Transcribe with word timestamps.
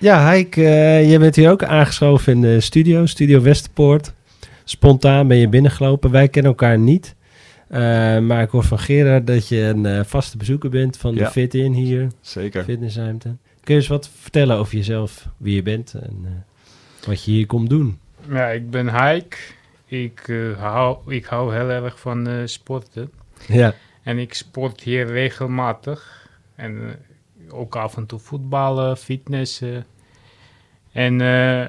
Ja, 0.00 0.22
Heik, 0.22 0.56
uh, 0.56 1.10
je 1.10 1.18
bent 1.18 1.36
hier 1.36 1.50
ook 1.50 1.62
aangeschoven 1.62 2.32
in 2.32 2.40
de 2.40 2.60
studio, 2.60 3.06
Studio 3.06 3.40
Westerpoort. 3.40 4.12
Spontaan 4.64 5.28
ben 5.28 5.36
je 5.36 5.48
binnengelopen. 5.48 6.10
Wij 6.10 6.28
kennen 6.28 6.50
elkaar 6.50 6.78
niet. 6.78 7.14
Uh, 7.70 7.78
maar 8.18 8.42
ik 8.42 8.50
hoor 8.50 8.64
van 8.64 8.78
Gerard 8.78 9.26
dat 9.26 9.48
je 9.48 9.60
een 9.60 9.84
uh, 9.84 10.00
vaste 10.04 10.36
bezoeker 10.36 10.70
bent 10.70 10.96
van 10.96 11.14
de 11.14 11.26
Fit 11.26 11.54
In 11.54 11.72
hier. 11.72 12.08
Zeker. 12.20 12.64
Fitnessruimte. 12.64 13.28
Kun 13.60 13.74
je 13.74 13.80
eens 13.80 13.88
wat 13.88 14.10
vertellen 14.20 14.56
over 14.56 14.76
jezelf, 14.76 15.28
wie 15.36 15.54
je 15.54 15.62
bent 15.62 15.94
en 15.94 16.44
wat 17.06 17.24
je 17.24 17.30
hier 17.30 17.46
komt 17.46 17.70
doen? 17.70 17.98
Ja, 18.30 18.48
ik 18.48 18.70
ben 18.70 18.88
Heik. 18.88 19.56
Ik, 19.86 20.32
hou, 20.58 20.98
ik 21.06 21.24
hou 21.24 21.54
heel 21.54 21.68
erg 21.68 22.00
van 22.00 22.28
sporten. 22.44 23.10
Ja. 23.46 23.74
En 24.02 24.18
ik 24.18 24.34
sport 24.34 24.82
hier 24.82 25.06
regelmatig. 25.06 26.28
En 26.54 26.96
ook 27.52 27.76
af 27.76 27.96
en 27.96 28.06
toe 28.06 28.18
voetballen, 28.18 28.96
fitnessen. 28.96 29.86
En 30.92 31.20
uh, 31.20 31.66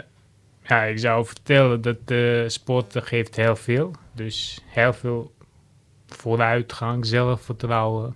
ja, 0.63 0.83
ik 0.83 0.99
zou 0.99 1.25
vertellen 1.25 1.81
dat 1.81 1.97
uh, 2.05 2.47
sporten 2.47 3.03
geeft 3.03 3.35
heel 3.35 3.55
veel. 3.55 3.91
Dus 4.13 4.63
heel 4.65 4.93
veel 4.93 5.31
vooruitgang, 6.07 7.05
zelfvertrouwen. 7.05 8.15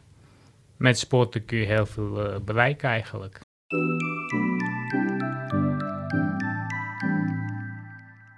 Met 0.78 1.00
sporten 1.00 1.46
kun 1.46 1.58
je 1.58 1.66
heel 1.66 1.86
veel 1.86 2.30
uh, 2.30 2.36
bereiken 2.46 2.90
eigenlijk. 2.90 3.40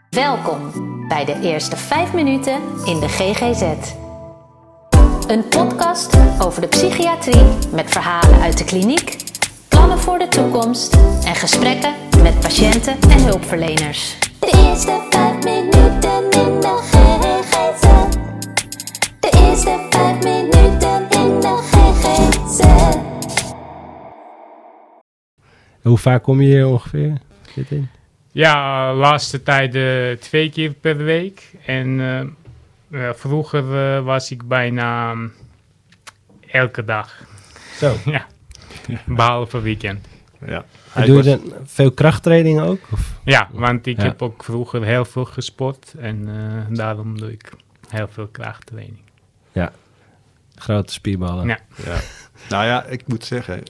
Welkom 0.10 0.71
bij 1.07 1.26
de 1.26 1.40
eerste 1.41 1.77
5 1.77 2.13
minuten 2.13 2.62
in 2.85 2.99
de 2.99 3.07
GGZ. 3.07 4.04
Een 5.27 5.47
podcast 5.49 6.17
over 6.39 6.61
de 6.61 6.67
psychiatrie 6.67 7.43
met 7.71 7.91
verhalen 7.91 8.41
uit 8.41 8.57
de 8.57 8.63
kliniek, 8.63 9.17
plannen 9.67 9.99
voor 9.99 10.17
de 10.17 10.27
toekomst 10.27 10.93
en 11.25 11.35
gesprekken 11.35 11.93
met 12.21 12.39
patiënten 12.39 12.93
en 13.01 13.23
hulpverleners. 13.23 14.17
De 14.39 14.70
eerste 14.70 15.07
5 15.09 15.43
minuten 15.43 16.23
in 16.32 16.59
de 16.59 16.77
GGZ. 16.82 17.82
De 19.20 19.48
eerste 19.49 19.87
5 19.90 20.23
minuten 20.23 21.09
in 21.09 21.39
de 21.39 21.57
GGZ. 21.71 22.63
Hoe 25.82 25.98
vaak 25.98 26.23
kom 26.23 26.41
je 26.41 26.48
hier 26.48 26.67
ongeveer? 26.67 27.17
Zit 27.55 27.71
in? 27.71 27.89
Ja, 28.32 28.93
laatste 28.93 29.43
tijd 29.43 29.76
uh, 29.76 30.12
twee 30.12 30.49
keer 30.49 30.73
per 30.73 30.98
week. 30.98 31.54
En 31.65 31.87
uh, 31.87 32.21
uh, 32.90 33.10
vroeger 33.14 34.04
was 34.04 34.32
ik 34.32 34.48
bijna 34.48 35.12
um, 35.12 35.34
elke 36.48 36.84
dag. 36.84 37.24
Zo. 37.78 37.96
ja, 38.05 38.26
behalve 39.05 39.62
weekend. 39.62 40.08
Ja. 40.46 40.66
Doe 41.06 41.16
je 41.18 41.24
dan 41.24 41.54
veel 41.63 41.91
krachttraining 41.91 42.60
ook? 42.62 42.80
Of? 42.91 43.13
Ja, 43.24 43.50
want 43.52 43.86
ik 43.88 43.98
Ja. 43.98 44.04
heb 44.04 44.22
ook 44.22 44.44
vroeger 44.44 44.84
heel 44.84 45.06
veel 45.06 45.26
gesport. 45.26 45.94
En 46.00 46.28
uh, 46.28 46.78
daarom 46.78 47.18
doe 47.20 47.32
ik 47.32 47.52
heel 47.90 48.08
veel 48.08 48.28
krachttraining. 48.28 49.04
Grote 50.56 50.94
spierballen. 50.94 51.48
Ja. 51.48 51.60
ja. 51.86 51.98
Nou 52.50 52.66
ja, 52.66 52.84
ik 52.84 53.08
moet 53.08 53.26
zeggen, 53.26 53.63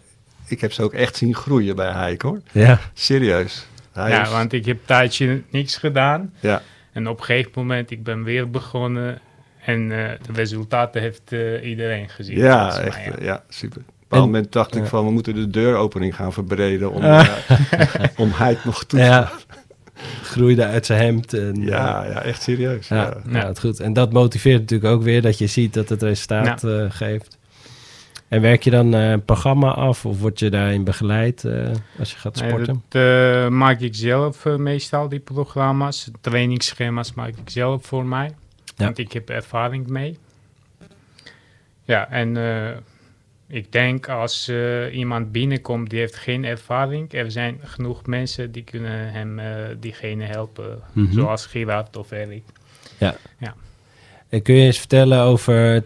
ik 0.47 0.61
heb 0.61 0.71
ze 0.73 0.83
ook 0.83 0.93
echt 0.93 1.15
zien 1.15 1.35
groeien 1.35 1.75
bij 1.75 1.91
Heik 1.91 2.21
hoor. 2.21 2.41
Ja. 2.51 2.79
Serieus. 2.93 3.67
Hij 3.91 4.09
ja, 4.09 4.21
is- 4.21 4.29
want 4.29 4.53
ik 4.53 4.65
heb 4.65 4.77
een 4.79 4.85
tijdje 4.85 5.43
niks 5.49 5.77
gedaan. 5.77 6.33
ja. 6.39 6.61
En 6.95 7.07
op 7.07 7.19
een 7.19 7.25
gegeven 7.25 7.51
moment, 7.55 7.91
ik 7.91 8.03
ben 8.03 8.23
weer 8.23 8.49
begonnen. 8.49 9.19
En 9.65 9.81
uh, 9.81 9.89
de 9.89 10.33
resultaten 10.33 11.01
heeft 11.01 11.31
uh, 11.31 11.65
iedereen 11.65 12.09
gezien. 12.09 12.37
Ja, 12.37 12.79
echt. 12.79 12.95
mij, 12.95 13.05
ja. 13.05 13.17
eh, 13.17 13.25
Ja, 13.25 13.43
super. 13.49 13.81
Op 14.05 14.11
een 14.11 14.19
moment 14.19 14.51
dacht 14.51 14.75
ik 14.75 14.85
van, 14.85 15.05
we 15.05 15.11
moeten 15.11 15.35
de 15.35 15.49
deuropening 15.49 16.15
gaan 16.15 16.33
verbreden 16.33 16.91
om, 16.91 17.01
eh, 17.11 17.27
om 18.17 18.31
Heik 18.33 18.63
nog 18.63 18.83
toe 18.83 18.99
te 18.99 19.05
Ja. 19.05 19.31
Groeide 20.23 20.65
uit 20.65 20.85
zijn 20.85 21.01
hemd. 21.01 21.33
En, 21.33 21.55
Ja, 21.55 22.03
ja, 22.03 22.21
echt 22.21 22.41
serieus. 22.41 22.87
Ja, 22.87 22.95
Ja. 22.95 23.39
ja. 23.39 23.47
het 23.47 23.59
goed. 23.59 23.79
En 23.79 23.93
dat 23.93 24.13
motiveert 24.13 24.59
natuurlijk 24.59 24.93
ook 24.93 25.03
weer 25.03 25.21
dat 25.21 25.37
je 25.37 25.47
ziet 25.47 25.73
dat 25.73 25.89
het 25.89 26.01
resultaat 26.01 26.63
eh, 26.63 26.85
geeft. 26.89 27.37
En 28.27 28.41
werk 28.41 28.63
je 28.63 28.69
dan 28.69 28.93
eh, 28.93 29.09
een 29.09 29.25
programma 29.25 29.71
af 29.71 30.05
of 30.05 30.19
word 30.19 30.39
je 30.39 30.49
daarin 30.49 30.83
begeleid 30.83 31.43
eh, 31.43 31.71
als 31.99 32.11
je 32.11 32.17
gaat 32.17 32.41
Nee, 32.41 32.49
sporten? 32.49 32.83
dat 32.89 33.01
eh, 33.01 33.47
maak 33.47 33.79
ik 33.79 33.95
zelf 33.95 34.45
meestal, 34.45 35.09
die 35.09 35.19
programma's. 35.19 36.11
Trainingsschema's 36.21 37.13
maak 37.13 37.27
ik 37.29 37.49
zelf 37.49 37.85
voor 37.85 38.05
mij. 38.05 38.31
Ja. 38.77 38.85
Want 38.85 38.97
ik 38.97 39.11
heb 39.11 39.29
ervaring 39.29 39.87
mee. 39.87 40.17
Ja, 41.83 42.09
en 42.09 42.37
ik 43.47 43.71
denk 43.71 44.09
als 44.09 44.51
iemand 44.91 45.31
binnenkomt 45.31 45.89
die 45.89 45.99
heeft 45.99 46.15
geen 46.15 46.45
ervaring, 46.45 47.13
er 47.13 47.31
zijn 47.31 47.59
genoeg 47.63 48.05
mensen 48.05 48.51
die 48.51 48.63
kunnen 48.63 49.11
hem, 49.11 49.39
eh, 49.39 49.47
diegene 49.79 50.23
helpen. 50.23 50.79
Mhm. 50.93 51.13
Zoals 51.13 51.45
Gerard 51.45 51.95
of 51.97 52.11
Erik. 52.11 52.43
En 54.29 54.41
kun 54.41 54.55
je 54.55 54.65
eens 54.65 54.77
vertellen 54.77 55.21
over 55.21 55.83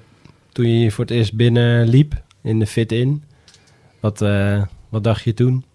toen 0.51 0.79
je 0.79 0.91
voor 0.91 1.05
het 1.05 1.13
eerst 1.13 1.33
binnenliep 1.33 2.13
in 2.41 2.59
de 2.59 2.67
Fit-In? 2.67 3.23
Wat, 3.99 4.21
eh, 4.21 4.63
wat 4.89 5.03
dacht 5.03 5.23
je 5.23 5.33
toen? 5.33 5.65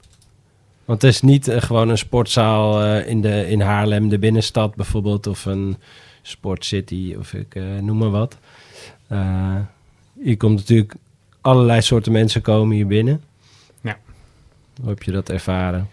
Want 0.85 1.03
het 1.03 1.11
is 1.13 1.21
niet 1.21 1.49
eh, 1.49 1.63
gewoon 1.63 1.89
een 1.89 1.99
sportzaal 1.99 2.83
eh, 2.83 3.09
in, 3.09 3.21
de, 3.21 3.49
in 3.49 3.61
Haarlem, 3.61 4.09
de 4.09 4.19
binnenstad 4.19 4.75
bijvoorbeeld, 4.75 5.27
of 5.27 5.45
een 5.45 5.77
sportcity 6.23 7.15
of 7.19 7.33
ik 7.33 7.55
noem 7.81 7.99
maar 7.99 8.11
wat. 8.11 8.39
Hier 10.21 10.37
komt 10.37 10.59
natuurlijk 10.59 10.95
allerlei 11.41 11.83
soorten 11.83 12.13
mensen 12.13 12.43
komen 12.43 12.77
hier 12.77 12.87
binnen. 12.87 13.23
Ja. 13.81 13.99
Hoe 14.81 14.89
heb 14.89 15.03
je 15.03 15.13
dat 15.13 15.29
ervaren? 15.29 15.89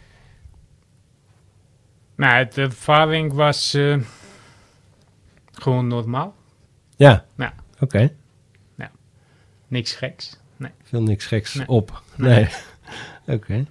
Nou, 2.16 2.48
de 2.54 2.62
ervaring 2.62 3.34
was 3.34 3.78
gewoon 5.54 5.88
normaal. 5.88 6.36
Ja, 6.96 7.26
Ja. 7.38 7.54
oké. 7.80 8.12
Niks 9.68 9.94
geks. 9.94 10.41
Nee. 10.62 10.72
Veel 10.84 11.02
niks 11.02 11.26
geks 11.26 11.54
Nee. 11.54 11.68
op. 11.68 12.02
Nee. 12.16 12.34
Nee. 12.34 12.48
oké. 13.38 13.66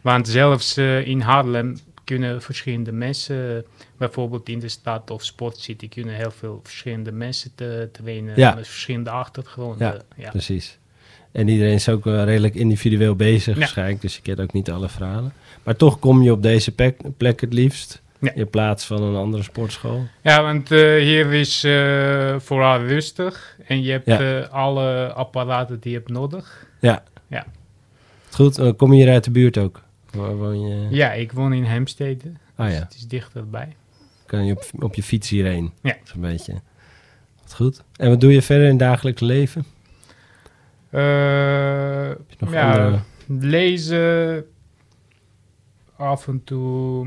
Want 0.00 0.28
zelfs 0.28 0.76
eh, 0.76 1.06
in 1.06 1.20
Haarlem 1.20 1.78
kunnen 2.04 2.42
verschillende 2.42 2.92
mensen, 2.92 3.64
bijvoorbeeld 3.96 4.48
in 4.48 4.58
de 4.58 4.68
stad 4.68 5.10
of 5.10 5.24
sportcity, 5.24 5.88
kunnen 5.88 6.14
heel 6.14 6.30
veel 6.30 6.60
verschillende 6.62 7.12
mensen 7.12 7.50
te 7.54 7.88
trainen 7.92 8.36
Ja. 8.36 8.54
met 8.54 8.66
verschillende 8.68 9.10
achtergronden. 9.10 9.86
Ja, 9.92 10.00
Ja. 10.16 10.30
Precies. 10.30 10.78
En 11.32 11.48
iedereen 11.48 11.74
is 11.74 11.88
ook 11.88 12.04
wel 12.04 12.24
redelijk 12.24 12.54
individueel 12.54 13.16
bezig 13.16 13.52
Ja. 13.54 13.58
waarschijnlijk, 13.60 14.00
dus 14.00 14.14
je 14.16 14.22
kent 14.22 14.40
ook 14.40 14.52
niet 14.52 14.70
alle 14.70 14.88
verhalen. 14.88 15.32
Maar 15.62 15.76
toch 15.76 15.98
kom 15.98 16.22
je 16.22 16.32
op 16.32 16.42
deze 16.42 16.72
plek, 16.74 17.00
plek 17.16 17.40
het 17.40 17.52
liefst, 17.52 17.99
Ja. 18.20 18.32
in 18.34 18.50
plaats 18.50 18.86
van 18.86 19.02
een 19.02 19.14
andere 19.16 19.42
sportschool. 19.42 20.06
Ja, 20.22 20.42
want 20.42 20.70
eh, 20.70 20.78
hier 20.80 21.32
is 21.32 21.64
eh, 21.64 22.34
vooral 22.38 22.78
rustig 22.78 23.56
en 23.66 23.82
je 23.82 23.90
hebt 23.90 24.06
Ja. 24.06 24.40
eh, 24.40 24.48
alle 24.48 25.12
apparaten 25.12 25.80
die 25.80 25.90
je 25.92 25.96
hebt 25.98 26.10
nodig. 26.10 26.66
Ja. 26.80 27.02
Ja. 27.26 27.46
Goed, 28.30 28.56
dan 28.56 28.76
kom 28.76 28.92
je 28.92 29.02
hier 29.02 29.12
uit 29.12 29.24
de 29.24 29.30
buurt 29.30 29.58
ook? 29.58 29.82
Waar 30.12 30.36
woon 30.36 30.60
je? 30.68 30.86
Ja, 30.90 31.12
ik 31.12 31.32
woon 31.32 31.52
in 31.52 31.64
Hemstede, 31.64 32.32
Ah 32.56 32.66
dus 32.66 32.74
ja, 32.74 32.80
het 32.82 32.94
is 32.94 33.06
dichterbij. 33.08 33.76
kan 34.26 34.44
je 34.44 34.52
op, 34.52 34.82
op 34.82 34.94
je 34.94 35.02
fiets 35.02 35.28
hierheen? 35.28 35.72
Ja. 35.82 35.96
Zo'n 36.04 36.20
beetje. 36.20 36.52
Wat 37.42 37.54
goed. 37.54 37.82
En 37.96 38.08
wat 38.08 38.20
doe 38.20 38.32
je 38.32 38.42
verder 38.42 38.64
in 38.64 38.70
het 38.70 38.78
dagelijks 38.78 39.20
leven? 39.20 39.64
Eh, 40.90 41.00
Heb 42.08 42.18
je 42.28 42.36
nog 42.38 42.52
ja, 42.52 42.70
andere... 42.72 42.98
lezen 43.26 44.44
af 45.96 46.28
en 46.28 46.44
toe 46.44 47.06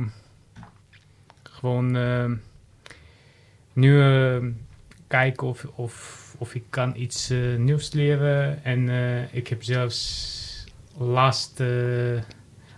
gewoon 1.64 1.96
eh, 1.96 2.32
nu 3.74 4.02
eh, 4.02 4.38
kijken 5.08 5.48
of, 5.48 5.66
of, 5.76 6.36
of 6.38 6.56
ik 6.56 6.64
kan 6.70 6.94
iets 6.96 7.30
eh, 7.30 7.40
nieuws 7.58 7.92
leren. 7.92 8.64
En 8.64 8.90
eh, 8.90 9.34
ik 9.36 9.48
heb 9.48 9.64
zelfs 9.64 10.66
laatste, 10.98 12.24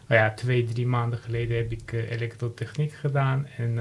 oh 0.02 0.16
ja, 0.18 0.34
twee, 0.34 0.66
drie 0.66 0.88
maanden 0.88 1.20
geleden 1.20 1.58
heb 1.58 1.72
ik 1.72 1.92
elektrotechniek 1.92 2.94
gedaan. 2.94 3.48
En 3.58 3.80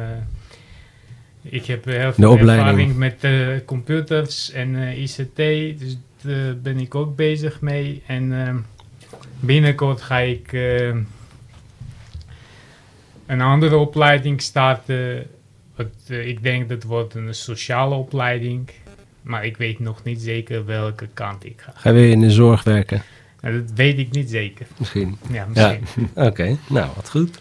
ik 1.43 1.67
heb 1.67 1.85
heel 1.85 2.13
veel 2.13 2.39
ervaring 2.39 2.97
met 2.97 3.27
computers 3.65 4.51
en 4.51 4.77
ICT. 4.77 5.37
Dus 5.79 5.99
daar 6.23 6.59
ben 6.59 6.79
ik 6.79 6.95
ook 6.95 7.17
bezig 7.17 7.61
mee. 7.61 8.03
En 8.07 8.47
eh, 8.47 8.55
binnenkort 9.41 10.01
ga 10.01 10.19
ik 10.19 10.53
een 13.27 13.41
andere 13.41 13.77
opleiding 13.77 14.43
starten. 14.43 15.27
Wat, 15.77 15.87
eh, 16.09 16.29
ik 16.29 16.43
denk 16.43 16.69
dat 16.69 16.83
wordt 16.83 17.15
een 17.15 17.35
sociale 17.35 17.95
opleiding. 17.95 18.71
Maar 19.23 19.45
ik 19.45 19.57
weet 19.57 19.79
nog 19.79 20.03
niet 20.03 20.21
zeker 20.21 20.65
welke 20.65 21.07
kant 21.15 21.45
ik 21.45 21.61
ga. 21.61 21.73
Ga 21.75 21.89
je 21.91 21.95
weer 21.95 22.11
in 22.11 22.21
de 22.21 22.31
zorg 22.31 22.63
werken? 22.65 23.03
Nou, 23.41 23.61
dat 23.61 23.71
weet 23.75 23.99
ik 23.99 24.11
niet 24.11 24.31
zeker. 24.31 24.67
Misschien. 24.79 25.19
Ja, 25.31 25.47
misschien. 25.47 26.09
Oké, 26.15 26.57
nou, 26.69 26.91
wat 26.97 27.11
goed. 27.11 27.41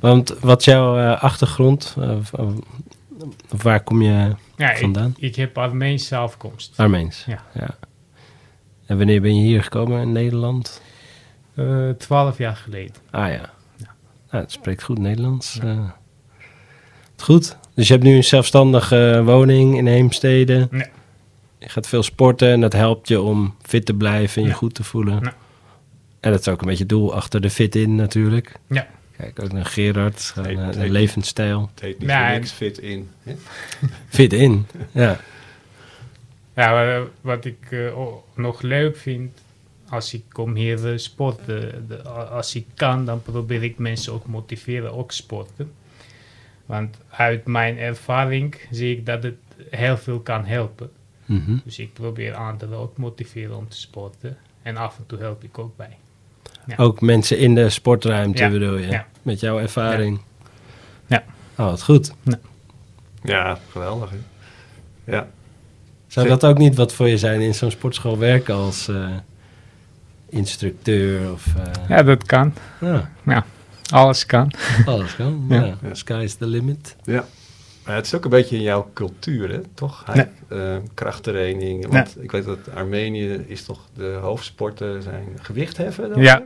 Want 0.00 0.34
wat 0.40 0.58
is 0.60 0.64
jouw 0.66 0.98
eh, 0.98 1.22
achtergrond? 1.22 1.96
Eh, 1.98 2.16
of 3.50 3.62
waar 3.62 3.82
kom 3.82 4.02
je 4.02 4.34
Ja, 4.56 4.76
vandaan? 4.76 5.14
ik 5.18 5.36
heb 5.36 5.58
Armeense 5.58 6.16
afkomst. 6.16 6.72
Armeens. 6.76 7.24
Ja. 7.26 7.42
En 8.86 8.96
wanneer 8.96 9.20
ben 9.20 9.36
je 9.36 9.42
hier 9.42 9.62
gekomen 9.62 10.00
in 10.02 10.12
Nederland? 10.12 10.80
Eh, 11.54 11.90
Twaalf 11.90 12.38
jaar 12.38 12.56
geleden. 12.56 12.94
Ah 13.10 13.28
ja. 13.32 13.50
Nou, 14.36 14.48
het 14.48 14.56
spreekt 14.56 14.82
goed 14.82 14.98
Nederlands. 14.98 15.58
eh. 15.62 15.78
goed. 17.16 17.56
Dus 17.74 17.86
je 17.86 17.92
hebt 17.92 18.04
nu 18.04 18.16
een 18.16 18.24
zelfstandige 18.24 19.22
woning 19.24 19.76
in 19.76 19.86
Heemstede. 19.86 20.68
Ja. 20.70 20.86
Je 21.58 21.68
gaat 21.68 21.86
veel 21.88 22.02
sporten 22.02 22.48
en 22.48 22.60
dat 22.60 22.72
helpt 22.72 23.08
je 23.08 23.20
om 23.20 23.54
fit 23.62 23.86
te 23.86 23.94
blijven 23.94 24.36
en 24.36 24.42
je 24.42 24.48
Ja. 24.48 24.54
goed 24.56 24.74
te 24.74 24.84
voelen. 24.84 25.18
Ja. 25.22 25.34
En 26.20 26.30
dat 26.30 26.40
is 26.40 26.48
ook 26.48 26.60
een 26.60 26.66
beetje 26.66 26.82
het 26.82 26.88
doel 26.88 27.14
achter 27.14 27.40
de 27.40 27.50
fit 27.50 27.74
in 27.74 27.94
natuurlijk. 27.94 28.52
Ja. 28.68 28.86
Kijk, 29.16 29.42
ook 29.42 29.52
naar 29.52 29.64
Gerard, 29.64 30.20
gewoon, 30.20 30.54
Nee, 30.54 30.56
eh, 30.70 30.76
nee. 30.76 30.86
een 30.86 30.92
levensstijl. 30.92 31.70
Het 31.74 31.80
heet 31.80 31.98
niet 31.98 32.08
Ja, 32.08 32.28
en- 32.28 32.34
niks 32.40 32.50
fit 32.52 32.78
in. 32.78 33.08
hè? 33.22 33.34
Fit 34.08 34.32
in, 34.32 34.66
ja. 34.92 35.20
Ja, 36.56 36.72
wa- 36.72 37.06
wat 37.20 37.44
ik 37.44 37.66
eh, 37.70 37.78
nog 38.34 38.62
leuk 38.62 38.96
vind, 38.96 39.38
als 39.88 40.14
ik 40.14 40.22
kom 40.32 40.54
hier 40.54 40.92
eh, 40.92 40.98
sporten, 40.98 41.84
de- 41.88 42.02
a- 42.06 42.10
als 42.10 42.54
ik 42.54 42.66
kan, 42.74 43.04
dan 43.04 43.22
probeer 43.22 43.62
ik 43.62 43.78
mensen 43.78 44.12
ook 44.12 44.26
motiveren, 44.26 44.92
ook 44.92 45.12
sporten. 45.12 45.72
Want 46.66 46.96
uit 47.10 47.46
mijn 47.46 47.78
ervaring 47.78 48.54
zie 48.70 48.96
ik 48.96 49.06
dat 49.06 49.22
het 49.22 49.34
heel 49.70 49.96
veel 49.96 50.20
kan 50.20 50.44
helpen. 50.44 50.90
Mhm. 51.24 51.56
Dus 51.64 51.78
ik 51.78 51.92
probeer 51.92 52.34
anderen 52.34 52.78
ook 52.78 52.96
motiveren 52.96 53.56
om 53.56 53.68
te 53.68 53.76
sporten. 53.76 54.36
En 54.62 54.76
af 54.76 54.98
en 54.98 55.06
toe 55.06 55.18
help 55.18 55.44
ik 55.44 55.58
ook 55.58 55.76
bij. 55.76 55.96
Ja. 56.66 56.74
Ook 56.76 57.00
mensen 57.00 57.38
in 57.38 57.54
de 57.54 57.70
sportruimte 57.70 58.42
Ja. 58.42 58.50
bedoel 58.50 58.76
je? 58.76 58.86
Ja. 58.86 59.06
Met 59.22 59.40
jouw 59.40 59.58
ervaring? 59.58 60.20
Ja. 61.06 61.24
Oh, 61.56 61.66
wat 61.66 61.82
goed. 61.82 62.12
Ja, 63.22 63.58
geweldig. 63.70 64.10
Hè? 64.10 64.16
Ja. 65.16 65.28
Zou 66.06 66.28
dat 66.28 66.44
ook 66.44 66.58
niet 66.58 66.74
wat 66.74 66.92
voor 66.92 67.08
je 67.08 67.18
zijn 67.18 67.40
in 67.40 67.54
zo'n 67.54 67.70
sportschool 67.70 68.18
werken 68.18 68.54
als 68.54 68.88
eh, 68.88 69.08
instructeur 70.28 71.32
of... 71.32 71.46
eh, 71.56 71.88
Ja, 71.88 72.02
dat 72.02 72.24
kan. 72.26 72.54
ja, 73.24 73.44
Alles 73.90 74.26
kan. 74.26 74.50
alles 74.86 75.16
kan. 75.16 75.44
Ja. 75.48 75.64
Ja. 75.82 75.94
Sky 75.94 76.20
is 76.22 76.34
the 76.34 76.46
limit. 76.46 76.96
ja. 77.04 77.24
Maar 77.84 77.94
het 77.96 78.06
is 78.06 78.14
ook 78.14 78.24
een 78.24 78.30
beetje 78.30 78.56
in 78.56 78.62
jouw 78.62 78.90
cultuur, 78.94 79.50
hè? 79.50 79.60
toch? 79.74 80.02
Hij, 80.06 80.30
eh, 80.48 80.76
krachttraining. 80.94 81.86
Want 81.88 82.16
ik 82.22 82.30
weet 82.32 82.44
dat 82.44 82.58
Armenië 82.74 83.32
is 83.46 83.64
toch 83.64 83.80
de 83.94 84.18
hoofdsporten 84.20 85.02
zijn 85.02 85.24
gewichtheffen? 85.42 86.08
dan? 86.10 86.20
Ja, 86.22 86.42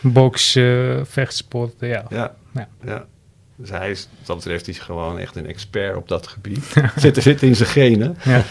boksen, 0.00 1.06
vechtsporten, 1.06 1.88
ja. 1.88 2.04
Ja. 2.10 2.34
Ja. 2.54 2.68
ja. 2.84 3.04
Dus 3.56 3.70
hij 3.70 3.90
is, 3.90 4.08
wat 4.18 4.26
dat 4.26 4.36
betreft, 4.36 4.68
is 4.68 4.78
gewoon 4.78 5.18
echt 5.18 5.36
een 5.36 5.46
expert 5.46 5.96
op 5.96 6.08
dat 6.08 6.26
gebied. 6.26 6.74
zit, 6.96 7.22
zit 7.22 7.42
in 7.42 7.56
zijn 7.56 7.68
genen. 7.68 8.16
Ja. 8.24 8.42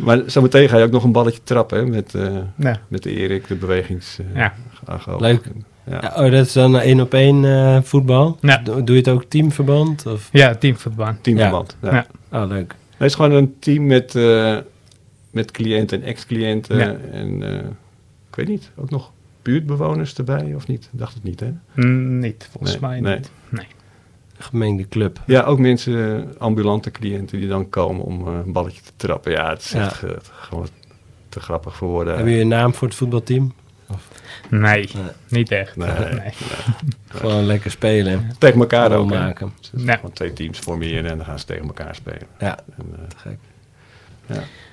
Maar 0.00 0.22
zometeen 0.26 0.68
ga 0.68 0.78
je 0.78 0.84
ook 0.84 0.90
nog 0.90 1.04
een 1.04 1.12
balletje 1.12 1.40
trappen 1.44 1.78
hè, 1.78 1.86
met, 1.86 2.14
eh 2.14 2.36
Ja. 2.56 2.80
met 2.88 3.06
Erik, 3.06 3.46
de 3.46 3.54
bewegings... 3.54 4.18
eh, 4.18 4.26
Ja. 4.36 4.54
Leuk. 5.18 5.44
Ja. 5.86 5.98
Ja, 6.02 6.24
oh, 6.24 6.30
dat 6.30 6.46
is 6.46 6.52
dan 6.52 6.78
één 6.78 7.00
op 7.00 7.14
één 7.14 7.44
eh, 7.44 7.78
voetbal? 7.82 8.38
Ja. 8.40 8.56
Doe 8.56 8.84
doe 8.84 8.94
je 8.96 9.00
het 9.02 9.10
ook 9.10 9.24
teamverband? 9.24 10.06
Of? 10.06 10.28
Ja, 10.32 10.54
teamverband. 10.54 11.22
Teamverband. 11.22 11.76
Ja. 11.82 11.92
Ja. 12.30 12.42
Oh, 12.42 12.48
leuk. 12.48 12.74
Het 12.96 13.08
is 13.08 13.14
gewoon 13.14 13.32
een 13.32 13.54
team 13.58 13.86
met, 13.86 14.14
eh, 14.14 14.56
met 15.30 15.50
cliënten 15.50 16.00
en 16.02 16.06
ex-cliënten. 16.08 16.78
Ja. 16.78 16.96
En 17.12 17.42
eh, 17.42 17.54
ik 18.28 18.34
weet 18.36 18.48
niet, 18.48 18.70
ook 18.76 18.90
nog 18.90 19.12
buurtbewoners 19.42 20.14
erbij 20.14 20.52
of 20.54 20.66
niet? 20.66 20.88
Dacht 20.92 21.14
het 21.14 21.22
niet, 21.22 21.40
hè? 21.40 21.52
Mm, 21.74 22.18
niet, 22.18 22.48
volgens 22.50 22.72
Nee, 22.72 22.90
mij 22.90 23.00
nee. 23.00 23.16
niet. 23.16 23.30
Nee. 23.48 23.66
Gemengde 24.42 24.88
club. 24.88 25.20
Ja, 25.26 25.42
ook 25.42 25.58
mensen, 25.58 26.16
eh, 26.16 26.40
ambulante 26.40 26.90
cliënten 26.90 27.38
die 27.38 27.48
dan 27.48 27.68
komen 27.68 28.04
om 28.04 28.26
eh, 28.28 28.34
een 28.44 28.52
balletje 28.52 28.82
te 28.82 28.92
trappen. 28.96 29.32
Ja, 29.32 29.50
het 29.50 29.60
is 29.62 29.70
Ja. 29.70 29.84
echt 29.84 30.02
eh, 30.02 30.10
gewoon 30.22 30.68
te 31.28 31.40
grappig 31.40 31.76
voor 31.76 31.88
woorden. 31.88 32.14
Hebben 32.14 32.32
jullie 32.32 32.46
een 32.50 32.58
naam 32.58 32.74
voor 32.74 32.88
het 32.88 32.96
voetbalteam? 32.96 33.52
Nee, 34.50 34.60
Nee. 34.60 34.88
niet 35.28 35.50
echt. 35.50 35.76
Nee. 35.76 35.88
Nee. 35.90 36.32
Gewoon 37.08 37.44
lekker 37.44 37.70
spelen. 37.70 38.30
Tegen 38.38 38.60
elkaar 38.60 38.92
ook, 38.92 39.10
maken. 39.10 39.52
Dus 39.72 39.82
Ja. 39.84 39.94
Gewoon 39.94 40.12
twee 40.12 40.32
teams 40.32 40.58
formeren 40.58 41.10
en 41.10 41.16
dan 41.16 41.26
gaan 41.26 41.38
ze 41.38 41.44
tegen 41.44 41.66
elkaar 41.66 41.94
spelen. 41.94 42.26
Ja, 42.38 42.58
En, 42.78 42.84
eh, 42.98 43.06
te 43.08 43.16
gek. 43.16 43.38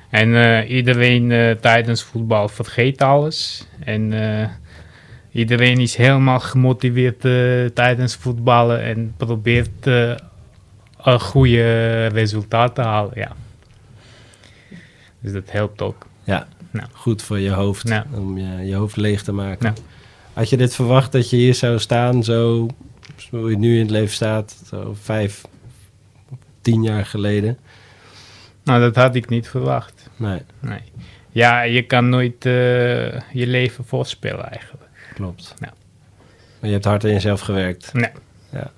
En 0.10 0.36
eh, 0.36 0.70
iedereen 0.70 1.32
eh, 1.32 1.52
tijdens 1.52 2.04
voetbal 2.04 2.48
vergeet 2.50 3.02
alles. 3.02 3.68
En 3.80 4.14
eh, 4.42 4.48
iedereen 5.38 5.78
is 5.80 5.96
helemaal 5.96 6.40
gemotiveerd 6.40 7.26
eh, 7.26 7.66
tijdens 7.74 8.16
voetballen 8.16 8.82
en 8.82 9.14
probeert 9.18 9.88
eh, 9.88 10.16
een 11.04 11.20
goede 11.20 12.06
resultaat 12.06 12.76
te 12.76 12.82
halen. 12.82 13.12
Ja. 13.16 13.32
Dus 15.20 15.32
dat 15.32 15.52
helpt 15.52 15.82
ook. 15.82 16.06
Ja, 16.24 16.48
Nou. 16.72 16.88
goed 16.94 17.22
voor 17.22 17.40
je 17.40 17.50
hoofd. 17.52 17.88
Ja. 17.88 18.06
Om 18.14 18.38
je, 18.38 18.66
je 18.66 18.76
hoofd 18.76 18.96
leeg 18.96 19.24
te 19.24 19.32
maken. 19.32 19.74
Ja. 19.76 19.82
Had 20.34 20.50
je 20.50 20.58
dit 20.58 20.76
verwacht 20.76 21.12
dat 21.12 21.30
je 21.30 21.36
hier 21.38 21.54
zou 21.56 21.80
staan, 21.80 22.24
zo 22.24 22.68
hoe 23.30 23.50
je 23.50 23.58
nu 23.58 23.74
in 23.74 23.82
het 23.82 23.90
leven 23.90 24.14
staat, 24.14 24.62
zo 24.70 24.96
vijf, 25.02 25.44
tien 26.62 26.84
jaar 26.84 27.06
geleden? 27.06 27.58
Nou, 28.64 28.80
dat 28.82 28.96
had 28.96 29.16
ik 29.16 29.30
niet 29.30 29.48
verwacht. 29.50 30.10
Nee, 30.16 30.42
Nee. 30.60 30.82
Ja, 31.32 31.62
je 31.62 31.82
kan 31.82 32.10
nooit 32.10 32.46
eh, 32.46 32.52
je 33.32 33.48
leven 33.48 33.86
voorspellen 33.86 34.50
eigenlijk. 34.52 34.87
Klopt. 35.18 35.54
Ja. 35.60 35.74
Maar 36.60 36.70
je 36.70 36.72
hebt 36.72 36.86
hard 36.86 37.04
aan 37.04 37.10
jezelf 37.12 37.40
gewerkt. 37.42 37.94
Nee. 37.94 38.10
Ja. 38.52 38.72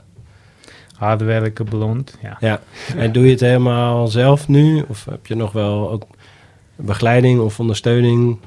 Hard 0.96 1.22
werken, 1.22 1.66
blond. 1.66 2.18
Ja. 2.22 2.38
Ja, 2.40 2.62
en 2.96 3.12
doe 3.12 3.26
je 3.26 3.32
het 3.32 3.40
helemaal 3.40 4.08
zelf 4.08 4.48
nu? 4.48 4.84
Of 4.88 5.06
heb 5.06 5.26
je 5.26 5.36
nog 5.36 5.52
wel 5.52 5.92
ook 5.92 6.04
begeleiding 6.76 7.40
of 7.40 7.60
ondersteuning 7.60 8.40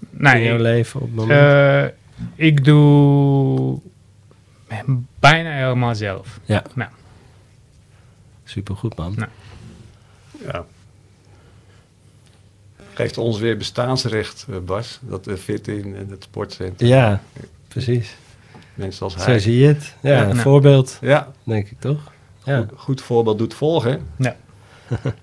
in 0.00 0.08
Nee, 0.10 0.44
jouw 0.44 0.56
leven 0.58 1.00
op 1.00 1.06
het 1.06 1.16
moment? 1.16 1.40
Eh, 1.40 1.84
ik 2.46 2.64
doe 2.64 3.80
bijna 5.20 5.50
helemaal 5.50 5.94
zelf. 5.94 6.40
ja. 6.44 6.62
nou. 6.74 6.90
Supergoed, 8.44 8.96
man. 8.96 9.14
Nou. 9.16 9.30
ja. 10.44 10.64
Geeft 12.96 13.18
ons 13.18 13.38
weer 13.38 13.56
bestaansrecht, 13.56 14.46
eh, 14.50 14.56
Bas. 14.58 14.98
Dat 15.02 15.24
de 15.24 15.36
fit 15.36 15.68
in 15.68 15.96
en 15.96 16.06
het 16.10 16.22
sportcentrum. 16.22 16.88
Ja, 16.88 17.20
precies. 17.68 18.16
Mensen 18.74 19.02
als 19.04 19.12
Zo 19.12 19.18
hij. 19.20 19.38
zie 19.38 19.58
je 19.58 19.66
het. 19.66 19.94
Ja, 20.00 20.10
Ja, 20.12 20.20
een 20.22 20.28
nou. 20.28 20.38
voorbeeld, 20.40 20.98
Ja, 21.00 21.32
denk 21.44 21.70
ik 21.70 21.80
toch? 21.80 22.12
Ja. 22.44 22.58
goed, 22.58 22.70
goed 22.76 23.00
voorbeeld 23.02 23.38
doet 23.38 23.54
volgen. 23.54 24.06
Ja. 24.18 24.36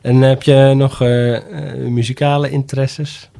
En 0.00 0.16
heb 0.20 0.42
je 0.42 0.72
nog 0.76 1.00
eh, 1.02 1.36
eh, 1.36 1.78
muzikale 1.88 2.50
interesses? 2.50 3.30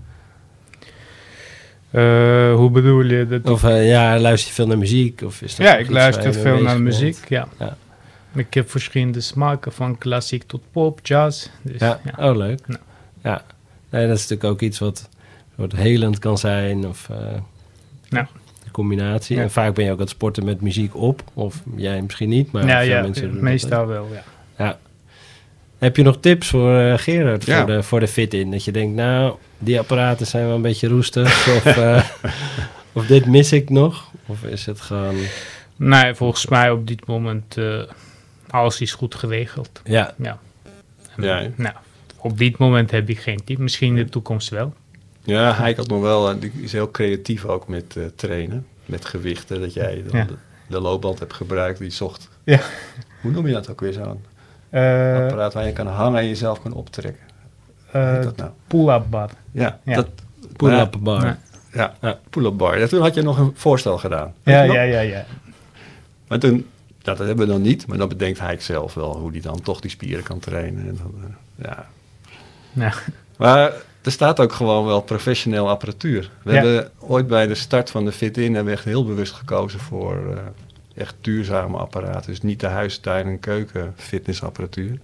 Eh, 1.90 2.54
hoe 2.54 2.70
bedoel 2.70 3.02
je 3.04 3.26
dat? 3.26 3.50
Of 3.50 3.62
ja, 3.68 4.18
luister 4.18 4.48
je 4.48 4.54
veel 4.54 4.66
naar 4.66 4.78
muziek? 4.78 5.22
Of 5.24 5.42
is 5.42 5.56
dat 5.56 5.66
ja, 5.66 5.76
ik 5.76 5.90
luister 5.90 6.34
veel 6.34 6.62
naar 6.62 6.80
muziek. 6.80 7.28
Ja. 7.28 7.48
Ja. 7.58 7.76
Ik 8.34 8.54
heb 8.54 8.70
verschillende 8.70 9.20
smaken, 9.20 9.72
van 9.72 9.98
klassiek 9.98 10.42
tot 10.42 10.60
pop, 10.72 11.00
jazz. 11.02 11.46
Dus, 11.62 11.80
Ja. 11.80 12.00
ja. 12.16 12.30
oh 12.30 12.36
leuk. 12.36 12.60
Ja. 12.66 12.76
Ja, 13.22 13.42
nee, 13.90 14.06
dat 14.06 14.16
is 14.16 14.22
natuurlijk 14.28 14.50
ook 14.52 14.60
iets 14.60 14.78
wat 14.78 15.08
soort 15.56 15.72
helend 15.76 16.18
kan 16.18 16.38
zijn 16.38 16.86
of 16.86 17.08
eh, 17.10 17.16
Ja. 18.08 18.28
een 18.64 18.70
combinatie. 18.72 19.36
Ja. 19.36 19.42
En 19.42 19.50
vaak 19.50 19.74
ben 19.74 19.84
je 19.84 19.90
ook 19.90 19.96
aan 19.96 20.02
het 20.02 20.10
sporten 20.12 20.44
met 20.44 20.60
muziek 20.60 20.96
op, 20.96 21.22
of 21.34 21.62
jij 21.76 22.02
misschien 22.02 22.28
niet, 22.28 22.52
maar 22.52 22.66
ja, 22.66 22.78
veel 22.80 22.88
ja, 22.88 23.00
mensen 23.02 23.22
doen 23.22 23.32
dat 23.32 23.42
meestal 23.42 23.86
wel. 23.86 24.08
Ja. 24.12 24.22
Ja. 24.64 24.78
Heb 25.78 25.96
je 25.96 26.02
nog 26.02 26.20
tips 26.20 26.48
voor 26.48 26.78
eh, 26.78 26.98
Gerard 26.98 27.44
Ja. 27.44 27.56
voor, 27.58 27.66
de, 27.66 27.82
voor 27.82 28.00
de 28.00 28.08
fit-in? 28.08 28.50
Dat 28.50 28.64
je 28.64 28.72
denkt, 28.72 28.94
nou, 28.94 29.34
die 29.58 29.78
apparaten 29.78 30.26
zijn 30.26 30.46
wel 30.46 30.54
een 30.54 30.62
beetje 30.62 30.88
roestig. 30.88 31.46
of, 31.56 31.64
eh, 31.64 32.04
of 32.92 33.06
dit 33.06 33.26
mis 33.26 33.52
ik 33.52 33.70
nog? 33.70 34.10
Of 34.26 34.42
is 34.44 34.66
het 34.66 34.80
gewoon... 34.80 35.14
Nee, 35.76 36.14
volgens 36.14 36.46
mij 36.46 36.70
op 36.70 36.86
dit 36.86 37.06
moment 37.06 37.56
uh, 37.56 37.82
alles 38.50 38.80
is 38.80 38.92
goed 38.92 39.14
geregeld. 39.14 39.80
Ja, 39.84 40.14
Ja. 40.18 40.38
En, 41.16 41.54
nou, 41.56 41.74
op 42.22 42.38
dit 42.38 42.58
moment 42.58 42.90
heb 42.90 43.08
ik 43.08 43.18
geen 43.20 43.44
tip. 43.44 43.58
Misschien 43.58 43.96
in 43.96 44.04
de 44.04 44.10
toekomst 44.10 44.48
wel. 44.48 44.74
Ja, 45.24 45.54
hij 45.54 45.72
had 45.76 45.88
nog 45.88 46.00
wel, 46.00 46.30
eh, 46.30 46.40
die 46.40 46.52
is 46.60 46.72
heel 46.72 46.90
creatief 46.90 47.44
ook 47.44 47.68
met 47.68 47.96
eh, 47.96 48.04
trainen. 48.14 48.66
Met 48.86 49.04
gewichten, 49.04 49.60
dat 49.60 49.72
jij 49.74 50.02
dan 50.10 50.20
Ja. 50.20 50.24
de, 50.26 50.34
de 50.68 50.80
loopband 50.80 51.18
hebt 51.18 51.32
gebruikt, 51.32 51.78
die 51.78 51.90
zocht. 51.90 52.28
Ja. 52.44 52.60
Hoe 53.20 53.30
noem 53.30 53.46
je 53.46 53.52
dat 53.52 53.70
ook 53.70 53.80
weer 53.80 53.92
zo'n 53.92 54.24
Eh 54.70 55.16
apparaat 55.22 55.54
waar 55.54 55.66
je 55.66 55.72
kan 55.72 55.86
hangen 55.86 56.20
en 56.20 56.28
jezelf 56.28 56.62
kan 56.62 56.72
optrekken? 56.72 57.22
Eh 57.92 58.22
dat 58.22 58.36
nou? 58.36 58.50
Pull-up 58.66 59.04
bar. 59.10 59.30
Ja, 59.52 59.80
ja. 59.84 59.94
dat 59.94 60.08
pull-up 60.56 60.96
bar. 61.00 61.22
Ja. 61.24 61.38
ja, 61.72 61.94
Ja. 62.00 62.18
pull-up 62.30 62.56
bar. 62.56 62.78
Ja, 62.78 62.86
toen 62.86 63.00
had 63.00 63.14
je 63.14 63.22
nog 63.22 63.38
een 63.38 63.52
voorstel 63.54 63.98
gedaan. 63.98 64.34
Ja, 64.44 64.62
ja, 64.62 64.82
ja, 64.82 65.00
ja. 65.00 65.24
Maar 66.28 66.38
toen, 66.38 66.66
dat 67.02 67.18
hebben 67.18 67.36
we 67.46 67.52
dan 67.52 67.62
niet, 67.62 67.86
maar 67.86 67.98
dan 67.98 68.08
bedenkt 68.08 68.40
hij 68.40 68.60
zelf 68.60 68.94
wel 68.94 69.16
hoe 69.18 69.30
hij 69.30 69.40
dan 69.40 69.60
toch 69.60 69.80
die 69.80 69.90
spieren 69.90 70.24
kan 70.24 70.38
trainen. 70.38 70.88
En 70.88 70.98
dan, 71.02 71.14
eh, 71.22 71.64
ja. 71.64 71.86
Ja. 72.72 72.92
Maar 73.38 73.72
er 74.02 74.12
staat 74.12 74.40
ook 74.40 74.52
gewoon 74.52 74.86
wel 74.86 75.00
professioneel 75.02 75.68
apparatuur. 75.68 76.30
We 76.42 76.52
Ja. 76.52 76.62
hebben 76.62 76.90
ooit 76.98 77.26
bij 77.26 77.46
de 77.46 77.54
start 77.54 77.90
van 77.90 78.04
de 78.04 78.12
Fit-In 78.12 78.54
hebben 78.54 78.72
we 78.72 78.78
echt 78.78 78.84
heel 78.88 79.04
bewust 79.04 79.32
gekozen 79.32 79.80
voor 79.80 80.16
eh, 80.16 81.02
echt 81.02 81.14
duurzame 81.20 81.76
apparaten. 81.78 82.30
Dus 82.30 82.42
niet 82.42 82.60
de 82.60 82.66
huistuin- 82.66 83.26
en 83.26 83.40
keuken 83.40 83.92
fitnessapparatuur. 83.96 84.98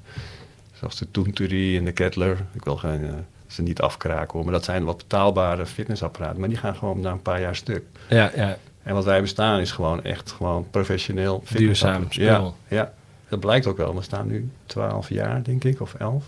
Zoals 0.72 0.98
de 0.98 1.10
Toontury 1.10 1.76
en 1.76 1.84
de 1.84 1.92
Kettler. 1.92 2.36
Ik 2.52 2.64
wil 2.64 2.76
geen 2.76 3.04
eh, 3.04 3.10
ze 3.46 3.62
niet 3.62 3.80
afkraken 3.80 4.32
hoor. 4.32 4.44
Maar 4.44 4.52
dat 4.52 4.64
zijn 4.64 4.84
wat 4.84 4.96
betaalbare 4.96 5.66
fitnessapparaten. 5.66 6.40
Maar 6.40 6.48
die 6.48 6.58
gaan 6.58 6.76
gewoon 6.76 7.00
na 7.00 7.10
een 7.10 7.22
paar 7.22 7.40
jaar 7.40 7.56
stuk. 7.56 7.82
Ja, 8.08 8.30
ja. 8.36 8.56
En 8.82 8.94
wat 8.94 9.04
wij 9.04 9.20
bestaan 9.20 9.60
is 9.60 9.70
gewoon 9.70 10.04
echt 10.04 10.32
gewoon 10.32 10.66
professioneel 10.70 11.42
Duurzaam 11.52 12.06
spul. 12.08 12.24
Ja, 12.24 12.52
ja, 12.68 12.92
dat 13.28 13.40
blijkt 13.40 13.66
ook 13.66 13.76
wel. 13.76 13.94
We 13.94 14.02
staan 14.02 14.26
nu 14.26 14.50
12 14.66 15.08
jaar, 15.08 15.42
denk 15.42 15.64
ik, 15.64 15.80
of 15.80 15.94
11. 15.94 16.24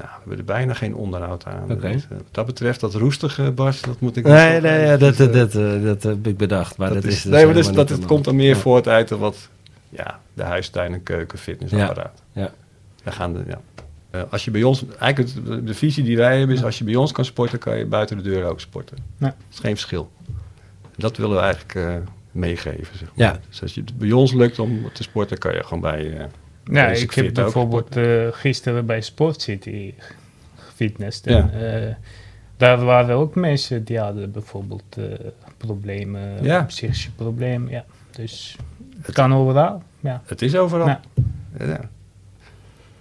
Nou, 0.00 0.12
we 0.12 0.18
hebben 0.18 0.38
er 0.38 0.44
bijna 0.44 0.74
geen 0.74 0.94
onderhoud 0.94 1.44
aan. 1.46 1.68
Dus, 1.68 1.80
eh, 2.04 2.08
wat 2.08 2.22
dat 2.30 2.46
betreft, 2.46 2.80
dat 2.80 2.94
roestige, 2.94 3.50
Bas, 3.52 3.80
dat 3.80 4.00
moet 4.00 4.16
ik 4.16 4.24
Nee, 4.24 4.60
nee, 4.60 4.80
ja, 4.86 4.96
dat, 4.96 5.16
dat, 5.16 5.28
eh, 5.28 5.34
dat, 5.34 5.54
eh, 5.54 5.82
dat 5.82 6.02
heb 6.02 6.26
ik 6.26 6.36
bedacht. 6.36 6.76
Maar 6.76 6.94
dat, 6.94 7.04
is, 7.04 7.22
dus 7.22 7.24
nee, 7.32 7.44
maar 7.44 7.54
dus, 7.54 7.72
dat, 7.72 7.88
het 7.88 8.04
komt 8.06 8.24
dan 8.24 8.36
meer 8.36 8.54
Ja. 8.54 8.60
voort 8.60 8.88
uit 8.88 9.08
de 9.08 9.16
wat, 9.16 9.48
ja, 9.88 10.20
de 10.34 10.42
huistuin- 10.42 10.92
en 10.92 11.02
keuken 11.02 11.38
fitnessapparaat. 11.38 12.22
Ja. 12.32 12.50
Daar 13.02 13.12
gaan 13.14 13.32
de, 13.32 13.42
ja. 13.46 13.60
Eh, 14.10 14.22
als 14.30 14.44
je 14.44 14.50
bij 14.50 14.62
ons, 14.62 14.84
eigenlijk 14.98 15.34
het- 15.34 15.46
de, 15.46 15.64
de 15.64 15.74
visie 15.74 16.04
die 16.04 16.16
wij 16.16 16.38
hebben 16.38 16.56
is, 16.56 16.64
als 16.64 16.78
je 16.78 16.84
bij 16.84 16.94
ons 16.96 17.12
kan 17.12 17.24
sporten, 17.24 17.58
kan 17.58 17.78
je 17.78 17.86
buiten 17.86 18.16
de 18.16 18.22
deur 18.22 18.44
ook 18.44 18.60
sporten. 18.60 18.96
Ja. 19.18 19.26
Dat 19.26 19.34
is 19.52 19.58
geen 19.58 19.70
verschil. 19.76 20.10
Dat 20.96 21.16
willen 21.16 21.36
we 21.36 21.42
eigenlijk 21.42 21.74
eh, 21.74 21.94
meegeven, 22.32 22.98
zeg 22.98 23.08
maar. 23.14 23.26
Ja. 23.26 23.40
Dus 23.48 23.62
als 23.62 23.74
je 23.74 23.80
het 23.80 23.98
bij 23.98 24.12
ons 24.12 24.32
lukt 24.32 24.58
om 24.58 24.92
te 24.92 25.02
sporten, 25.02 25.38
kan 25.38 25.54
je 25.54 25.62
gewoon 25.64 25.80
bij... 25.80 26.28
Ja, 26.70 26.86
Basic 26.86 27.02
ik 27.10 27.24
heb 27.24 27.34
bijvoorbeeld 27.34 27.96
eh, 27.96 28.26
gisteren 28.30 28.86
bij 28.86 29.00
Sport 29.00 29.42
City 29.42 29.94
gefitnessd. 30.56 31.26
En, 31.26 31.50
eh, 31.88 31.94
daar 32.56 32.84
waren 32.84 33.16
ook 33.16 33.34
mensen 33.34 33.84
die 33.84 33.98
hadden 33.98 34.32
bijvoorbeeld 34.32 34.96
eh, 34.96 35.04
problemen, 35.56 36.44
Ja. 36.44 36.62
psychische 36.62 37.10
problemen. 37.12 37.70
Ja. 37.70 37.84
Dus 38.10 38.56
het 39.02 39.14
kan 39.14 39.34
overal. 39.34 39.82
Ja. 40.00 40.22
Het 40.26 40.42
is 40.42 40.56
overal. 40.56 40.86
Ja. 40.86 41.00
Ja. 41.58 41.80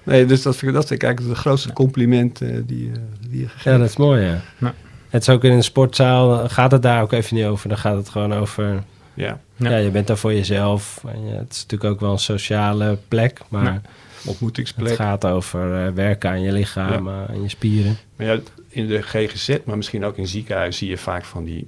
Nee, 0.04 0.26
dus 0.26 0.42
dat 0.42 0.56
vind 0.56 0.72
ik, 0.72 0.78
dat 0.78 0.88
vind 0.88 1.02
ik 1.02 1.08
eigenlijk 1.08 1.36
het 1.36 1.46
grootste 1.46 1.74
compliment 1.74 2.42
eh, 2.42 2.50
die, 2.66 2.92
die 3.30 3.40
je 3.40 3.48
gegeven 3.48 3.72
Ja, 3.72 3.78
dat 3.78 3.90
is 3.90 3.98
mooi, 3.98 4.22
ja. 4.26 4.42
Ja. 4.58 4.74
Het 5.10 5.22
is 5.22 5.30
ook 5.30 5.44
in 5.44 5.52
een 5.52 5.64
sportzaal, 5.64 6.50
gaat 6.50 6.72
het 6.72 6.82
daar 6.82 7.02
ook 7.02 7.12
even 7.12 7.36
niet 7.36 7.46
over. 7.46 7.70
Dan 7.70 7.78
gaat 7.78 7.96
het 7.96 8.10
gewoon 8.10 8.34
over, 8.34 8.84
Ja, 9.20 9.40
ja, 9.56 9.70
Ja. 9.70 9.78
je 9.78 9.90
bent 9.90 10.08
daar 10.08 10.18
voor 10.18 10.34
jezelf. 10.34 11.04
En 11.08 11.26
ja, 11.28 11.36
het 11.36 11.52
is 11.54 11.62
natuurlijk 11.62 11.92
ook 11.94 12.00
wel 12.00 12.12
een 12.12 12.20
sociale 12.20 12.98
plek, 13.08 13.40
maar 13.48 13.64
Ja. 13.64 13.82
ontmoetingsplek. 14.26 14.88
het 14.88 14.96
gaat 14.98 15.26
over 15.26 15.86
eh, 15.86 15.92
werken 15.94 16.30
aan 16.30 16.42
je 16.42 16.52
lichaam, 16.52 17.08
eh, 17.08 17.24
aan 17.30 17.42
je 17.42 17.50
spieren. 17.50 17.98
Maar 18.16 18.28
ja, 18.28 18.40
in 18.70 18.88
de 18.88 19.02
GGZ, 19.02 19.58
maar 19.66 19.78
misschien 19.78 20.04
ook 20.06 20.18
in 20.18 20.28
ziekenhuis, 20.28 20.78
zie 20.78 20.90
je 20.90 20.98
vaak 20.98 21.24
van 21.26 21.44
die 21.44 21.68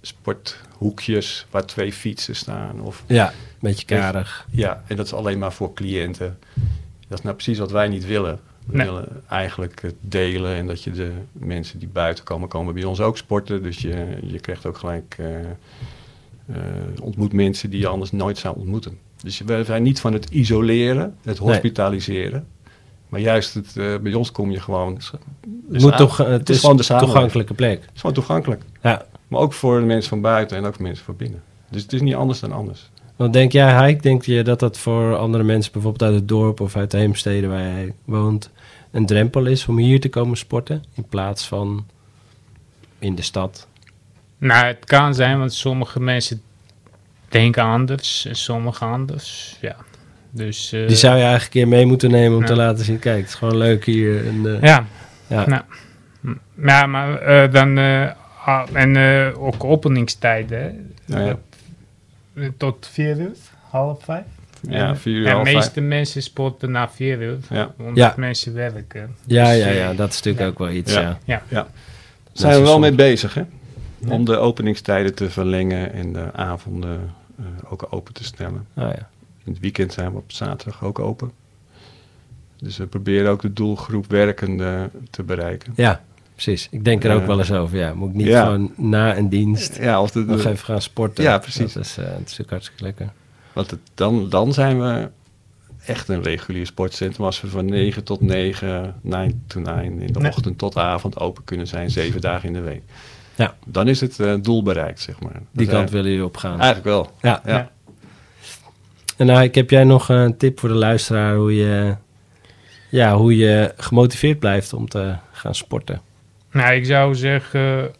sporthoekjes 0.00 1.46
waar 1.50 1.64
twee 1.66 1.92
fietsen 1.92 2.36
staan. 2.36 2.80
Of, 2.80 3.02
Ja, 3.06 3.28
een 3.28 3.34
beetje 3.60 3.86
karig. 3.86 4.46
ja, 4.50 4.82
en 4.86 4.96
dat 4.96 5.06
is 5.06 5.12
alleen 5.12 5.38
maar 5.38 5.52
voor 5.52 5.74
cliënten. 5.74 6.38
Dat 7.08 7.18
is 7.18 7.24
nou 7.24 7.34
precies 7.34 7.58
wat 7.58 7.70
wij 7.70 7.88
niet 7.88 8.06
willen. 8.06 8.38
We 8.66 8.76
Nee. 8.76 8.86
willen 8.86 9.08
eigenlijk 9.28 9.82
het 9.82 9.94
delen 10.00 10.54
en 10.56 10.66
dat 10.66 10.82
je 10.82 10.90
de 10.90 11.12
mensen 11.32 11.78
die 11.78 11.88
buiten 11.88 12.24
komen, 12.24 12.48
komen 12.48 12.74
bij 12.74 12.84
ons 12.84 13.00
ook 13.00 13.16
sporten. 13.16 13.62
Dus 13.62 13.80
je, 13.80 14.18
je 14.22 14.40
krijgt 14.40 14.66
ook 14.66 14.78
gelijk, 14.78 15.14
eh, 15.18 15.26
eh, 16.46 16.56
ontmoet 17.02 17.32
mensen 17.32 17.70
die 17.70 17.80
je 17.80 17.86
anders 17.86 18.12
nooit 18.12 18.38
zou 18.38 18.56
ontmoeten. 18.56 18.98
Dus 19.22 19.40
we 19.40 19.64
zijn 19.64 19.82
niet 19.82 20.00
van 20.00 20.12
het 20.12 20.30
isoleren, 20.30 21.16
het 21.22 21.40
Nee. 21.40 21.48
hospitaliseren. 21.48 22.46
Maar 23.08 23.20
juist 23.20 23.54
het, 23.54 23.76
eh, 23.76 23.96
bij 23.98 24.14
ons 24.14 24.32
kom 24.32 24.50
je 24.50 24.60
gewoon... 24.60 24.94
Het, 24.94 25.10
Dus 25.68 25.82
moet 25.82 25.96
toch, 25.96 26.16
het, 26.16 26.26
het 26.26 26.48
is 26.48 26.54
is 26.54 26.60
gewoon 26.60 26.76
de 26.76 26.84
toegankelijke 26.84 27.54
plek. 27.54 27.80
Het 27.80 27.90
is 27.94 28.00
gewoon 28.00 28.16
toegankelijk. 28.16 28.62
Ja. 28.82 29.06
Maar 29.28 29.40
ook 29.40 29.52
voor 29.52 29.80
de 29.80 29.86
mensen 29.86 30.08
van 30.08 30.20
buiten 30.20 30.56
en 30.56 30.64
ook 30.64 30.74
voor 30.74 30.82
mensen 30.82 31.04
van 31.04 31.16
binnen. 31.16 31.42
Dus 31.70 31.82
het 31.82 31.92
is 31.92 32.00
niet 32.00 32.14
anders 32.14 32.40
dan 32.40 32.52
anders. 32.52 32.90
Want 33.16 33.32
denk 33.32 33.52
jij, 33.52 33.70
Heik, 33.72 34.02
denk 34.02 34.24
je 34.24 34.42
dat 34.44 34.60
dat 34.60 34.78
voor 34.78 35.16
andere 35.16 35.44
mensen, 35.44 35.72
bijvoorbeeld 35.72 36.10
uit 36.10 36.14
het 36.14 36.28
dorp 36.28 36.60
of 36.60 36.76
uit 36.76 36.90
de 36.90 36.96
heemsteden 36.98 37.50
waar 37.50 37.60
jij 37.60 37.94
woont, 38.04 38.50
een 38.90 39.06
drempel 39.06 39.46
is 39.46 39.66
om 39.66 39.76
hier 39.78 40.00
te 40.00 40.08
komen 40.08 40.36
sporten 40.36 40.84
in 40.94 41.04
plaats 41.08 41.48
van 41.48 41.86
in 42.98 43.14
de 43.14 43.22
stad? 43.22 43.66
Nou, 44.38 44.66
het 44.66 44.84
kan 44.84 45.14
zijn, 45.14 45.38
want 45.38 45.52
sommige 45.52 46.00
mensen 46.00 46.42
denken 47.28 47.62
anders 47.62 48.24
en 48.26 48.34
sommige 48.36 48.84
anders. 48.84 49.56
Ja. 49.60 49.76
Dus, 50.30 50.72
eh, 50.72 50.86
Die 50.86 50.96
zou 50.96 51.14
je 51.16 51.22
eigenlijk 51.22 51.54
een 51.54 51.60
keer 51.60 51.68
mee 51.68 51.86
moeten 51.86 52.10
nemen 52.10 52.38
om 52.38 52.44
te 52.44 52.56
laten 52.56 52.84
zien, 52.84 52.98
kijk, 52.98 53.18
het 53.20 53.28
is 53.28 53.34
gewoon 53.34 53.56
leuk 53.56 53.84
hier. 53.84 54.26
En, 54.26 54.54
eh, 54.54 54.62
Ja, 54.62 54.84
ja. 55.26 55.46
Nou, 55.46 55.62
ja, 56.62 56.86
maar 56.86 57.18
eh, 57.18 57.52
dan... 57.52 57.78
ah, 58.44 58.62
en 58.72 58.96
ook 59.36 59.64
openingstijden. 59.64 60.94
Nou 61.04 61.24
ja. 61.24 61.36
Tot 62.56 62.88
vier 62.92 63.18
uur, 63.18 63.32
half 63.70 64.04
vijf. 64.04 64.24
Ja, 64.68 64.96
vier 64.96 65.14
uur, 65.14 65.26
Ja, 65.26 65.34
de 65.38 65.42
meeste 65.52 65.70
vijf. 65.72 65.86
mensen 65.86 66.22
sporten 66.22 66.70
na 66.70 66.88
vier 66.88 67.20
uur, 67.22 67.38
Ja. 67.50 67.74
omdat 67.78 67.96
Ja. 67.96 68.14
mensen 68.16 68.54
werken. 68.54 69.16
ja, 69.24 69.48
Dus, 69.50 69.58
ja, 69.58 69.68
ja, 69.68 69.94
dat 69.94 70.08
is 70.10 70.16
natuurlijk 70.22 70.44
ja. 70.44 70.46
ook 70.50 70.58
wel 70.58 70.70
iets, 70.70 70.92
Ja. 70.92 71.00
ja. 71.00 71.18
Ja, 71.24 71.42
Ja. 71.48 71.66
Zijn 72.32 72.52
we 72.52 72.58
wel 72.60 72.68
soms- 72.68 72.80
mee 72.80 72.92
bezig, 72.94 73.34
hè? 73.34 73.42
Om 74.08 74.24
de 74.24 74.36
openingstijden 74.36 75.14
te 75.14 75.30
verlengen 75.30 75.92
en 75.92 76.12
de 76.12 76.32
avonden 76.32 77.14
eh, 77.38 77.44
ook 77.72 77.86
open 77.90 78.14
te 78.14 78.24
stellen. 78.24 78.66
Oh, 78.76 78.82
ja. 78.84 79.08
In 79.44 79.52
het 79.52 79.60
weekend 79.60 79.92
zijn 79.92 80.10
we 80.10 80.16
op 80.16 80.32
zaterdag 80.32 80.84
ook 80.84 80.98
open. 80.98 81.30
Dus 82.58 82.76
we 82.76 82.86
proberen 82.86 83.30
ook 83.30 83.42
de 83.42 83.52
doelgroep 83.52 84.10
werkende 84.10 84.90
te 85.10 85.22
bereiken. 85.22 85.72
ja, 85.76 86.02
precies. 86.32 86.68
Ik 86.70 86.84
denk 86.84 87.04
er 87.04 87.14
ook 87.14 87.26
wel 87.26 87.38
eens 87.38 87.52
over, 87.52 87.78
ja. 87.78 87.94
Moet 87.94 88.08
ik 88.08 88.14
niet 88.14 88.26
Ja. 88.26 88.42
gewoon 88.44 88.72
na 88.76 89.16
een 89.16 89.28
dienst 89.28 89.76
Ja, 89.78 90.02
of 90.02 90.10
de, 90.10 90.24
nog 90.24 90.44
even 90.44 90.64
gaan 90.64 90.82
sporten? 90.82 91.24
Ja, 91.24 91.38
precies. 91.38 91.72
Dat 91.72 91.84
is, 91.84 91.96
eh, 91.96 92.04
dat 92.04 92.12
is 92.14 92.18
natuurlijk 92.20 92.50
hartstikke 92.50 92.82
lekker. 92.82 93.12
want 93.52 93.70
het, 93.70 93.80
dan, 93.94 94.28
dan 94.28 94.52
zijn 94.52 94.80
we 94.80 95.08
echt 95.84 96.08
een 96.08 96.22
regulier 96.22 96.66
sportcentrum. 96.66 97.24
Als 97.26 97.40
we 97.40 97.48
van 97.48 97.64
9 97.64 98.04
tot 98.04 98.20
9, 98.20 98.94
9 99.00 99.42
to 99.46 99.60
9, 99.60 100.00
in 100.00 100.12
de 100.12 100.18
Nee. 100.20 100.30
ochtend 100.30 100.58
tot 100.58 100.76
avond 100.76 101.18
open 101.18 101.44
kunnen 101.44 101.66
zijn, 101.66 101.90
zeven 101.90 102.20
dagen 102.20 102.46
in 102.48 102.52
de 102.54 102.60
week. 102.60 102.82
Ja. 103.36 103.54
Dan 103.66 103.88
is 103.88 104.00
het 104.00 104.20
eh, 104.20 104.34
doel 104.42 104.62
bereikt, 104.62 105.00
zeg 105.00 105.20
maar. 105.20 105.40
Die 105.50 105.66
Dan 105.66 105.74
kant 105.74 105.90
willen 105.90 106.10
jullie 106.10 106.24
op 106.24 106.36
gaan. 106.36 106.60
Eigenlijk 106.60 106.84
wel. 106.84 107.10
Ja. 107.22 107.42
Ja. 107.44 107.52
Ja. 107.56 107.70
En 109.16 109.26
nou, 109.26 109.42
ik 109.42 109.54
heb 109.54 109.70
jij 109.70 109.84
nog 109.84 110.08
een 110.08 110.36
tip 110.36 110.60
voor 110.60 110.68
de 110.68 110.74
luisteraar 110.74 111.36
hoe 111.36 111.54
je, 111.54 111.96
ja, 112.90 113.16
hoe 113.16 113.36
je 113.36 113.74
gemotiveerd 113.76 114.38
blijft 114.38 114.72
om 114.72 114.88
te 114.88 115.14
gaan 115.32 115.54
sporten? 115.54 116.00
Nou, 116.50 116.74
ik 116.74 116.84
zou 116.84 117.14
zeggen, 117.14 117.90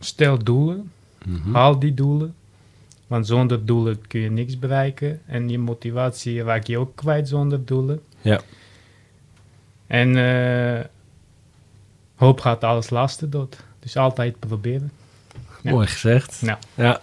stel 0.00 0.38
doelen, 0.38 0.90
Mhm. 1.24 1.54
haal 1.54 1.78
die 1.78 1.94
doelen. 1.94 2.34
Want 3.06 3.26
zonder 3.26 3.66
doelen 3.66 4.06
kun 4.06 4.20
je 4.20 4.30
niks 4.30 4.58
bereiken. 4.58 5.20
En 5.26 5.48
je 5.48 5.58
motivatie 5.58 6.42
raak 6.42 6.64
je 6.66 6.78
ook 6.78 6.96
kwijt 6.96 7.28
zonder 7.28 7.64
doelen. 7.64 8.00
Ja. 8.20 8.40
En 9.86 10.16
eh, 10.16 10.84
hoop 12.14 12.40
gaat 12.40 12.64
alles 12.64 12.90
lasten 12.90 13.30
dood. 13.30 13.56
Dus 13.84 13.96
altijd 13.96 14.38
proberen. 14.38 14.92
Ja. 15.62 15.70
Mooi 15.70 15.86
gezegd. 15.86 16.42
Nou. 16.42 16.58
Ja. 16.74 17.00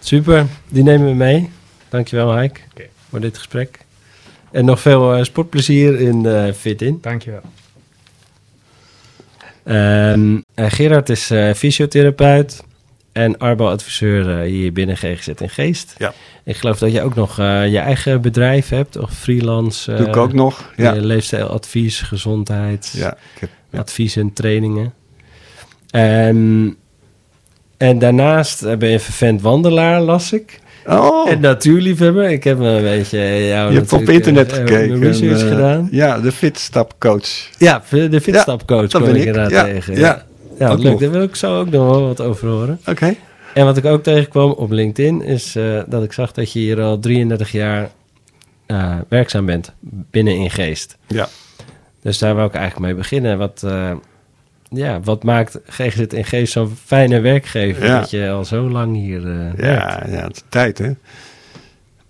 Super, 0.00 0.46
die 0.68 0.82
nemen 0.82 1.06
we 1.06 1.14
mee. 1.14 1.50
Dankjewel, 1.88 2.32
Heik, 2.32 2.66
Oké. 2.70 2.86
voor 3.08 3.20
dit 3.20 3.36
gesprek. 3.36 3.78
En 4.50 4.64
nog 4.64 4.80
veel 4.80 5.14
eh, 5.14 5.24
sportplezier 5.24 6.00
in 6.00 6.26
eh 6.26 6.52
Fit 6.52 6.82
In. 6.82 6.98
Dankjewel. 7.00 7.42
Ehm, 9.64 10.38
eh, 10.54 10.66
Gerard 10.68 11.08
is 11.08 11.30
eh, 11.30 11.54
fysiotherapeut 11.54 12.62
en 13.12 13.38
arbo-adviseur 13.38 14.38
hier 14.38 14.72
binnen 14.72 14.96
GGZ 14.96 15.28
in 15.28 15.50
Geest. 15.50 15.94
Ja. 15.98 16.12
Ik 16.44 16.56
geloof 16.56 16.78
dat 16.78 16.92
je 16.92 17.02
ook 17.02 17.14
nog 17.14 17.38
eh, 17.38 17.68
je 17.68 17.78
eigen 17.78 18.20
bedrijf 18.20 18.68
hebt 18.68 18.96
of 18.96 19.10
freelance. 19.10 19.94
Doe 19.94 20.06
ik 20.06 20.14
eh, 20.14 20.22
ook 20.22 20.32
nog. 20.32 20.72
Ja, 20.76 20.92
Leefstijladvies, 20.92 22.00
gezondheid, 22.00 22.92
ja, 22.96 23.12
ik 23.34 23.40
heb, 23.40 23.50
ja. 23.70 23.78
advies 23.78 24.16
en 24.16 24.32
trainingen. 24.32 24.94
En, 25.90 26.76
en 27.76 27.98
daarnaast 27.98 28.62
eh, 28.62 28.76
ben 28.76 28.90
je 28.90 29.00
vervent 29.00 29.42
wandelaar, 29.42 30.00
las 30.00 30.32
ik. 30.32 30.60
Oh, 30.86 31.30
En 31.30 31.40
natuurliefhebber. 31.40 32.30
Ik 32.30 32.44
heb 32.44 32.58
een 32.58 32.82
beetje 32.82 33.46
jou 33.46 33.72
je 33.72 33.78
hebt 33.78 33.92
op 33.92 34.08
internet 34.08 34.52
eh, 34.52 34.58
gekeken. 34.58 34.88
mijn 34.88 35.02
research 35.02 35.40
en, 35.40 35.46
eh, 35.46 35.52
gedaan. 35.52 35.88
Ja, 35.90 36.18
de 36.20 36.32
fitstapcoach. 36.32 37.48
Ja, 37.58 37.82
de 37.90 38.20
fitstapcoach 38.20 38.88
dat 38.88 39.02
kom 39.02 39.12
ben 39.12 39.20
ik 39.20 39.26
inderdaad 39.26 39.50
Ja, 39.50 39.64
tegen. 39.64 39.94
ja. 39.96 40.24
ja 40.58 40.68
Ook 40.70 40.78
leuk. 40.78 40.90
nog. 40.92 41.00
Daar 41.00 41.10
wil 41.10 41.22
ik 41.22 41.36
zo 41.36 41.58
ook 41.58 41.70
nog 41.70 41.90
wel 41.90 42.06
wat 42.06 42.20
over 42.20 42.48
horen. 42.48 42.80
Oké. 42.86 43.14
En 43.54 43.64
wat 43.64 43.76
ik 43.76 43.84
ook 43.84 44.02
tegenkwam 44.02 44.50
op 44.50 44.70
LinkedIn 44.70 45.22
is 45.22 45.56
eh, 45.56 45.80
dat 45.86 46.02
ik 46.02 46.12
zag 46.12 46.32
dat 46.32 46.52
je 46.52 46.58
hier 46.58 46.80
al 46.80 46.98
33 46.98 47.52
jaar 47.52 47.90
eh, 48.66 48.94
werkzaam 49.08 49.46
bent 49.46 49.72
binnen 50.10 50.34
in 50.36 50.50
Geest. 50.50 50.96
Ja. 51.06 51.28
Dus 52.02 52.18
daar 52.18 52.36
wil 52.36 52.44
ik 52.44 52.54
eigenlijk 52.54 52.86
mee 52.86 52.94
beginnen. 52.94 53.38
Wat, 53.38 53.62
eh, 53.64 53.90
ja, 54.70 55.00
wat 55.00 55.22
maakt 55.24 55.58
GGZ 55.66 55.98
in 56.00 56.24
Geest 56.24 56.52
zo'n 56.52 56.76
fijne 56.84 57.20
werkgever 57.20 57.84
Ja. 57.84 58.00
dat 58.00 58.10
je 58.10 58.30
al 58.30 58.44
zo 58.44 58.68
lang 58.70 58.96
hier 58.96 59.22
werkt? 59.22 59.60
Ja, 59.60 60.06
ja, 60.08 60.22
het 60.22 60.36
is 60.36 60.42
tijd, 60.48 60.78
hè? 60.78 60.92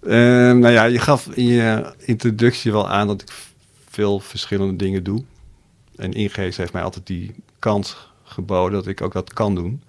Ehm, 0.07 0.59
nou 0.59 0.73
ja, 0.73 0.85
je 0.85 0.99
gaf 0.99 1.27
in 1.27 1.47
je 1.47 1.93
introductie 1.99 2.73
wel 2.73 2.89
aan 2.89 3.07
dat 3.07 3.23
ik 3.23 3.29
veel 3.89 4.21
verschillende 4.21 4.77
dingen 4.77 5.03
doe. 5.05 5.23
En 5.97 6.13
Ingeest 6.13 6.59
heeft 6.59 6.73
mij 6.73 6.83
altijd 6.83 7.07
die 7.07 7.35
kans 7.59 8.09
geboden 8.25 8.73
dat 8.73 8.87
ik 8.87 9.01
ook 9.01 9.13
dat 9.13 9.33
kan 9.33 9.55
doen. 9.55 9.83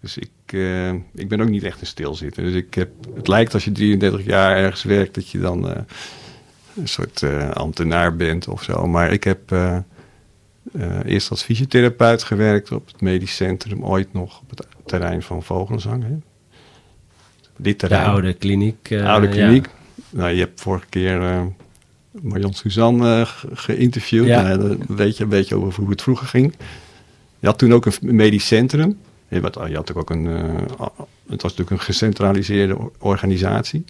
Dus 0.00 0.16
ik, 0.18 0.30
eh, 0.46 0.92
ik 0.92 1.28
ben 1.28 1.40
ook 1.40 1.48
niet 1.48 1.62
echt 1.64 1.80
een 1.80 1.86
stilzitter. 1.86 2.42
Dus 2.42 2.54
ik 2.54 2.74
heb, 2.74 2.90
het 3.14 3.28
lijkt 3.28 3.54
als 3.54 3.64
je 3.64 3.72
33 3.72 4.24
jaar 4.24 4.56
ergens 4.56 4.82
werkt 4.82 5.14
dat 5.14 5.28
je 5.28 5.38
dan 5.38 5.70
eh, 5.70 5.80
een 6.76 6.88
soort 6.88 7.22
ambtenaar 7.52 8.16
bent 8.16 8.48
of 8.48 8.62
zo. 8.62 8.86
Maar 8.86 9.12
ik 9.12 9.24
heb, 9.24 9.54
eerst 11.04 11.30
als 11.30 11.42
fysiotherapeut 11.42 12.22
gewerkt 12.22 12.72
op 12.72 12.86
het 12.86 13.00
medisch 13.00 13.36
centrum, 13.36 13.84
ooit 13.84 14.12
nog 14.12 14.40
op 14.40 14.50
het 14.50 14.66
terrein 14.84 15.22
van 15.22 15.42
Vogelenzang. 15.42 16.02
Hè. 16.02 16.16
Dit 17.56 17.80
De 17.80 17.98
oude 17.98 18.32
kliniek. 18.32 18.90
eh, 18.90 19.06
oude 19.08 19.26
ja. 19.26 19.32
kliniek. 19.32 19.68
Nou, 20.10 20.30
je 20.30 20.40
hebt 20.40 20.60
vorige 20.60 20.86
keer 20.88 21.22
eh 21.22 21.42
Marion 22.20 22.52
Suzanne 22.54 23.20
eh, 23.20 23.26
ge- 23.26 23.48
geïnterviewd. 23.52 24.26
Ja. 24.26 24.42
Nou, 24.42 24.58
dan 24.58 24.96
weet 24.96 25.16
je 25.16 25.22
een 25.22 25.28
beetje 25.28 25.54
over 25.54 25.80
hoe 25.82 25.90
het 25.90 26.02
vroeger 26.02 26.26
ging. 26.26 26.54
Je 27.38 27.46
had 27.46 27.58
toen 27.58 27.72
ook 27.74 27.86
een 27.86 27.92
medisch 28.00 28.46
centrum. 28.46 28.98
Je 29.28 29.40
had, 29.40 29.58
je 29.68 29.74
had 29.74 29.94
ook 29.94 30.10
een, 30.10 30.26
eh, 30.26 30.86
het 31.28 31.42
was 31.42 31.50
natuurlijk 31.56 31.70
een 31.70 31.80
gecentraliseerde 31.80 32.78
or- 32.78 32.90
organisatie. 32.98 33.84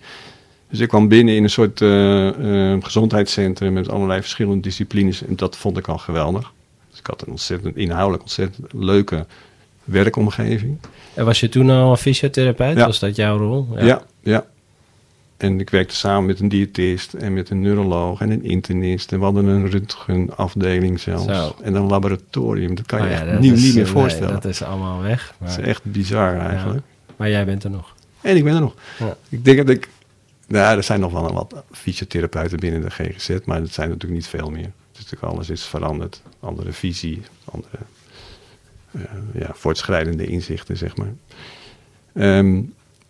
Dus 0.71 0.81
ik 0.81 0.89
kwam 0.89 1.09
binnen 1.09 1.35
in 1.35 1.43
een 1.43 1.51
soort 1.51 1.81
eh, 1.81 2.73
eh, 2.73 2.83
gezondheidscentrum 2.83 3.73
met 3.73 3.89
allerlei 3.89 4.21
verschillende 4.21 4.61
disciplines. 4.63 5.23
En 5.25 5.37
dat 5.37 5.57
vond 5.57 5.77
ik 5.79 5.89
al 5.89 5.99
geweldig. 5.99 6.53
Dus 6.97 7.05
ik 7.05 7.11
had 7.11 7.23
een 7.27 7.33
ontzettend 7.33 7.77
inhoudelijk, 7.77 8.23
ontzettend 8.23 8.73
leuke 8.73 9.27
werkomgeving. 9.85 10.79
En 11.15 11.25
was 11.25 11.41
je 11.41 11.49
toen 11.49 11.71
al 11.71 11.97
fysiotherapeut? 11.97 12.77
Ja. 12.77 12.87
Was 12.87 12.99
dat 12.99 13.17
jouw 13.17 13.39
rol? 13.39 13.69
Ja. 13.79 14.03
ja, 14.21 14.45
En 15.37 15.61
ik 15.61 15.71
werkte 15.71 15.95
samen 15.95 16.27
met 16.27 16.41
een 16.41 16.49
diëtist 16.49 17.13
en 17.13 17.35
met 17.35 17.51
een 17.51 17.61
neuroloog 17.61 18.21
en 18.21 18.31
een 18.31 18.45
internist. 18.45 19.13
En 19.13 19.19
we 19.19 19.25
hadden 19.25 19.45
een 19.45 19.71
röntgenafdeling 19.71 21.01
zelfs. 21.01 21.25
Zo. 21.25 21.55
En 21.63 21.75
een 21.75 21.87
laboratorium. 21.87 22.75
Dat 22.75 22.87
kan 22.87 22.99
je 22.99 23.05
Oh 23.05 23.11
ja, 23.11 23.17
echt 23.21 23.31
dat 23.31 23.41
niet, 23.41 23.53
is, 23.53 23.63
niet 23.63 23.75
meer 23.75 23.85
eh, 23.85 23.91
voorstellen. 23.91 24.33
Nee, 24.33 24.41
dat 24.41 24.51
is 24.51 24.63
allemaal 24.63 25.03
weg. 25.03 25.35
Dat 25.39 25.49
Maar, 25.49 25.59
is 25.59 25.67
echt 25.67 25.85
bizar 25.85 26.39
eigenlijk. 26.39 26.85
maar 27.17 27.31
jij 27.31 27.45
bent 27.45 27.65
er 27.65 27.71
nog. 27.71 27.95
En 28.21 28.37
ik 28.37 28.45
ben 28.45 28.55
er 28.55 28.61
nog. 28.61 28.75
Ja. 28.99 29.17
Ik 29.29 29.45
denk 29.45 29.57
dat 29.57 29.69
ik... 29.69 29.89
Nou, 30.47 30.77
er 30.77 30.83
zijn 30.83 31.01
nog 31.01 31.13
wel 31.13 31.33
wat 31.33 31.55
fysiotherapeuten 31.73 32.59
binnen 32.59 32.81
de 32.81 32.91
GGZ, 32.91 33.37
maar 33.45 33.61
dat 33.61 33.71
zijn 33.73 33.89
natuurlijk 33.89 34.21
niet 34.21 34.29
veel 34.29 34.51
meer. 34.51 34.71
Het 34.97 35.05
is 35.05 35.11
natuurlijk 35.11 35.33
alles 35.33 35.51
is 35.51 35.65
veranderd. 35.65 36.23
Andere 36.41 36.73
visie, 36.73 37.23
andere 37.45 37.77
eh, 38.93 39.01
ja, 39.41 39.51
voortschrijdende 39.53 40.27
inzichten, 40.27 40.77
zeg 40.77 40.97
maar. 40.97 41.13
Ehm, 42.15 42.61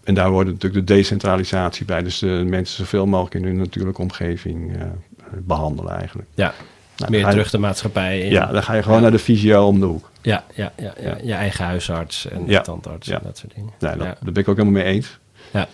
en 0.04 0.14
daar 0.14 0.30
wordt 0.30 0.50
natuurlijk 0.50 0.86
de 0.86 0.94
decentralisatie 0.94 1.84
bij. 1.86 2.02
Dus 2.02 2.18
de 2.18 2.44
mensen 2.46 2.76
zoveel 2.76 3.06
mogelijk 3.06 3.34
in 3.34 3.44
hun 3.44 3.56
natuurlijke 3.56 4.00
omgeving 4.02 4.76
eh, 4.76 4.86
behandelen 5.38 5.92
eigenlijk. 5.98 6.28
Ja, 6.34 6.54
Nou, 6.96 7.10
meer 7.10 7.20
je- 7.20 7.26
terug 7.30 7.50
de 7.50 7.58
maatschappij 7.58 8.20
in. 8.20 8.30
Ja, 8.30 8.46
dan 8.46 8.62
ga 8.62 8.74
je 8.74 8.82
gewoon 8.82 8.96
Ja. 8.96 9.02
naar 9.02 9.10
de 9.10 9.18
fysio 9.18 9.66
om 9.66 9.80
de 9.80 9.86
hoek. 9.86 10.10
Ja, 10.22 10.44
ja, 10.54 10.72
ja, 10.76 10.94
ja. 11.00 11.08
Ja. 11.08 11.18
je 11.22 11.32
eigen 11.34 11.64
huisarts 11.64 12.28
en 12.28 12.62
tandarts 12.62 13.08
en 13.08 13.20
dat 13.22 13.38
soort 13.38 13.54
dingen. 13.54 13.72
Dat, 13.78 13.90
ja. 13.94 13.96
daar 13.98 14.16
ben 14.32 14.34
ik 14.42 14.48
ook 14.48 14.56
helemaal 14.56 14.82
mee 14.82 14.92
eens. 14.92 15.18
Ja. 15.52 15.68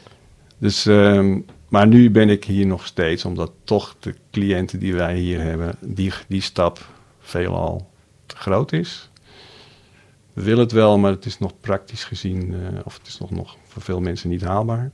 Dus, 0.58 0.86
ehm, 0.86 1.38
maar 1.72 1.86
nu 1.86 2.10
ben 2.10 2.28
ik 2.28 2.44
hier 2.44 2.66
nog 2.66 2.86
steeds, 2.86 3.24
omdat 3.24 3.52
toch 3.64 3.96
de 4.00 4.14
cliënten 4.30 4.78
die 4.78 4.94
wij 4.94 5.16
hier 5.16 5.40
hebben, 5.40 5.74
die, 5.80 6.12
die 6.28 6.40
stap 6.40 6.86
veelal 7.20 7.90
te 8.26 8.36
groot 8.36 8.72
is. 8.72 9.10
We 10.32 10.42
willen 10.42 10.62
het 10.62 10.72
wel, 10.72 10.98
maar 10.98 11.10
het 11.10 11.24
is 11.24 11.38
nog 11.38 11.52
praktisch 11.60 12.04
gezien, 12.04 12.54
eh, 12.54 12.78
of 12.84 12.98
het 12.98 13.06
is 13.06 13.18
nog, 13.18 13.30
nog 13.30 13.56
voor 13.64 13.82
veel 13.82 14.00
mensen 14.00 14.30
niet 14.30 14.42
haalbaar. 14.42 14.90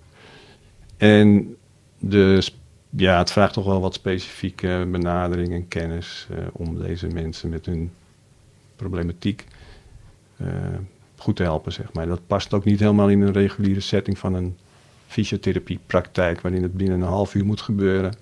En 0.97 1.57
de, 1.99 2.41
sp- 2.41 2.57
ja, 2.91 3.19
het 3.19 3.31
vraagt 3.31 3.53
toch 3.53 3.65
wel 3.65 3.81
wat 3.81 3.95
specifieke 3.95 4.89
benadering 4.91 5.53
en 5.53 5.69
kennis 5.69 6.27
eh, 6.31 6.39
om 6.53 6.79
deze 6.79 7.07
mensen 7.07 7.51
met 7.51 7.67
hun 7.67 7.91
problematiek 8.77 9.45
eh, 10.37 10.47
goed 11.17 11.37
te 11.37 11.43
helpen, 11.43 11.73
zeg 11.73 11.93
maar. 11.93 12.07
Dat 12.07 12.27
past 12.27 12.55
ook 12.55 12.65
niet 12.65 12.81
helemaal 12.81 13.11
in 13.11 13.21
een 13.21 13.33
reguliere 13.33 13.81
setting 13.81 14.19
van 14.19 14.35
een 14.35 14.57
fysiotherapiepraktijk, 15.09 16.41
waarin 16.41 16.63
het 16.63 16.75
binnen 16.75 17.01
een 17.01 17.07
half 17.07 17.35
uur 17.35 17.45
moet 17.45 17.61
gebeuren. 17.61 18.15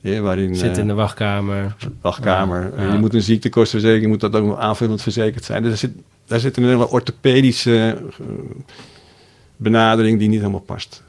Ja, 0.00 0.20
waarin, 0.20 0.56
Zit 0.56 0.72
eh, 0.72 0.78
in 0.78 0.86
de 0.86 0.94
wachtkamer. 0.94 1.76
wachtkamer. 2.00 2.72
Ja, 2.76 2.82
ja. 2.82 2.92
Je 2.92 2.98
moet 2.98 3.14
een 3.14 3.22
ziektekostenverzekering, 3.22 4.10
moet 4.10 4.20
dat 4.20 4.34
ook 4.34 4.58
aanvullend 4.58 5.02
verzekerd 5.02 5.44
zijn. 5.44 5.62
Dus 5.62 5.70
daar 5.70 5.78
zit, 5.78 5.92
daar 6.26 6.40
zit 6.40 6.56
een 6.56 6.64
hele 6.64 6.88
orthopedische 6.88 7.98
eh, 8.20 8.26
benadering 9.56 10.18
die 10.18 10.28
niet 10.28 10.40
helemaal 10.40 10.60
past 10.60 11.02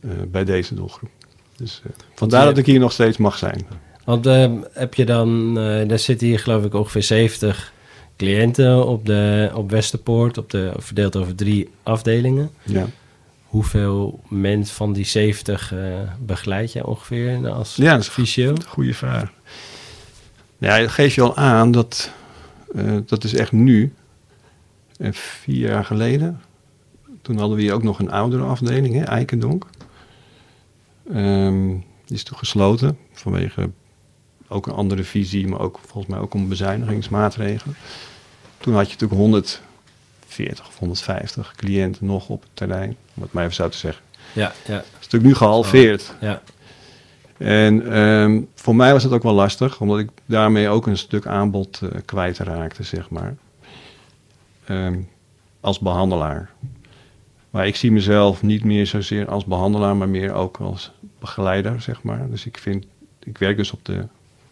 eh, 0.00 0.10
bij 0.30 0.44
deze 0.44 0.74
doelgroep. 0.74 1.10
Dus 1.56 1.82
eh, 1.84 1.90
vandaar 2.14 2.44
dat 2.44 2.58
ik 2.58 2.66
hier 2.66 2.78
nog 2.78 2.92
steeds 2.92 3.16
mag 3.16 3.38
zijn. 3.38 3.66
Want 4.04 4.26
eh, 4.26 4.52
heb 4.72 4.94
je 4.94 5.04
dan, 5.04 5.58
eh 5.58 5.88
daar 5.88 5.98
zitten 5.98 6.26
hier 6.26 6.38
geloof 6.38 6.64
ik 6.64 6.74
ongeveer 6.74 7.02
70 7.02 7.72
cliënten 8.16 8.86
op, 8.86 9.06
de, 9.06 9.50
op 9.54 9.70
Westerpoort, 9.70 10.38
op 10.38 10.50
de, 10.50 10.72
verdeeld 10.76 11.16
over 11.16 11.34
drie 11.34 11.68
afdelingen. 11.82 12.50
Ja, 12.62 12.86
Hoeveel 13.56 14.20
mensen 14.28 14.74
van 14.74 14.92
die 14.92 15.04
70 15.04 15.72
eh, 15.72 15.78
begeleid 16.20 16.72
jij 16.72 16.82
ongeveer 16.82 17.48
als 17.48 17.76
ja 17.76 17.96
dat 17.96 18.00
is 18.16 18.36
een 18.36 18.64
goede 18.66 18.94
vraag. 18.94 19.32
Ja, 20.58 20.78
dat 20.78 20.90
geeft 20.90 21.14
je 21.14 21.22
al 21.22 21.36
aan 21.36 21.70
dat 21.70 22.10
eh, 22.74 22.96
dat 23.06 23.24
is 23.24 23.34
echt 23.34 23.52
nu. 23.52 23.94
En 24.98 25.14
vier 25.14 25.68
jaar 25.68 25.84
geleden, 25.84 26.40
toen 27.22 27.38
hadden 27.38 27.56
we 27.56 27.62
hier 27.62 27.72
ook 27.72 27.82
nog 27.82 27.98
een 27.98 28.10
oudere 28.10 28.42
afdeling, 28.42 28.94
hè, 28.94 29.02
Eikendonk. 29.02 29.66
Ehm, 31.12 31.68
die 32.04 32.16
is 32.16 32.22
toen 32.22 32.38
gesloten 32.38 32.98
vanwege 33.12 33.70
ook 34.48 34.66
een 34.66 34.74
andere 34.74 35.04
visie, 35.04 35.48
maar 35.48 35.60
ook 35.60 35.78
volgens 35.86 36.14
mij 36.14 36.22
ook 36.22 36.34
om 36.34 36.48
bezuinigingsmaatregelen. 36.48 37.76
Toen 38.58 38.74
had 38.74 38.86
je 38.86 38.92
natuurlijk 38.92 39.20
140 40.26 40.66
of 40.66 40.78
150 40.78 41.52
cliënten 41.56 42.06
nog 42.06 42.28
op 42.28 42.42
het 42.42 42.50
terrein, 42.54 42.96
om 43.14 43.22
het 43.22 43.32
maar 43.32 43.42
even 43.42 43.54
zo 43.54 43.68
te 43.68 43.76
zeggen. 43.76 44.04
Ja, 44.32 44.52
ja, 44.66 44.74
Dat 44.76 44.84
is 44.84 44.92
natuurlijk 44.94 45.24
nu 45.24 45.34
gehalveerd. 45.34 46.14
ja. 46.20 46.42
En 47.38 47.92
ehm, 47.92 48.42
voor 48.54 48.76
mij 48.76 48.92
was 48.92 49.02
het 49.02 49.12
ook 49.12 49.22
wel 49.22 49.32
lastig, 49.32 49.80
omdat 49.80 49.98
ik 49.98 50.08
daarmee 50.26 50.68
ook 50.68 50.86
een 50.86 50.96
stuk 50.98 51.26
aanbod 51.26 51.80
eh, 51.82 51.88
kwijtraakte, 52.04 52.82
zeg 52.82 53.10
maar. 53.10 53.34
Ehm, 54.64 54.98
als 55.60 55.78
behandelaar. 55.78 56.50
Maar 57.50 57.66
ik 57.66 57.76
zie 57.76 57.92
mezelf 57.92 58.42
niet 58.42 58.64
meer 58.64 58.86
zozeer 58.86 59.28
als 59.28 59.44
behandelaar, 59.44 59.96
maar 59.96 60.08
meer 60.08 60.32
ook 60.32 60.56
als 60.56 60.92
begeleider, 61.18 61.80
zeg 61.80 62.02
maar. 62.02 62.30
Dus 62.30 62.46
ik 62.46 62.58
vind, 62.58 62.84
ik 63.18 63.38
werk 63.38 63.56
dus 63.56 63.72
op 63.72 63.84
de, 63.84 64.06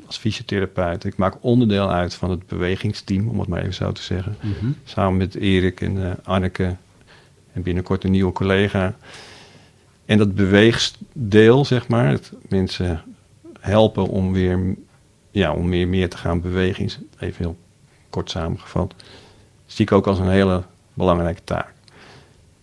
als 0.07 0.17
fysiotherapeut. 0.17 1.05
Ik 1.05 1.17
maak 1.17 1.35
onderdeel 1.40 1.90
uit 1.90 2.14
van 2.14 2.31
het 2.31 2.47
bewegingsteam, 2.47 3.29
om 3.29 3.38
het 3.38 3.49
maar 3.49 3.61
even 3.61 3.75
zo 3.75 3.93
te 3.93 4.03
zeggen. 4.03 4.37
Mhm. 4.40 4.73
Samen 4.85 5.17
met 5.17 5.35
Erik 5.35 5.81
en 5.81 6.05
eh, 6.05 6.12
Anneke 6.25 6.77
en 7.53 7.62
binnenkort 7.62 8.05
een 8.05 8.11
nieuwe 8.11 8.33
collega. 8.33 8.97
En 10.05 10.19
dat 10.19 10.35
beweegsdeel, 10.35 11.64
zeg 11.64 11.88
maar, 11.88 12.09
het 12.09 12.33
mensen 12.49 13.03
helpen 13.61 14.07
om 14.07 14.33
weer 14.33 14.77
ja, 15.31 15.53
om 15.53 15.69
meer, 15.69 15.88
meer 15.88 16.11
te 16.11 16.17
gaan 16.17 16.40
bewegen, 16.40 16.85
even 17.19 17.45
heel 17.45 17.57
kort 18.11 18.31
samengevat, 18.31 18.95
zie 19.67 19.85
ik 19.85 19.93
ook 19.93 20.07
als 20.07 20.19
een 20.19 20.29
hele 20.29 20.62
belangrijke 20.95 21.45
taak. 21.45 21.69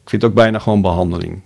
Ik 0.03 0.09
vind 0.09 0.21
het 0.21 0.31
ook 0.31 0.37
bijna 0.37 0.59
gewoon 0.59 0.81
behandeling. 0.81 1.41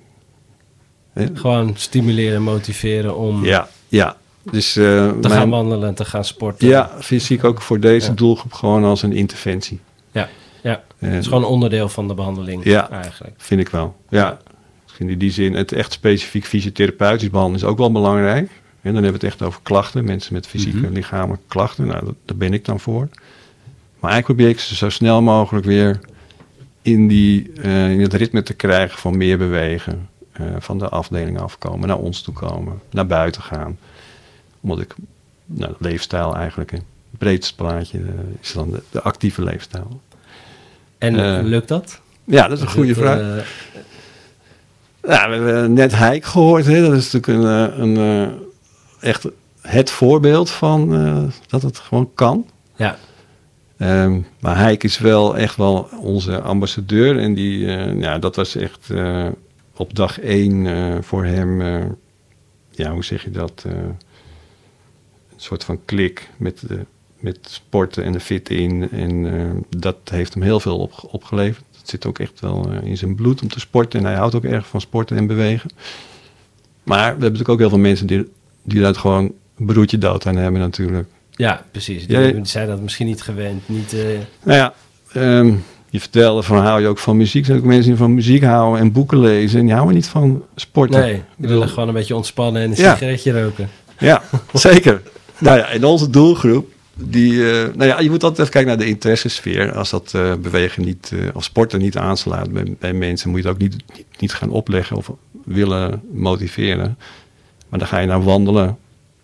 Gewoon 1.34 1.74
stimuleren, 1.76 2.42
motiveren 2.42 3.16
om 3.16 3.46
Ja, 3.46 3.68
ja. 3.88 4.18
Dus, 4.52 4.76
eh, 4.76 4.84
te 5.10 5.16
mijn- 5.22 5.34
gaan 5.34 5.50
wandelen, 5.50 5.94
te 5.96 6.06
gaan 6.06 6.26
sporten. 6.26 6.68
Ja, 6.68 6.92
ik 7.38 7.44
ook 7.44 7.62
voor 7.62 7.80
deze 7.80 8.08
Ja. 8.10 8.14
doelgroep 8.16 8.54
gewoon 8.54 8.84
als 8.84 9.04
een 9.04 9.14
interventie. 9.14 9.80
ja, 10.12 10.30
ja. 10.64 10.84
Eh, 11.00 11.10
Het 11.10 11.20
is 11.20 11.28
gewoon 11.28 11.44
onderdeel 11.46 11.90
van 11.90 12.08
de 12.08 12.14
behandeling 12.14 12.64
Ja. 12.64 12.90
eigenlijk. 12.90 13.34
Vind 13.38 13.62
ik 13.62 13.70
wel. 13.70 13.96
Ja. 14.10 14.38
Vind 14.86 15.10
in 15.10 15.18
die 15.18 15.32
zin 15.32 15.54
het 15.54 15.72
echt 15.72 15.92
specifiek 15.92 16.46
fysiotherapeutisch 16.46 17.30
behandelen 17.30 17.62
is 17.62 17.68
ook 17.68 17.78
wel 17.78 17.92
belangrijk. 17.92 18.50
En 18.82 18.94
dan 18.94 19.04
hebben 19.04 19.22
we 19.22 19.28
het 19.28 19.36
echt 19.36 19.42
over 19.42 19.60
klachten. 19.64 20.04
Mensen 20.06 20.34
met 20.34 20.48
fysieke 20.48 20.78
Mhm. 20.78 20.86
en 20.86 20.92
lichamelijke 20.94 21.46
klachten. 21.48 21.86
Nou, 21.88 22.06
dat, 22.06 22.16
daar 22.26 22.38
ben 22.38 22.54
ik 22.54 22.66
dan 22.66 22.80
voor. 22.80 23.08
Maar 24.00 24.12
eigenlijk 24.12 24.26
probeer 24.26 24.50
ik 24.50 24.60
ze 24.60 24.76
zo 24.76 24.90
snel 24.90 25.22
mogelijk 25.22 25.66
weer 25.66 26.00
in, 26.82 27.08
die, 27.08 27.52
eh, 27.62 27.92
in 27.92 28.00
het 28.02 28.14
ritme 28.14 28.44
te 28.44 28.54
krijgen 28.54 28.98
van 29.00 29.18
meer 29.18 29.38
bewegen. 29.38 30.10
van 30.60 30.80
de 30.80 30.90
afdeling 30.90 31.40
afkomen, 31.40 31.88
naar 31.88 31.98
ons 31.98 32.22
toe 32.22 32.34
komen, 32.34 32.80
naar 32.92 33.08
buiten 33.08 33.42
gaan. 33.42 33.78
Omdat 34.66 34.80
ik, 34.80 34.96
nou, 35.46 35.74
leefstijl 35.80 36.36
eigenlijk, 36.36 36.72
een 36.72 36.84
breedste 37.18 37.56
plaatje 37.56 37.98
eh, 37.98 38.06
is 38.42 38.54
dan 38.54 38.72
de, 38.72 38.82
de 38.92 39.02
actieve 39.02 39.44
leefstijl. 39.44 40.02
En 40.98 41.20
Eh, 41.20 41.44
lukt 41.44 41.68
dat? 41.68 42.02
Ja, 42.24 42.48
dat 42.48 42.58
is 42.58 42.64
een 42.64 42.70
goede 42.70 42.94
vraag. 42.96 43.20
Ja, 45.08 45.30
we 45.30 45.36
hebben 45.36 45.74
net 45.74 45.96
Heik 45.96 46.26
gehoord. 46.26 46.66
Hè? 46.66 46.82
Dat 46.82 46.94
is 46.94 47.12
natuurlijk 47.12 47.44
een, 47.44 47.82
een, 47.82 48.32
echt 49.00 49.28
het 49.62 49.90
voorbeeld 49.90 50.50
van 50.50 50.90
dat 51.48 51.62
het 51.62 51.80
gewoon 51.80 52.12
kan. 52.14 52.50
ja, 52.76 52.98
Ehm, 53.78 54.20
maar 54.40 54.58
Heik 54.58 54.84
is 54.84 54.98
wel 54.98 55.38
echt 55.38 55.56
wel 55.56 55.90
onze 56.02 56.42
ambassadeur. 56.42 57.20
En 57.20 57.34
die, 57.34 57.60
ja, 58.00 58.20
dat 58.20 58.36
was 58.36 58.56
echt 58.56 58.90
op 59.76 59.96
dag 59.96 60.20
één 60.20 60.68
voor 61.04 61.26
hem, 61.26 61.62
ja, 62.72 62.92
hoe 62.92 63.04
zeg 63.04 63.24
je 63.24 63.32
dat? 63.32 63.66
Een 65.36 65.42
soort 65.42 65.64
van 65.64 65.80
klik 65.86 66.30
met, 66.38 66.64
de, 66.68 66.80
met 67.20 67.38
sporten 67.42 68.04
en 68.04 68.12
de 68.12 68.20
fit 68.20 68.50
in. 68.50 68.90
En 68.92 69.34
eh, 69.40 69.80
dat 69.80 69.98
heeft 70.04 70.34
hem 70.34 70.44
heel 70.44 70.60
veel 70.60 70.78
op, 70.80 71.08
opgeleverd. 71.12 71.64
Het 71.80 71.90
zit 71.90 72.06
ook 72.06 72.20
echt 72.20 72.40
wel 72.40 72.70
eh, 72.72 72.88
in 72.90 72.98
zijn 72.98 73.16
bloed 73.16 73.42
om 73.42 73.48
te 73.48 73.60
sporten. 73.60 74.00
En 74.00 74.06
hij 74.06 74.16
houdt 74.16 74.36
ook 74.36 74.44
erg 74.44 74.68
van 74.68 74.82
sporten 74.82 75.18
en 75.18 75.28
bewegen. 75.28 75.70
Maar 76.84 76.98
we 77.00 77.06
hebben 77.06 77.22
natuurlijk 77.22 77.50
ook 77.50 77.60
heel 77.60 77.70
veel 77.70 77.78
mensen 77.78 78.08
die, 78.08 78.32
die 78.64 78.82
daar 78.82 78.96
gewoon 78.96 79.34
een 79.58 79.66
broertje 79.66 79.98
dood 79.98 80.26
aan 80.26 80.36
hebben 80.36 80.62
natuurlijk. 80.62 81.08
Ja, 81.32 81.66
precies. 81.72 82.08
Die, 82.08 82.40
zijn 82.46 82.68
dat 82.68 82.82
misschien 82.82 83.08
niet 83.08 83.22
gewend. 83.22 83.70
Niet, 83.70 83.94
eh, 83.94 84.00
Nou 84.44 84.58
ja, 84.58 84.74
ehm, 85.14 85.54
je 85.90 86.00
vertelde 86.00 86.44
van 86.44 86.58
hou 86.58 86.82
je 86.82 86.88
ook 86.88 86.98
van 87.00 87.18
muziek. 87.18 87.40
Er 87.42 87.46
zijn 87.46 87.58
ook 87.60 87.66
mensen 87.66 87.90
die 87.90 87.98
van 88.00 88.14
muziek 88.14 88.44
houden 88.44 88.82
en 88.82 88.92
boeken 88.92 89.20
lezen. 89.20 89.60
En 89.60 89.66
die 89.66 89.74
houden 89.74 89.96
niet 89.96 90.08
van 90.08 90.44
sporten. 90.56 91.00
nee, 91.00 91.22
die 91.38 91.48
willen 91.48 91.70
gewoon 91.70 91.88
een 91.88 91.94
beetje 91.94 92.16
ontspannen 92.16 92.62
en 92.62 92.70
een 92.72 92.78
Ja. 92.78 92.94
sigaretje 92.94 93.42
roken. 93.44 93.70
Ja, 94.00 94.24
zeker. 94.54 95.02
Nou 95.40 95.58
ja, 95.58 95.68
in 95.70 95.84
onze 95.84 96.10
doelgroep, 96.10 96.70
die, 96.94 97.52
eh, 97.52 97.74
nou 97.76 97.90
ja, 97.90 98.00
je 98.00 98.10
moet 98.10 98.24
altijd 98.24 98.40
even 98.40 98.52
kijken 98.52 98.70
naar 98.70 98.86
de 98.86 98.92
interessesfeer. 98.92 99.74
Als 99.76 99.90
dat 99.90 100.12
eh, 100.14 100.34
bewegen 100.36 100.86
niet, 100.86 101.12
eh, 101.14 101.20
of 101.34 101.44
sporten 101.44 101.80
niet 101.80 101.98
aanslaat 101.98 102.52
bij, 102.52 102.76
bij 102.80 102.94
mensen, 102.94 103.30
moet 103.30 103.42
je 103.42 103.48
het 103.48 103.56
ook 103.56 103.62
niet, 103.62 103.76
niet, 104.20 104.34
gaan 104.34 104.50
opleggen 104.50 104.98
of 104.98 105.12
willen 105.46 106.02
motiveren. 106.12 106.98
Maar 107.70 107.80
dan 107.80 107.88
ga 107.88 108.00
je 108.00 108.08
naar 108.08 108.24
wandelen, 108.24 108.78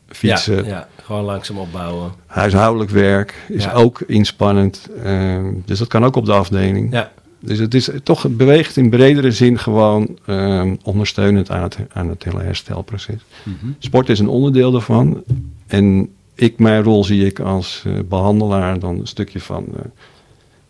fietsen, 0.08 0.56
Ja, 0.63 0.69
ja, 0.69 0.88
gewoon 1.04 1.24
langzaam 1.24 1.58
opbouwen. 1.58 2.12
huishoudelijk 2.26 2.91
werk 2.91 3.45
is 3.47 3.63
Ja. 3.63 3.71
ook 3.74 4.02
inspannend. 4.02 4.88
Ehm, 5.04 5.54
dus 5.65 5.80
dat 5.80 5.88
kan 5.88 6.06
ook 6.06 6.15
op 6.15 6.26
de 6.26 6.34
afdeling. 6.34 6.93
Ja, 6.93 7.12
Dus 7.41 7.60
het 7.60 7.73
is 7.73 7.89
toch 8.04 8.23
het 8.23 8.38
beweegt 8.38 8.77
in 8.77 8.89
bredere 8.89 9.32
zin 9.32 9.60
gewoon 9.60 10.17
ehm, 10.25 10.75
ondersteunend 10.84 11.49
aan 11.49 11.63
het, 11.63 11.77
aan 11.93 12.10
het 12.10 12.23
hele 12.23 12.41
herstelproces. 12.41 13.21
Mhm. 13.43 13.71
Sport 13.80 14.10
is 14.10 14.19
een 14.19 14.27
onderdeel 14.27 14.71
daarvan. 14.71 15.23
En 15.67 16.10
ik, 16.36 16.60
mijn 16.60 16.84
rol 16.84 17.04
zie 17.04 17.25
ik 17.25 17.39
als 17.39 17.84
eh, 17.86 17.99
behandelaar 18.10 18.80
dan 18.80 18.99
een 18.99 19.08
stukje 19.08 19.39
van... 19.39 19.65
eh, 19.75 19.86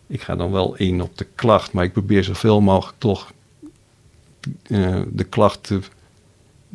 ik 0.06 0.22
ga 0.22 0.36
dan 0.36 0.50
wel 0.50 0.76
in 0.76 1.02
op 1.02 1.18
de 1.18 1.26
klacht, 1.34 1.72
maar 1.72 1.84
ik 1.84 1.92
probeer 1.92 2.24
zoveel 2.24 2.60
mogelijk 2.60 2.98
toch 2.98 3.32
eh, 4.62 5.00
de 5.12 5.24
klacht 5.24 5.62
te, 5.62 5.80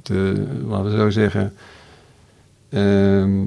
te, 0.01 0.45
laten 0.67 0.91
we 0.91 0.97
zo 0.97 1.10
zeggen... 1.10 1.53
ehm, 2.69 3.45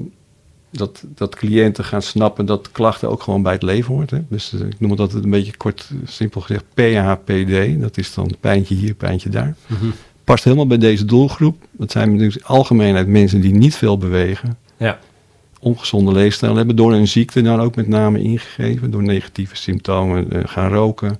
dat, 0.71 1.03
dat 1.15 1.35
cliënten 1.35 1.83
gaan 1.83 2.01
snappen 2.01 2.45
dat 2.45 2.71
klachten 2.71 3.09
ook 3.09 3.23
gewoon 3.23 3.41
bij 3.41 3.53
het 3.53 3.63
leven 3.63 3.93
hoort. 3.93 4.09
Hè? 4.09 4.19
Dus 4.29 4.53
eh, 4.53 4.59
ik 4.59 4.79
noem 4.79 4.91
het 4.91 4.99
altijd 4.99 5.23
een 5.23 5.29
beetje 5.29 5.57
kort, 5.57 5.89
eh, 5.91 5.97
simpel 6.07 6.41
gezegd, 6.41 6.63
PHPD. 6.73 7.81
Dat 7.81 7.97
is 7.97 8.13
dan 8.13 8.35
pijntje 8.39 8.75
hier, 8.75 8.93
pijntje 8.93 9.29
daar 9.29 9.55
Mhm. 9.67 9.85
past 10.23 10.43
helemaal 10.43 10.67
bij 10.67 10.77
deze 10.77 11.05
doelgroep. 11.05 11.57
Dat 11.71 11.91
zijn 11.91 12.11
natuurlijk 12.15 12.45
algemeenheid 12.45 13.07
mensen 13.07 13.41
die 13.41 13.53
niet 13.53 13.75
veel 13.75 13.97
bewegen, 13.97 14.57
ja. 14.77 14.99
ongezonde 15.59 16.11
leefstijl 16.11 16.55
hebben, 16.55 16.75
door 16.75 16.91
hun 16.91 17.07
ziekte 17.07 17.41
dan 17.41 17.59
ook 17.59 17.75
met 17.75 17.87
name 17.87 18.21
ingegeven, 18.21 18.91
door 18.91 19.03
negatieve 19.03 19.55
symptomen 19.55 20.31
eh, 20.31 20.41
gaan 20.45 20.69
roken, 20.73 21.19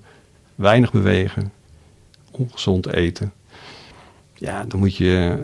weinig 0.55 0.91
bewegen, 0.91 1.51
ongezond 2.31 2.93
eten. 2.93 3.31
Ja, 4.33 4.63
dan 4.67 4.79
moet 4.79 4.95
je, 4.95 5.37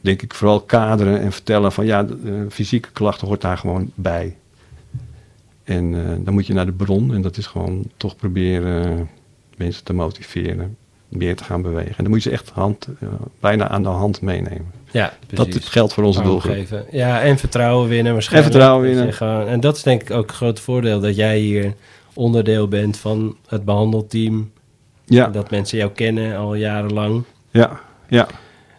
denk 0.00 0.22
ik, 0.22 0.34
vooral 0.34 0.60
kaderen 0.60 1.20
en 1.20 1.32
vertellen 1.32 1.72
van 1.72 1.86
ja, 1.86 2.02
de, 2.02 2.16
eh, 2.24 2.32
fysieke 2.50 2.90
klachten 2.92 3.26
hoort 3.26 3.40
daar 3.40 3.58
gewoon 3.58 3.90
bij. 3.94 4.36
En 5.64 5.94
eh, 5.94 6.16
dan 6.24 6.34
moet 6.34 6.46
je 6.46 6.52
naar 6.54 6.66
de 6.66 6.72
bron 6.72 7.14
en 7.14 7.22
dat 7.22 7.36
is 7.36 7.46
gewoon 7.46 7.84
toch 7.96 8.16
proberen 8.16 8.84
eh, 8.98 9.00
mensen 9.56 9.84
te 9.84 9.92
motiveren 9.92 10.76
meer 11.08 11.36
te 11.36 11.44
gaan 11.44 11.62
bewegen. 11.62 11.96
En 11.96 12.02
dan 12.04 12.08
moet 12.12 12.22
je 12.22 12.28
ze 12.28 12.34
echt 12.34 12.50
hand, 12.50 12.88
bijna 13.40 13.68
aan 13.68 13.82
de 13.82 13.88
hand 13.88 14.20
meenemen. 14.20 14.70
ja 14.90 15.12
Dat 15.26 15.48
precies. 15.48 15.68
geldt 15.68 15.92
voor 15.92 16.04
onze 16.04 16.22
doelgroep. 16.22 16.52
geven. 16.54 16.84
Ja, 16.90 17.20
en 17.20 17.38
vertrouwen 17.38 17.88
winnen 17.88 18.12
waarschijnlijk. 18.12 18.46
En 18.46 18.52
vertrouwen 18.60 18.86
Dat 18.88 18.96
winnen. 18.96 19.14
gewoon- 19.14 19.46
en 19.46 19.60
dat 19.60 19.76
is 19.76 19.82
denk 19.82 20.02
ik 20.02 20.10
ook 20.10 20.28
een 20.28 20.34
groot 20.34 20.60
voordeel 20.60 21.00
dat 21.00 21.16
jij 21.16 21.38
hier 21.38 21.74
onderdeel 22.14 22.68
bent 22.68 22.96
van 22.96 23.36
het 23.46 23.64
behandelteam. 23.64 24.50
Ja, 25.04 25.28
Dat 25.28 25.50
mensen 25.50 25.78
jou 25.78 25.90
kennen 25.90 26.36
al 26.36 26.54
jarenlang. 26.54 27.22
ja, 27.50 27.80
ja, 28.08 28.26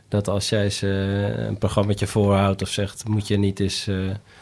Dat 0.10 0.28
als 0.28 0.50
jij 0.50 0.70
ze 0.70 0.88
een 1.48 1.58
programmaatje 1.58 2.08
voorhoudt 2.08 2.62
of 2.62 2.70
zegt... 2.70 3.08
moet 3.08 3.28
je 3.28 3.38
niet 3.38 3.60
eens 3.60 3.88
eh, 3.88 3.96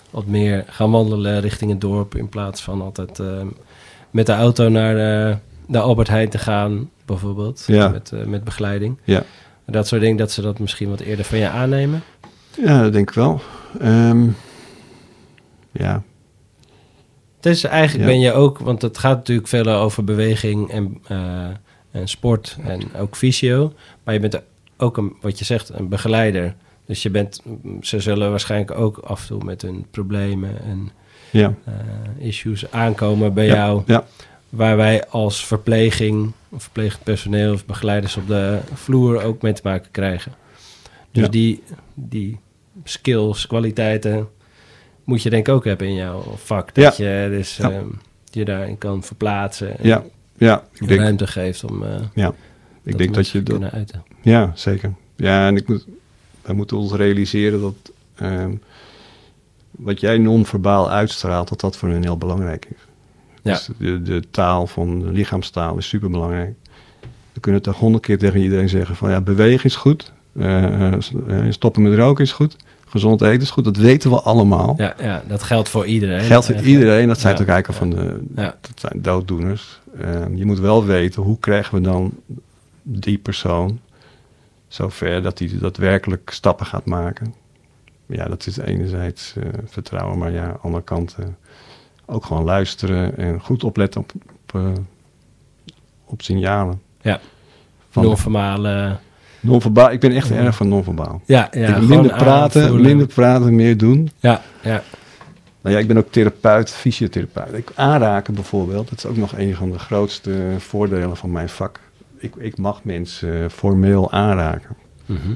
wat 0.10 0.26
meer 0.26 0.64
gaan 0.68 0.92
wandelen 0.92 1.42
richting 1.42 1.72
het 1.72 1.82
dorp... 1.82 2.16
in 2.16 2.30
plaats 2.30 2.62
van 2.62 2.82
altijd 2.82 3.20
eh, 3.20 3.42
met 4.12 4.26
de 4.26 4.34
auto 4.34 4.70
naar 4.70 4.96
de, 5.68 5.80
Albert 5.80 6.08
Heijn 6.08 6.30
te 6.30 6.38
gaan, 6.38 6.90
bijvoorbeeld. 7.06 7.64
Ja. 7.68 7.88
Met, 7.88 8.12
eh, 8.12 8.24
met 8.24 8.44
begeleiding. 8.44 8.98
ja. 9.04 9.24
Dat 9.66 9.88
soort 9.88 10.02
dingen, 10.02 10.18
dat 10.18 10.32
ze 10.32 10.42
dat 10.42 10.60
misschien 10.60 10.90
wat 10.90 11.00
eerder 11.00 11.26
van 11.26 11.38
je 11.38 11.50
aannemen. 11.50 12.04
Ja, 12.58 12.82
dat 12.82 12.94
denk 12.94 13.10
ik 13.10 13.16
wel. 13.16 13.42
Ehm, 13.80 14.28
ja, 15.72 16.04
is 17.48 17.64
eigenlijk 17.64 18.10
Ja. 18.10 18.12
ben 18.12 18.20
je 18.20 18.32
ook, 18.32 18.60
want 18.60 18.82
het 18.82 18.98
gaat 18.98 19.18
natuurlijk 19.18 19.48
veel 19.48 19.68
over 19.70 20.04
beweging 20.04 20.72
en, 20.72 20.98
eh, 21.08 21.46
en 21.92 22.08
sport 22.08 22.58
en 22.64 22.96
ook 22.96 23.16
fysio. 23.16 23.74
Maar 24.04 24.14
je 24.14 24.20
bent 24.20 24.42
ook, 24.78 24.98
een, 24.98 25.16
wat 25.22 25.40
je 25.40 25.46
zegt, 25.46 25.70
een 25.70 25.90
begeleider. 25.90 26.56
Dus 26.86 27.04
je 27.04 27.10
bent, 27.10 27.42
ze 27.82 28.00
zullen 28.00 28.30
waarschijnlijk 28.30 28.80
ook 28.80 28.98
af 28.98 29.22
en 29.22 29.28
toe 29.28 29.44
met 29.44 29.62
hun 29.62 29.86
problemen 29.92 30.62
en 30.62 30.90
ja, 31.32 31.54
eh, 31.64 31.74
issues 32.26 32.72
aankomen 32.72 33.34
bij 33.34 33.46
ja, 33.46 33.56
jou. 33.56 33.82
ja, 33.86 34.06
Waar 34.50 34.78
wij 34.78 35.08
als 35.08 35.46
verpleging, 35.46 36.32
of 36.50 36.64
verplegend 36.64 37.04
personeel 37.04 37.54
of 37.54 37.66
begeleiders 37.66 38.18
op 38.18 38.28
de 38.28 38.60
vloer 38.74 39.24
ook 39.24 39.42
mee 39.42 39.54
te 39.54 39.62
maken 39.64 39.92
krijgen. 39.92 40.32
Dus 41.12 41.30
die, 41.30 41.64
die 41.94 42.40
skills, 42.84 43.48
kwaliteiten 43.48 44.28
moet 45.04 45.24
je 45.24 45.30
denk 45.30 45.48
ik 45.48 45.54
ook 45.54 45.66
hebben 45.66 45.88
in 45.88 45.96
jouw 45.96 46.24
vak. 46.36 46.76
Dat 46.76 46.98
je 46.98 47.28
dus 47.30 47.60
ehm, 47.60 47.88
je 48.32 48.46
daarin 48.46 48.78
kan 48.78 49.04
verplaatsen. 49.04 49.80
En 49.80 49.88
ja, 49.88 50.04
ja. 50.38 50.64
Ik 50.74 50.88
denk, 50.88 51.00
ruimte 51.00 51.28
geeft 51.28 51.64
om 51.64 51.84
eh 51.84 52.00
ja. 52.14 52.34
Ik 52.84 52.98
denk 52.98 53.14
dat 53.14 53.30
je 53.30 53.44
dat, 53.44 53.62
uiten. 53.64 54.04
Ja, 54.32 54.52
zeker. 54.56 54.94
Ja, 55.16 55.48
en 55.48 55.56
ik 55.56 55.68
moet, 55.68 55.86
wij 56.42 56.56
moeten 56.56 56.78
ons 56.78 56.92
realiseren 56.92 57.62
dat 57.62 57.92
ehm, 58.16 58.52
wat 59.72 60.00
jij 60.00 60.18
non-verbaal 60.18 60.92
uitstraalt, 60.92 61.48
dat 61.50 61.60
dat 61.60 61.78
voor 61.78 61.90
hun 61.90 62.04
heel 62.04 62.18
belangrijk 62.18 62.66
is. 62.66 62.82
Ja. 63.42 63.52
Dus 63.52 63.70
de, 63.78 64.02
de 64.02 64.24
taal 64.32 64.68
van 64.68 65.00
de 65.00 65.12
lichaamstaal 65.12 65.78
is 65.78 65.88
super 65.88 66.10
belangrijk. 66.10 66.54
We 67.34 67.40
kunnen 67.40 67.62
toch 67.62 67.78
honderd 67.78 68.06
keer 68.06 68.18
tegen 68.18 68.40
iedereen 68.42 68.70
zeggen 68.70 68.96
van 68.96 69.10
ja, 69.10 69.22
bewegen 69.22 69.66
is 69.66 69.76
goed, 69.76 70.12
eh, 70.38 70.94
eh, 70.94 71.00
stoppen 71.50 71.82
met 71.82 71.94
roken 71.94 72.24
is 72.24 72.32
goed, 72.32 72.56
gezond 72.88 73.22
eten 73.22 73.42
is 73.42 73.50
goed. 73.50 73.64
Dat 73.64 73.78
weten 73.78 74.10
we 74.10 74.22
allemaal. 74.22 74.74
Ja, 74.78 74.96
ja, 75.02 75.24
dat 75.28 75.44
geldt 75.44 75.70
voor 75.70 75.86
iedereen. 75.86 76.22
Geldt 76.22 76.46
voor 76.46 76.56
iedereen, 76.56 77.08
dat 77.08 77.20
zijn 77.20 77.34
Ja, 77.34 77.40
toch 77.40 77.48
eigenlijk 77.48 77.80
ja. 77.80 77.86
van 77.86 78.06
de, 78.06 78.42
Ja. 78.42 78.56
dat 78.62 78.80
zijn 78.80 79.02
dooddoeners. 79.02 79.80
Ehm, 80.00 80.36
je 80.36 80.46
moet 80.46 80.60
wel 80.60 80.86
weten, 80.86 81.22
hoe 81.22 81.40
krijgen 81.40 81.76
we 81.76 81.82
dan 81.82 82.12
die 82.84 83.18
persoon 83.18 83.80
zover 84.68 85.22
dat 85.22 85.40
hij 85.40 85.52
daadwerkelijk 85.60 86.30
stappen 86.30 86.66
gaat 86.66 86.86
maken. 86.86 87.34
Ja, 88.06 88.26
dat 88.26 88.48
is 88.48 88.58
enerzijds 88.58 89.34
eh, 89.36 89.50
vertrouwen, 89.66 90.18
maar 90.18 90.32
ja, 90.32 90.44
aan 90.44 90.52
de 90.52 90.60
andere 90.60 90.84
kant 90.84 91.16
eh, 91.20 91.26
ook 92.06 92.26
gewoon 92.26 92.44
luisteren 92.44 93.18
en 93.18 93.40
goed 93.42 93.64
opletten 93.64 94.02
op, 94.02 94.12
op, 94.16 94.56
eh, 94.56 94.72
op 96.06 96.22
signalen. 96.22 96.82
Ja. 97.02 97.20
Van 97.90 98.04
Non-formale... 98.04 98.98
non-verbaal. 99.40 99.92
Ik 99.92 100.00
ben 100.00 100.12
echt 100.12 100.32
erg 100.32 100.56
van 100.56 100.68
non-verbaal. 100.68 101.22
Ja, 101.26 101.48
ja, 101.52 101.80
minder 101.80 102.12
praten, 102.12 102.62
aanvoelen. 102.62 102.88
minder 102.88 103.08
praten, 103.08 103.56
meer 103.56 103.78
doen. 103.78 104.12
Ja, 104.20 104.42
ja. 104.62 104.84
Nou 105.62 105.76
ja, 105.76 105.82
ik 105.82 105.88
ben 105.88 105.98
ook 105.98 106.12
therapeut, 106.12 106.72
fysiotherapeut. 106.72 107.54
Ik, 107.54 107.72
aanraken 107.76 108.34
bijvoorbeeld, 108.34 108.90
dat 108.90 108.98
is 108.98 109.06
ook 109.06 109.18
nog 109.18 109.38
een 109.38 109.56
van 109.56 109.72
de 109.72 109.80
grootste 109.80 110.56
voordelen 110.58 111.18
van 111.18 111.32
mijn 111.32 111.50
vak. 111.50 111.80
Ik, 112.18 112.36
ik 112.36 112.58
mag 112.58 112.84
mensen 112.84 113.44
eh, 113.44 113.50
formeel 113.50 114.12
aanraken 114.12 114.76
Mhm. 115.06 115.32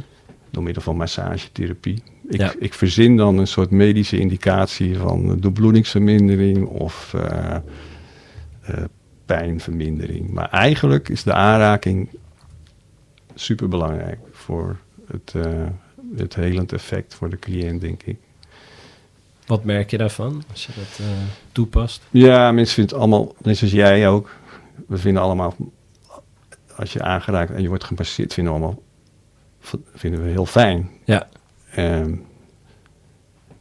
door 0.51 0.63
middel 0.63 0.81
van 0.83 0.95
massagetherapie. 0.97 2.03
Ik, 2.27 2.39
Ja. 2.39 2.53
ik 2.59 2.73
verzin 2.73 3.17
dan 3.17 3.37
een 3.37 3.47
soort 3.47 3.69
medische 3.71 4.19
indicatie 4.19 4.97
van 4.97 5.39
doorbloedingsvermindering 5.39 6.65
of 6.67 7.13
eh, 7.13 7.55
eh, 8.61 8.83
pijnvermindering. 9.25 10.29
Maar 10.29 10.49
eigenlijk 10.49 11.09
is 11.09 11.23
de 11.23 11.33
aanraking 11.33 12.09
super 13.35 13.67
belangrijk 13.67 14.19
voor 14.31 14.77
het, 15.07 15.33
eh, 15.35 15.67
het 16.15 16.35
helend 16.35 16.73
effect 16.73 17.13
voor 17.13 17.29
de 17.29 17.39
cliënt, 17.39 17.81
denk 17.81 18.03
ik. 18.03 18.17
Wat 19.45 19.63
merk 19.63 19.91
je 19.91 19.97
daarvan 19.97 20.43
als 20.51 20.65
je 20.65 20.71
dat 20.75 20.99
toepast? 21.51 22.01
Ja, 22.09 22.51
mensen 22.51 22.75
vinden 22.75 22.93
het 22.95 23.03
allemaal, 23.03 23.35
net 23.41 23.57
zoals 23.57 23.73
jij 23.73 24.09
ook. 24.09 24.29
We 24.87 24.97
vinden 24.97 25.21
allemaal, 25.23 25.55
als 26.81 26.93
je 26.93 27.01
aangeraakt 27.01 27.51
en 27.51 27.61
je 27.61 27.67
wordt 27.67 27.83
gepasseerd, 27.83 28.33
vinden 28.33 28.53
we 28.53 28.59
allemaal 28.59 28.81
vinden 29.95 30.23
we 30.23 30.29
heel 30.29 30.45
fijn. 30.45 30.89
Ja, 31.05 31.27
Ehm, 31.75 32.13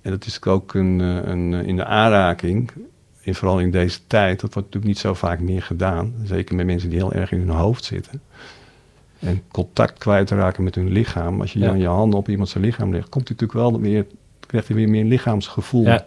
en 0.03 0.11
dat 0.11 0.27
is 0.27 0.45
ook 0.45 0.75
een, 0.75 1.01
eh, 1.01 1.31
een, 1.31 1.55
eh, 1.55 1.67
in 1.67 1.77
de 1.77 1.85
aanraking, 1.85 2.71
en 3.25 3.35
vooral 3.35 3.61
in 3.61 3.71
deze 3.71 3.99
tijd, 4.07 4.41
dat 4.41 4.55
wordt 4.55 4.57
natuurlijk 4.69 4.85
niet 4.85 4.99
zo 4.99 5.15
vaak 5.15 5.41
meer 5.41 5.63
gedaan. 5.63 6.15
Zeker 6.25 6.55
met 6.55 6.67
mensen 6.67 6.89
die 6.89 6.99
heel 6.99 7.13
erg 7.13 7.33
in 7.33 7.39
hun 7.39 7.49
hoofd 7.49 7.85
zitten. 7.85 8.21
En 9.19 9.43
contact 9.51 9.99
kwijtraken 9.99 10.65
met 10.65 10.75
hun 10.75 10.91
lichaam. 10.93 11.41
Als 11.41 11.53
je 11.53 11.59
Ja. 11.59 11.67
dan 11.67 11.79
je 11.79 11.87
handen 11.87 12.19
op 12.19 12.29
iemand 12.29 12.49
zijn 12.49 12.65
lichaam 12.65 12.93
legt, 12.93 13.09
komt 13.09 13.29
hij 13.29 13.37
natuurlijk 13.41 13.71
wel 13.71 13.81
meer, 13.81 14.07
krijgt 14.47 14.67
hij 14.69 14.77
weer 14.77 14.89
meer 14.89 15.05
lichaamsgevoel. 15.05 15.85
ja, 15.85 16.05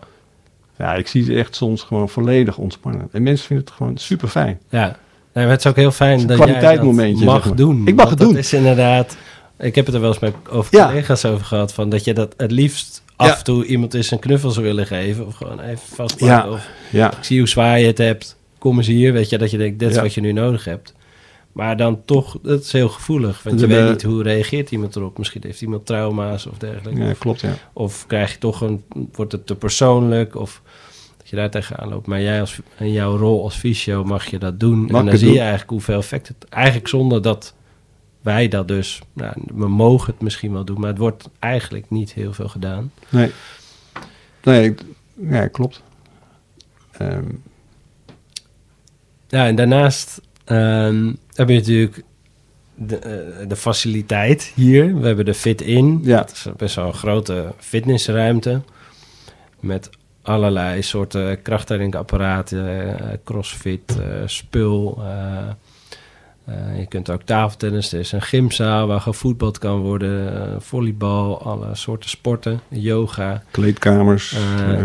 Ja, 0.77 0.93
ik 0.95 1.07
zie 1.07 1.23
ze 1.23 1.33
echt 1.35 1.55
soms 1.55 1.83
gewoon 1.83 2.09
volledig 2.09 2.57
ontspannen. 2.57 3.07
En 3.11 3.23
mensen 3.23 3.45
vinden 3.47 3.65
het 3.65 3.73
gewoon 3.75 3.97
super 3.97 4.27
fijn. 4.27 4.59
ja. 4.69 4.97
Nee, 5.33 5.43
maar 5.43 5.53
het 5.53 5.59
is 5.65 5.67
ook 5.71 5.75
heel 5.75 5.91
fijn 5.91 6.27
dat 6.27 6.37
jij 6.37 6.77
dat 6.77 6.83
mag 7.23 7.43
zeg 7.43 7.53
doen. 7.53 7.87
Ik 7.87 7.95
mag 7.95 8.09
het 8.09 8.19
doen. 8.19 8.27
Dat 8.33 8.37
is 8.43 8.53
inderdaad 8.53 9.17
Ik 9.59 9.75
heb 9.75 9.85
het 9.85 9.95
er 9.95 10.01
wel 10.01 10.09
eens 10.09 10.19
met 10.19 10.33
over 10.49 10.75
Ja. 10.75 10.85
collega's 10.87 11.25
over 11.25 11.45
gehad. 11.45 11.73
Van 11.73 11.89
dat 11.89 12.03
je 12.03 12.13
dat 12.13 12.33
het 12.37 12.51
liefst 12.51 13.03
af 13.15 13.27
Ja. 13.27 13.37
en 13.37 13.43
toe 13.43 13.65
iemand 13.65 13.93
eens 13.93 14.11
een 14.11 14.19
knuffel 14.19 14.49
zou 14.51 14.65
willen 14.65 14.85
geven. 14.87 15.25
Of 15.27 15.35
gewoon 15.35 15.59
even 15.59 15.79
vastpakken. 15.95 16.27
Ja. 16.27 16.49
Of 16.49 16.67
Ja, 16.89 17.11
ik 17.17 17.23
zie 17.23 17.39
hoe 17.39 17.47
zwaar 17.47 17.79
je 17.79 17.85
het 17.87 17.97
hebt. 17.97 18.37
Kom 18.57 18.77
eens 18.77 18.87
hier. 18.87 19.13
Weet 19.13 19.29
je, 19.29 19.37
dat 19.37 19.51
je 19.51 19.57
denkt, 19.57 19.79
dit 19.79 19.89
is 19.89 19.97
wat 19.97 20.13
je 20.13 20.21
nu 20.21 20.31
nodig 20.31 20.65
hebt. 20.65 20.93
Maar 21.51 21.77
dan 21.77 22.01
toch, 22.05 22.37
dat 22.41 22.61
is 22.63 22.71
heel 22.71 22.89
gevoelig. 22.89 23.43
Want 23.43 23.59
je 23.59 23.67
weet 23.67 23.75
hebben- 23.75 23.93
niet 23.93 24.03
hoe 24.03 24.23
reageert 24.23 24.71
iemand 24.71 24.95
erop. 24.95 25.17
Misschien 25.17 25.41
heeft 25.45 25.61
iemand 25.61 25.85
trauma's 25.85 26.45
of 26.45 26.57
dergelijke. 26.57 27.03
ja 27.03 27.13
klopt, 27.19 27.41
ja. 27.41 27.53
of 27.73 28.03
krijg 28.07 28.31
je 28.31 28.37
toch 28.37 28.61
een, 28.61 28.83
wordt 29.11 29.31
het 29.31 29.45
te 29.47 29.55
persoonlijk. 29.55 30.35
Of 30.35 30.61
je 31.33 31.39
daar 31.39 31.49
tegenaan 31.49 31.89
loopt. 31.89 32.07
Maar 32.07 32.21
jij 32.21 32.39
als, 32.39 32.59
in 32.79 32.91
jouw 32.91 33.17
rol 33.17 33.43
als 33.43 33.55
fysio 33.55 34.03
mag 34.03 34.25
je 34.25 34.39
dat 34.39 34.59
doen. 34.59 34.79
Mag 34.85 34.99
en 34.99 35.05
dan 35.05 35.17
zie 35.17 35.25
doen? 35.25 35.33
je 35.33 35.39
eigenlijk 35.39 35.69
hoeveel 35.69 35.97
effect 35.97 36.27
het... 36.27 36.49
Eigenlijk 36.49 36.87
zonder 36.87 37.21
dat 37.21 37.53
wij 38.21 38.47
dat 38.47 38.67
dus... 38.67 39.01
Nou, 39.13 39.33
we 39.53 39.67
mogen 39.67 40.13
het 40.13 40.21
misschien 40.21 40.53
wel 40.53 40.65
doen. 40.65 40.79
Maar 40.79 40.89
het 40.89 40.97
wordt 40.97 41.29
eigenlijk 41.39 41.89
niet 41.89 42.13
heel 42.13 42.33
veel 42.33 42.47
gedaan. 42.49 42.91
Nee. 43.09 43.31
Nee, 44.43 44.73
ja, 45.29 45.47
klopt. 45.47 45.83
Ehm, 46.91 47.29
Ja, 49.27 49.45
en 49.47 49.55
daarnaast 49.55 50.21
ehm, 50.45 51.13
heb 51.33 51.49
je 51.49 51.55
natuurlijk 51.55 52.03
de, 52.75 52.97
eh, 52.97 53.47
de 53.47 53.55
faciliteit 53.55 54.51
hier. 54.55 54.99
We 54.99 55.05
hebben 55.07 55.25
de 55.25 55.33
Fit-In. 55.33 55.99
Ja. 56.03 56.17
Dat 56.17 56.31
is 56.31 56.47
best 56.57 56.75
wel 56.75 56.85
een 56.87 56.93
grote 56.93 57.53
fitnessruimte. 57.57 58.61
Met 59.59 59.89
allerlei 60.23 60.81
soorten 60.81 61.41
krachttrainingapparaten, 61.41 62.97
eh, 62.99 63.17
crossfit, 63.23 63.97
eh, 63.99 64.05
spul. 64.25 65.01
eh, 66.45 66.79
je 66.79 66.85
kunt 66.85 67.09
ook 67.09 67.21
tafeltennis. 67.21 67.93
Er 67.93 67.99
is 67.99 68.11
een 68.11 68.21
gymzaal 68.21 68.87
waar 68.87 69.01
gevoetbald 69.01 69.57
kan 69.57 69.79
worden. 69.79 70.31
volleybal, 70.61 71.41
alle 71.43 71.67
soorten 71.75 72.09
sporten. 72.09 72.59
Yoga. 72.69 73.43
kleedkamers. 73.51 74.35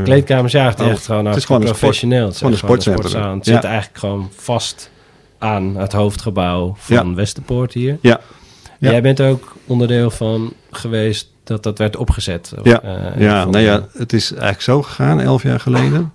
Kleedkamers, 0.05 0.53
ja, 0.53 0.69
het 0.69 0.79
is 0.79 0.85
oh, 0.85 0.91
echt 0.91 1.05
gewoon 1.05 1.27
het 1.27 1.37
is 1.37 1.45
gewoon 1.45 1.65
professioneel. 1.65 2.25
Het 2.25 2.33
is 2.33 2.39
gewoon 2.39 2.53
een 2.53 2.59
sportzaal. 2.81 3.35
Het 3.35 3.47
Ja. 3.47 3.55
zit 3.55 3.65
eigenlijk 3.65 3.99
gewoon 3.99 4.29
vast 4.37 4.91
aan 5.39 5.77
het 5.77 5.93
hoofdgebouw 5.93 6.75
van 6.77 7.09
Ja. 7.09 7.15
Westerpoort 7.15 7.73
hier. 7.73 7.99
Ja. 8.01 8.21
Ja. 8.79 8.91
Jij 8.91 9.03
bent 9.03 9.21
ook 9.21 9.57
onderdeel 9.67 10.11
van 10.11 10.53
geweest 10.71 11.31
dat 11.49 11.63
dat 11.63 11.79
werd 11.79 11.97
opgezet. 11.97 12.53
Ja. 12.63 12.83
Eh, 12.83 13.21
ja, 13.21 13.45
nou 13.45 13.65
ja, 13.65 13.87
het 13.93 14.13
is 14.13 14.31
eigenlijk 14.31 14.63
zo 14.63 14.83
gegaan, 14.83 15.21
elf 15.21 15.43
jaar 15.43 15.61
geleden. 15.61 16.13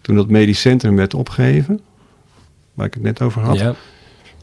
Toen 0.00 0.16
dat 0.16 0.28
medisch 0.28 0.60
centrum 0.60 0.96
werd 0.96 1.14
opgegeven, 1.14 1.80
waar 2.74 2.86
ik 2.86 2.94
het 2.94 3.02
net 3.02 3.22
over 3.22 3.42
had. 3.42 3.58
Ja, 3.58 3.74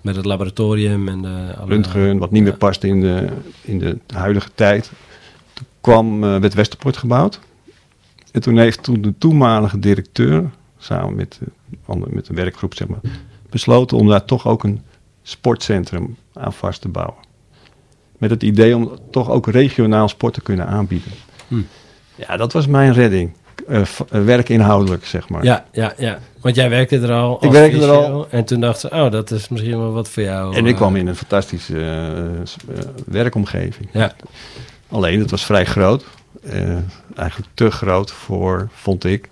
met 0.02 0.16
het 0.16 0.26
laboratorium 0.26 1.08
en 1.08 1.22
de... 1.22 1.54
alle- 1.58 1.68
Röntgen, 1.70 2.18
wat 2.18 2.32
niet 2.32 2.44
meer 2.44 2.58
past 2.58 2.84
in 2.84 3.02
de, 3.02 3.28
in 3.62 3.80
de 3.80 3.98
huidige 4.14 4.50
tijd. 4.56 4.92
Toen 5.54 5.66
kwam, 5.82 6.24
eh, 6.24 6.38
werd 6.40 6.54
Westerpoort 6.54 6.98
gebouwd. 6.98 7.40
En 8.32 8.42
toen 8.42 8.58
heeft 8.58 8.84
toen 8.84 9.02
de 9.02 9.14
toenmalige 9.18 9.80
directeur, 9.80 10.50
samen 10.78 11.16
met, 11.16 11.40
de 11.42 11.78
ander- 11.86 12.14
met 12.14 12.26
de 12.26 12.34
werkgroep, 12.34 12.76
zeg 12.76 12.88
maar, 12.88 13.00
besloten 13.50 13.98
om 13.98 14.08
daar 14.08 14.26
toch 14.26 14.48
ook 14.48 14.64
een 14.64 14.82
sportcentrum 15.24 16.16
aan 16.34 16.54
vast 16.54 16.82
te 16.82 16.90
bouwen. 16.90 17.16
Met 18.24 18.32
het 18.32 18.44
idee 18.44 18.76
om 18.76 18.92
toch 19.12 19.30
ook 19.30 19.48
regionaal 19.48 20.08
sport 20.08 20.34
te 20.34 20.42
kunnen 20.42 20.68
aanbieden. 20.68 21.12
Hm. 21.48 21.62
Ja, 22.16 22.38
dat 22.38 22.54
was 22.54 22.68
mijn 22.68 22.94
redding. 22.94 23.34
V- 23.68 24.00
eh, 24.00 24.24
werkinhoudelijk, 24.24 25.06
zeg 25.06 25.30
maar. 25.30 25.44
Ja, 25.44 25.66
ja, 25.72 25.94
ja. 25.98 26.20
Want 26.42 26.56
jij 26.56 26.70
werkte 26.70 27.00
er 27.00 27.12
al 27.12 27.38
Ik 27.46 27.52
werkte 27.52 27.82
er 27.82 27.90
al. 27.90 28.28
En 28.30 28.46
toen 28.46 28.60
dacht 28.60 28.80
ze, 28.80 28.90
oh, 28.90 29.12
dat 29.12 29.32
is 29.32 29.50
misschien 29.50 29.78
wel 29.78 29.92
wat 29.92 30.10
voor 30.10 30.24
jou. 30.24 30.56
En 30.56 30.66
ik 30.66 30.72
eh, 30.72 30.78
kwam 30.78 30.96
in 30.96 31.08
een 31.08 31.16
fantastische 31.16 31.82
werkomgeving. 33.06 33.90
Ja, 33.92 34.14
Alleen, 34.90 35.20
het 35.20 35.32
was 35.32 35.46
vrij 35.46 35.66
groot. 35.66 36.06
Eigenlijk 37.16 37.52
te 37.54 37.72
groot 37.72 38.12
voor, 38.12 38.70
vond 38.74 39.04
ik, 39.04 39.30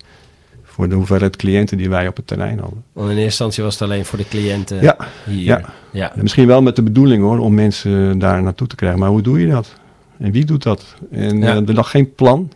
voor 0.82 0.90
de 0.90 0.96
hoeveelheid 0.96 1.36
cliënten 1.36 1.78
die 1.78 1.90
wij 1.90 2.08
op 2.08 2.16
het 2.16 2.28
terrein 2.28 2.60
hadden. 2.60 2.84
want 2.94 3.06
in 3.06 3.12
eerste 3.12 3.26
instantie 3.26 3.64
was 3.64 3.74
het 3.74 3.84
alleen 3.84 4.06
voor 4.06 4.18
de 4.18 4.28
cliënten 4.28 4.82
Ja, 4.82 4.98
hier. 5.26 5.44
ja. 5.46 5.62
ja. 5.92 6.14
En 6.16 6.22
misschien 6.22 6.48
wel 6.48 6.62
met 6.62 6.76
de 6.76 6.84
bedoeling 6.84 7.24
hoor, 7.24 7.40
om 7.40 7.54
mensen 7.54 8.20
daar 8.20 8.44
naartoe 8.44 8.68
te 8.68 8.76
krijgen. 8.76 9.00
Maar 9.00 9.10
hoe 9.10 9.22
doe 9.22 9.40
je 9.40 9.48
dat? 9.48 9.74
En 10.20 10.32
wie 10.32 10.46
doet 10.46 10.64
dat? 10.64 10.96
En 11.12 11.38
Ja. 11.40 11.48
eh, 11.56 11.68
er 11.68 11.74
lag 11.74 11.90
geen 11.90 12.14
plan 12.16 12.52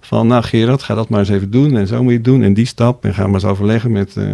van, 0.00 0.26
nou 0.26 0.42
Gerard, 0.42 0.82
ga 0.82 0.94
dat 0.94 1.08
maar 1.08 1.18
eens 1.20 1.28
even 1.28 1.50
doen. 1.50 1.76
En 1.76 1.86
zo 1.86 2.00
moet 2.02 2.10
je 2.10 2.16
het 2.16 2.24
doen. 2.24 2.42
En 2.42 2.54
die 2.54 2.66
stap. 2.66 3.04
En 3.04 3.14
ga 3.14 3.24
maar 3.24 3.34
eens 3.34 3.44
overleggen 3.44 3.92
met... 3.92 4.16
eh, 4.16 4.32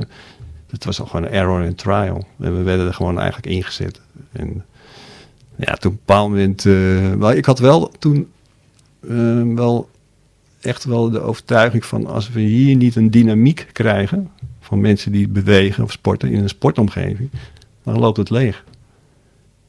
het 0.70 0.84
was 0.84 1.00
al 1.00 1.06
gewoon 1.06 1.26
een 1.26 1.32
error 1.32 1.64
and 1.66 1.78
trial. 1.78 2.26
En 2.40 2.56
we 2.56 2.62
werden 2.62 2.86
er 2.86 2.94
gewoon 2.94 3.18
eigenlijk 3.18 3.46
ingezet. 3.54 4.00
En 4.32 4.64
ja, 5.56 5.74
toen 5.74 5.74
op 5.74 5.98
een 5.98 6.02
bepaald 6.06 6.28
moment... 6.28 6.66
eh, 6.66 7.12
wel, 7.18 7.32
ik 7.32 7.44
had 7.44 7.58
wel 7.58 7.90
toen 7.98 8.28
wel 9.54 9.88
echt 10.66 10.84
wel 10.84 11.10
de 11.10 11.20
overtuiging 11.20 11.84
van... 11.84 12.06
als 12.06 12.30
we 12.30 12.40
hier 12.40 12.76
niet 12.76 12.96
een 12.96 13.10
dynamiek 13.10 13.66
krijgen... 13.72 14.30
van 14.60 14.80
mensen 14.80 15.12
die 15.12 15.28
bewegen 15.28 15.84
of 15.84 15.92
sporten 15.92 16.30
in 16.30 16.42
een 16.42 16.48
sportomgeving... 16.48 17.30
dan 17.82 17.98
loopt 17.98 18.16
het 18.16 18.30
leeg. 18.30 18.64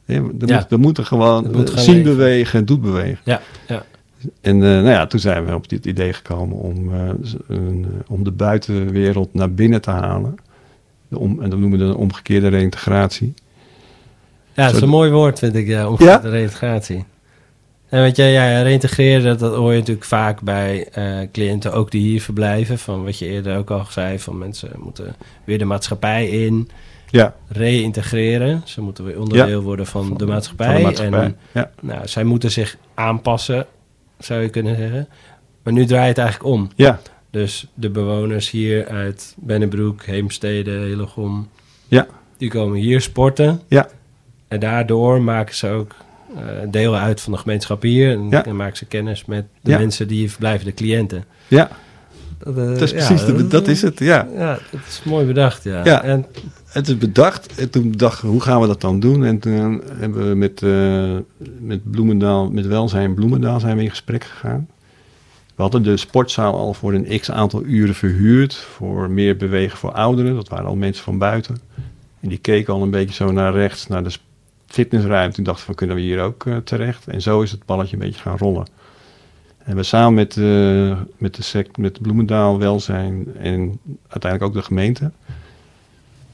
Ja, 0.06 0.16
er, 0.16 0.22
Ja. 0.48 0.56
moet, 0.60 0.72
er 0.72 0.80
moeten 0.80 1.06
gewoon, 1.06 1.44
Het 1.44 1.56
moet 1.56 1.70
zien 1.76 1.96
leven. 1.96 2.16
bewegen, 2.16 2.66
doet 2.66 2.82
bewegen. 2.82 3.20
Ja, 3.24 3.42
ja. 3.68 3.86
En 4.42 4.56
eh, 4.56 4.62
nou 4.70 4.88
ja, 4.90 5.08
toen 5.08 5.20
zijn 5.20 5.46
we 5.46 5.56
op 5.56 5.70
dit 5.70 5.86
idee 5.86 6.14
gekomen 6.14 6.58
om, 6.58 6.92
z- 7.22 7.36
een, 7.48 7.86
eh, 7.90 8.12
om 8.12 8.24
de 8.24 8.32
buitenwereld 8.32 9.34
naar 9.34 9.52
binnen 9.54 9.82
te 9.82 9.90
halen. 9.92 10.36
De 11.08 11.20
om, 11.20 11.42
en 11.42 11.50
dat 11.50 11.60
noemen 11.60 11.80
we 11.80 11.86
de 11.86 11.98
omgekeerde 11.98 12.48
reintegratie. 12.48 13.34
Ja, 14.54 14.66
dat 14.66 14.76
is 14.76 14.82
een 14.82 14.90
mooi 14.90 15.12
woord, 15.12 15.40
vind 15.40 15.56
ik, 15.56 15.68
ja, 15.68 15.90
omgekeerde 15.90 16.30
reintegratie. 16.30 17.04
En 17.90 18.02
weet 18.02 18.16
je, 18.16 18.24
ja, 18.24 18.62
reintegreren, 18.62 19.38
dat 19.38 19.56
hoor 19.56 19.72
je 19.72 19.80
natuurlijk 19.80 20.06
vaak 20.06 20.42
bij 20.42 20.88
eh, 20.92 21.28
cliënten 21.32 21.74
ook 21.74 21.92
die 21.92 22.02
hier 22.02 22.22
verblijven. 22.22 22.78
Van 22.80 23.04
wat 23.04 23.20
je 23.20 23.26
eerder 23.26 23.58
ook 23.58 23.70
al 23.72 23.86
zei, 23.90 24.20
van 24.20 24.38
mensen 24.38 24.70
moeten 24.78 25.16
weer 25.44 25.58
de 25.58 25.66
maatschappij 25.66 26.30
in, 26.30 26.70
Ja, 27.10 27.36
reïntegreren. 27.48 28.62
Ze 28.66 28.82
moeten 28.82 29.04
weer 29.04 29.20
onderdeel 29.20 29.62
worden 29.62 29.86
van, 29.86 30.14
de 30.18 30.26
maatschappij. 30.26 30.68
van 30.68 30.76
de 30.76 30.82
maatschappij. 30.82 31.20
En 31.24 31.38
ja, 31.52 31.72
nou, 31.82 32.08
zij 32.08 32.24
moeten 32.24 32.52
zich 32.52 32.78
aanpassen, 32.94 33.66
zou 34.20 34.42
je 34.42 34.50
kunnen 34.50 34.76
zeggen. 34.78 35.08
Maar 35.64 35.74
nu 35.74 35.86
draait 35.86 36.08
het 36.10 36.18
eigenlijk 36.18 36.50
om. 36.50 36.70
ja, 36.76 37.00
Dus 37.32 37.68
de 37.74 37.90
bewoners 37.90 38.50
hier 38.50 38.88
uit 38.88 39.36
Bennebroek, 39.38 40.04
Heemstede, 40.04 40.72
Hillegom, 40.72 41.50
ja, 41.88 42.08
die 42.38 42.50
komen 42.50 42.78
hier 42.80 43.02
sporten. 43.02 43.62
ja, 43.68 43.88
En 44.48 44.60
daardoor 44.60 45.22
maken 45.22 45.56
ze 45.56 45.70
ook 45.70 45.96
deel 46.72 46.96
uit 46.96 47.22
van 47.22 47.32
de 47.34 47.40
gemeenschap 47.40 47.82
hier. 47.82 48.12
En, 48.12 48.30
Ja. 48.30 48.46
en 48.46 48.56
maken 48.56 48.78
ze 48.78 48.86
kennis 48.86 49.26
met 49.26 49.46
de 49.62 49.72
Ja. 49.72 49.78
mensen 49.78 50.08
die 50.08 50.18
hier 50.18 50.30
verblijven, 50.30 50.66
de 50.66 50.74
cliënten. 50.74 51.24
ja. 51.48 51.70
Dat, 52.44 52.58
eh, 52.58 52.66
Dat 52.66 52.82
is 52.82 52.92
precies, 52.92 53.26
de, 53.26 53.48
dat 53.48 53.68
is 53.68 53.82
het, 53.82 54.00
ja. 54.00 54.28
Ja, 54.36 54.60
dat 54.72 54.80
is 54.88 55.02
mooi 55.06 55.26
bedacht, 55.26 55.64
ja. 55.64 55.84
Ja. 55.84 56.04
En, 56.04 56.26
Het 56.68 56.88
is 56.88 56.98
bedacht. 56.98 57.56
En 57.60 57.70
toen 57.70 57.92
dachten 57.92 58.26
we, 58.26 58.32
hoe 58.32 58.42
gaan 58.42 58.62
we 58.62 58.68
dat 58.68 58.82
dan 58.82 59.00
doen? 59.00 59.26
En 59.26 59.40
toen 59.40 59.82
hebben 60.00 60.30
we 60.30 60.36
met, 60.36 60.62
eh, 60.64 61.16
met 61.60 61.92
Bloemendaal, 61.92 62.50
met 62.52 62.66
Welzijn 62.68 63.14
Bloemendaal 63.14 63.60
zijn 63.60 63.78
we 63.78 63.84
in 63.84 63.90
gesprek 63.90 64.24
gegaan. 64.24 64.68
We 65.56 65.62
hadden 65.62 65.84
de 65.84 65.98
sportzaal 65.98 66.54
al 66.58 66.74
voor 66.74 66.94
een 66.94 67.20
x 67.20 67.32
aantal 67.32 67.64
uren 67.64 67.96
verhuurd. 67.96 68.54
Voor 68.56 69.10
meer 69.10 69.38
bewegen 69.38 69.78
voor 69.78 69.92
ouderen. 69.92 70.36
Dat 70.36 70.50
waren 70.50 70.66
al 70.66 70.76
mensen 70.76 71.04
van 71.04 71.18
buiten. 71.18 71.58
En 72.22 72.30
die 72.30 72.38
keken 72.38 72.74
al 72.74 72.82
een 72.82 72.92
beetje 72.92 73.16
zo 73.16 73.32
naar 73.32 73.54
rechts, 73.54 73.88
naar 73.88 74.04
de 74.04 74.10
fitnessruimte. 74.68 75.38
En 75.38 75.44
dachten 75.44 75.66
van, 75.66 75.76
kunnen 75.76 75.96
we 75.96 76.02
hier 76.02 76.22
ook 76.22 76.46
eh, 76.46 76.58
terecht? 76.58 77.08
En 77.08 77.22
zo 77.22 77.42
is 77.42 77.52
het 77.52 77.66
balletje 77.66 77.94
een 77.94 78.02
beetje 78.02 78.22
gaan 78.22 78.38
rollen. 78.38 78.68
En 79.58 79.76
we 79.76 79.84
samen 79.84 80.14
met, 80.14 80.38
eh, 80.38 81.00
met, 81.18 81.36
de 81.36 81.44
sect, 81.44 81.78
met 81.78 82.02
Bloemendaal, 82.02 82.60
Welzijn 82.60 83.36
en 83.36 83.80
uiteindelijk 84.08 84.44
ook 84.44 84.54
de 84.54 84.68
gemeente... 84.68 85.12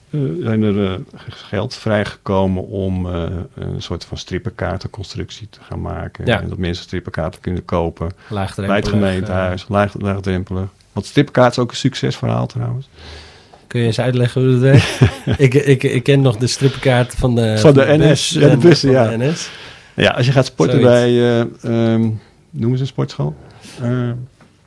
eh, 0.10 0.19
zijn 0.41 0.63
er 0.63 1.00
geld 1.28 1.76
vrijgekomen 1.76 2.67
om 2.67 3.06
een 3.06 3.82
soort 3.82 4.06
van 4.06 4.17
strippenkaartenconstructie 4.17 5.50
te 5.50 5.60
gaan 5.62 5.82
maken. 5.82 6.26
Ja. 6.26 6.41
En 6.41 6.50
dat 6.50 6.58
mensen 6.58 6.84
strippenkaarten 6.84 7.41
kunnen 7.41 7.65
kopen 7.65 8.12
bij 8.56 8.76
het 8.76 8.88
gemeentehuis, 8.88 9.65
laag, 9.67 9.93
laagdrempelig. 10.00 10.67
Want 10.91 11.06
strippenkaart 11.06 11.52
is 11.52 11.60
ook 11.60 11.72
een 11.72 11.78
succesverhaal 11.78 12.48
trouwens. 12.48 12.89
Eh, 13.74 13.80
kun 13.80 13.80
je 13.82 13.86
eens 13.88 14.00
uitleggen 14.00 14.42
hoe 14.42 14.52
dat 14.52 14.60
werkt? 14.60 15.00
ik, 15.46 15.54
ik, 15.54 15.84
ik 15.84 16.04
ken 16.04 16.22
nog 16.22 16.38
de 16.38 16.48
strippenkaart 16.48 17.16
van 17.16 17.36
de, 17.36 17.58
Van 17.58 17.74
de 17.74 17.86
NS, 17.98 18.30
ja, 18.30 18.50
de 18.50 18.58
bussen, 18.58 18.94
van 18.94 19.04
ja. 19.04 19.18
de 19.18 19.26
NS. 19.26 19.50
Ja, 19.96 20.12
als 20.12 20.26
je 20.26 20.32
gaat 20.32 20.46
sporten 20.46 20.82
Zoiets. 20.82 21.00
bij, 21.00 21.10
eh 21.10 21.94
ehm, 21.94 22.10
noemen 22.50 22.78
ze 22.78 22.84
een 22.84 22.90
sportschool? 22.90 23.36
Eh, 23.82 24.10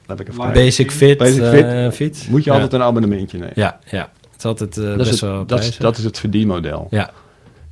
laat 0.06 0.20
ik 0.20 0.28
even. 0.28 0.52
Basic 0.52 0.90
Fit, 0.90 1.18
Basic 1.18 1.42
eh, 1.42 1.50
Fit. 1.50 1.94
fiets. 1.94 2.28
Moet 2.28 2.44
je 2.44 2.50
ja. 2.50 2.56
altijd 2.56 2.72
een 2.72 2.82
abonnementje 2.82 3.38
nemen. 3.38 3.52
Ja, 3.56 3.78
ja. 3.90 4.10
Het 4.36 4.38
is 4.38 4.44
altijd 4.44 4.76
eh, 4.76 4.84
dat, 4.84 4.96
best 4.96 5.12
is 5.12 5.20
wel 5.20 5.38
het, 5.38 5.48
dat, 5.48 5.60
is, 5.60 5.76
dat 5.76 5.98
is 5.98 6.04
het 6.04 6.18
verdienmodel. 6.18 6.86
Ja, 6.90 7.10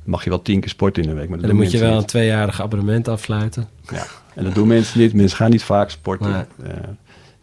Mag 0.03 0.23
je 0.23 0.29
wel 0.29 0.41
tien 0.41 0.59
keer 0.59 0.69
sporten 0.69 1.03
in 1.03 1.09
de 1.09 1.15
week, 1.15 1.29
maar 1.29 1.37
dat 1.37 1.49
en 1.49 1.55
dan 1.55 1.63
moet 1.63 1.71
je 1.71 1.79
wel 1.79 1.97
een 1.97 2.05
tweejarig 2.05 2.61
abonnement 2.61 3.07
afsluiten. 3.07 3.67
Ja. 3.91 4.05
En 4.33 4.43
dat 4.43 4.53
doen 4.55 4.67
mensen 4.67 4.99
niet. 4.99 5.13
Mensen 5.13 5.37
gaan 5.37 5.49
niet 5.49 5.63
vaak 5.63 5.89
sporten. 5.89 6.31
Nee. 6.31 6.71
Eh, 6.71 6.77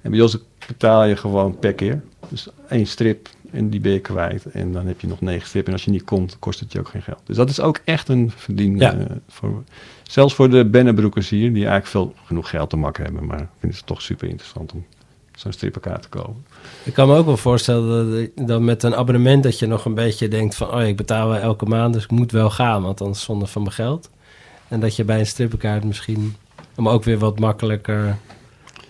en 0.03 0.11
bij 0.11 0.21
ons 0.21 0.39
betaal 0.67 1.05
je 1.05 1.17
gewoon 1.17 1.59
per 1.59 1.75
keer. 1.75 2.03
Dus 2.29 2.49
één 2.69 2.87
strip 2.87 3.29
en 3.53 3.71
die 3.71 3.81
ben 3.81 3.93
je 3.93 4.01
kwijt. 4.01 4.45
En 4.45 4.73
dan 4.73 4.87
heb 4.87 5.01
je 5.01 5.07
nog 5.07 5.21
negen 5.21 5.47
strips. 5.47 5.67
En 5.67 5.73
als 5.73 5.85
je 5.85 5.91
niet 5.91 6.05
komt, 6.05 6.37
kost 6.39 6.61
het 6.61 6.73
je 6.73 6.79
ook 6.79 6.89
geen 6.89 7.03
geld. 7.03 7.21
Dus 7.25 7.37
dat 7.37 7.51
is 7.51 7.61
ook 7.61 7.81
echt 7.85 8.09
een 8.09 8.33
verdien. 8.37 8.79
Ja. 8.79 8.93
eh, 8.95 9.05
voor, 9.29 9.63
zelfs 10.03 10.35
voor 10.35 10.51
de 10.51 10.65
bennenbroekers 10.67 11.29
hier, 11.29 11.53
die 11.53 11.67
eigenlijk 11.67 11.87
veel 11.87 12.15
genoeg 12.25 12.51
geld 12.51 12.71
te 12.71 12.77
makken 12.77 13.05
hebben. 13.05 13.27
Maar 13.27 13.49
vinden 13.59 13.79
het 13.79 13.87
toch 13.87 14.03
super 14.03 14.29
interessant 14.29 14.73
om 14.73 14.85
zo'n 15.35 15.53
strippenkaart 15.53 16.03
te 16.03 16.09
kopen. 16.09 16.45
Ik 16.83 16.93
kan 16.93 17.09
me 17.09 17.17
ook 17.17 17.27
wel 17.27 17.37
voorstellen 17.37 18.11
dat, 18.37 18.47
dat 18.49 18.61
met 18.61 18.83
een 18.83 18.95
abonnement 18.95 19.43
dat 19.43 19.59
je 19.59 19.67
nog 19.67 19.85
een 19.85 19.95
beetje 19.95 20.29
denkt 20.29 20.55
van... 20.55 20.75
oh 20.75 20.83
ik 20.83 20.97
betaal 20.97 21.29
wel 21.29 21.39
elke 21.39 21.65
maand, 21.65 21.95
dus 21.95 22.05
ik 22.05 22.11
moet 22.11 22.33
wel 22.33 22.51
gaan, 22.51 22.83
want 22.83 23.01
anders 23.01 23.23
zonde 23.23 23.47
van 23.47 23.63
mijn 23.63 23.75
geld. 23.75 24.11
En 24.69 24.81
dat 24.81 24.97
je 24.97 25.05
bij 25.05 25.19
een 25.19 25.27
strippenkaart 25.27 25.85
misschien 25.85 26.35
hem 26.75 26.89
ook 26.89 27.05
weer 27.05 27.19
wat 27.19 27.39
makkelijker 27.39 28.17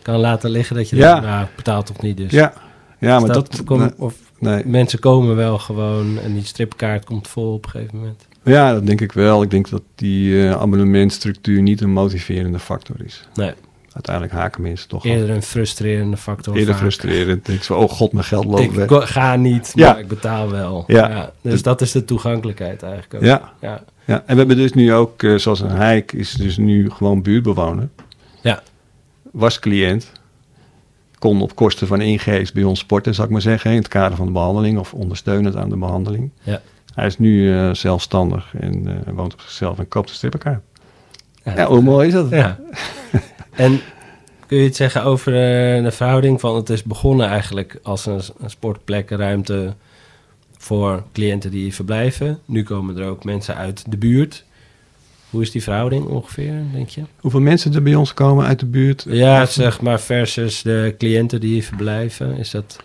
kan 0.02 0.18
laten 0.20 0.50
liggen. 0.50 0.76
Dat 0.76 0.88
je 0.88 0.96
Ja. 0.96 1.12
denkt, 1.12 1.26
nou, 1.28 1.44
ik 1.44 1.56
betaal 1.56 1.82
toch 1.82 2.02
niet 2.02 2.16
dus. 2.16 2.30
Ja, 2.30 2.52
ja 2.98 3.18
maar 3.20 3.32
dat... 3.32 3.64
kom- 3.64 3.78
nee, 3.78 3.90
of 3.96 4.14
nee. 4.42 4.62
mensen 4.66 4.98
komen 4.98 5.36
wel 5.36 5.58
gewoon 5.58 6.18
en 6.18 6.32
die 6.34 6.44
strippenkaart 6.44 7.04
komt 7.04 7.28
vol 7.28 7.52
op 7.54 7.64
een 7.64 7.70
gegeven 7.70 7.96
moment. 7.96 8.26
Ja, 8.44 8.72
dat 8.72 8.86
denk 8.86 9.00
ik 9.00 9.12
wel. 9.12 9.42
Ik 9.42 9.50
denk 9.50 9.68
dat 9.68 9.82
die 9.94 10.46
eh, 10.48 10.52
abonnementstructuur 10.60 11.62
niet 11.62 11.80
een 11.80 11.90
motiverende 11.92 12.58
factor 12.58 12.96
is. 13.04 13.28
Nee, 13.34 13.52
Uiteindelijk 13.92 14.34
haken 14.34 14.62
mensen 14.62 14.88
toch 14.88 15.04
eerder 15.04 15.30
een 15.30 15.42
frustrerende 15.42 16.16
factor. 16.16 16.54
eerder 16.56 16.72
vaak. 16.74 16.82
frustrerend. 16.82 17.48
Ik 17.48 17.62
zo, 17.62 17.74
oh 17.74 17.90
god, 17.90 18.12
mijn 18.12 18.24
geld 18.24 18.44
loopt 18.44 18.60
Ik 18.60 18.70
weg. 18.70 19.12
ga 19.12 19.36
niet, 19.36 19.72
Ja. 19.74 19.90
maar 19.90 20.00
ik 20.00 20.08
betaal 20.08 20.50
wel. 20.50 20.84
Ja. 20.86 21.32
dus 21.40 21.62
dat 21.62 21.80
is 21.80 21.92
de 21.92 22.04
toegankelijkheid 22.04 22.82
eigenlijk 22.82 23.14
ook. 23.14 23.22
Ja, 23.22 23.52
ja. 23.60 23.84
ja, 24.04 24.14
en 24.26 24.32
we 24.32 24.38
hebben 24.38 24.56
dus 24.56 24.72
nu 24.72 24.92
ook, 24.92 25.22
eh, 25.22 25.34
zoals 25.36 25.60
een 25.60 25.70
Heik 25.70 26.12
is 26.12 26.32
dus 26.32 26.56
nu 26.56 26.90
gewoon 26.90 27.22
buurtbewoner. 27.22 27.88
Ja. 28.42 28.62
Was 29.30 29.58
cliënt. 29.58 30.12
Kon 31.22 31.42
op 31.42 31.54
kosten 31.54 31.86
van 31.86 32.00
ingeest 32.00 32.54
bij 32.54 32.62
ons 32.62 32.78
sporten, 32.78 33.14
zou 33.14 33.26
ik 33.26 33.32
maar 33.32 33.42
zeggen. 33.42 33.70
In 33.70 33.76
het 33.76 33.88
kader 33.88 34.16
van 34.16 34.26
de 34.26 34.32
behandeling 34.32 34.78
of 34.78 34.94
ondersteunend 34.94 35.56
aan 35.56 35.68
de 35.68 35.76
behandeling. 35.76 36.30
Ja. 36.42 36.60
Hij 36.94 37.06
is 37.06 37.18
nu 37.18 37.54
eh, 37.54 37.74
zelfstandig 37.74 38.54
en 38.60 38.86
eh, 38.86 39.12
woont 39.14 39.32
op 39.32 39.40
zichzelf 39.40 39.78
en 39.78 39.88
koopt 39.88 40.08
een 40.08 40.14
strippenkaart. 40.14 40.62
Ja. 41.44 41.56
Ja, 41.56 41.66
hoe 41.66 41.80
mooi 41.80 42.06
is 42.06 42.12
dat? 42.12 42.30
Ja. 42.30 42.58
en 43.50 43.80
kun 44.46 44.58
je 44.58 44.64
iets 44.64 44.76
zeggen 44.76 45.04
over 45.04 45.32
eh, 45.32 45.82
de 45.82 45.90
verhouding 45.90 46.40
van 46.40 46.56
het 46.56 46.70
is 46.70 46.82
begonnen 46.82 47.28
eigenlijk 47.28 47.78
als 47.82 48.06
een, 48.06 48.20
een 48.40 48.50
sportplek, 48.50 49.10
een 49.10 49.18
ruimte 49.18 49.74
voor 50.56 51.02
cliënten 51.12 51.50
die 51.50 51.62
hier 51.62 51.74
verblijven. 51.74 52.38
Nu 52.44 52.62
komen 52.62 52.96
er 52.96 53.08
ook 53.08 53.24
mensen 53.24 53.56
uit 53.56 53.90
de 53.90 53.96
buurt. 53.96 54.44
Hoe 55.32 55.42
is 55.42 55.50
die 55.50 55.62
verhouding 55.62 56.04
ongeveer, 56.06 56.54
denk 56.72 56.88
je? 56.88 57.02
Hoeveel 57.20 57.40
mensen 57.40 57.74
er 57.74 57.82
bij 57.82 57.94
ons 57.94 58.14
komen 58.14 58.46
uit 58.46 58.60
de 58.60 58.66
buurt? 58.66 59.04
Ja, 59.08 59.46
zeg 59.46 59.80
maar 59.80 60.00
versus 60.00 60.62
de 60.62 60.94
cliënten 60.98 61.40
die 61.40 61.52
hier 61.52 61.62
verblijven. 61.62 62.36
Is 62.38 62.50
dat 62.50 62.76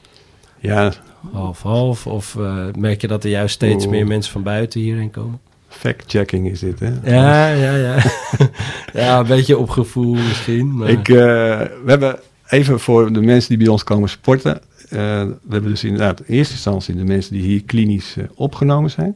Ja, 0.60 0.93
half-half? 1.31 2.07
Of 2.07 2.36
eh, 2.36 2.65
merk 2.77 3.01
je 3.01 3.07
dat 3.07 3.23
er 3.23 3.29
juist 3.29 3.55
steeds 3.55 3.88
meer 3.88 4.07
mensen 4.07 4.31
van 4.31 4.43
buiten 4.43 4.79
hierheen 4.81 5.12
komen? 5.12 5.39
fact-checking 5.69 6.49
is 6.49 6.60
dit, 6.60 6.79
hè? 6.79 6.91
Ja, 7.03 7.47
ja, 7.47 7.75
ja. 7.75 8.03
ja, 9.01 9.19
een 9.19 9.27
beetje 9.27 9.57
op 9.57 9.69
gevoel 9.69 10.13
misschien. 10.13 10.75
Maar... 10.75 10.89
Ik, 10.89 11.10
eh, 11.10 11.15
we 11.15 11.86
hebben 11.86 12.19
even 12.47 12.79
voor 12.79 13.13
de 13.13 13.21
mensen 13.21 13.49
die 13.49 13.57
bij 13.57 13.67
ons 13.67 13.83
komen 13.83 14.10
sporten. 14.10 14.62
eh, 14.89 14.99
we 15.23 15.49
hebben 15.49 15.69
dus 15.71 15.83
inderdaad 15.83 16.19
in 16.19 16.36
eerste 16.36 16.53
instantie 16.53 16.95
de 16.95 17.03
mensen 17.03 17.33
die 17.33 17.41
hier 17.43 17.63
klinisch 17.63 18.15
opgenomen 18.36 18.91
zijn. 18.91 19.15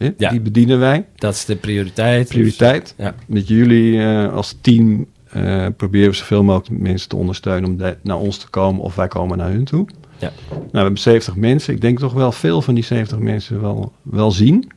Hè, 0.00 0.10
Ja. 0.16 0.30
Die 0.30 0.40
bedienen 0.40 0.78
wij. 0.78 1.04
Dat 1.14 1.34
is 1.34 1.44
de 1.44 1.56
prioriteit. 1.56 2.28
Prioriteit. 2.28 2.94
Ja. 2.98 3.14
Met 3.26 3.48
jullie 3.48 4.00
eh, 4.02 4.32
als 4.32 4.56
team 4.60 5.06
eh, 5.30 5.66
proberen 5.76 6.10
we 6.10 6.16
zoveel 6.16 6.42
mogelijk 6.42 6.82
mensen 6.82 7.08
te 7.08 7.16
ondersteunen 7.16 7.70
om 7.70 7.76
de- 7.76 7.96
naar 8.02 8.18
ons 8.18 8.36
te 8.38 8.48
komen 8.48 8.82
of 8.82 8.94
wij 8.94 9.08
komen 9.08 9.38
naar 9.38 9.50
hun 9.50 9.64
toe. 9.64 9.86
Ja. 10.18 10.32
Nou, 10.50 10.62
we 10.72 10.78
hebben 10.78 10.98
70 10.98 11.36
mensen. 11.36 11.74
Ik 11.74 11.80
denk 11.80 11.98
toch 11.98 12.12
wel 12.12 12.32
veel 12.32 12.62
van 12.62 12.74
die 12.74 12.84
70 12.84 13.18
mensen 13.18 13.60
wel, 13.60 13.92
wel 14.02 14.30
zien. 14.30 14.70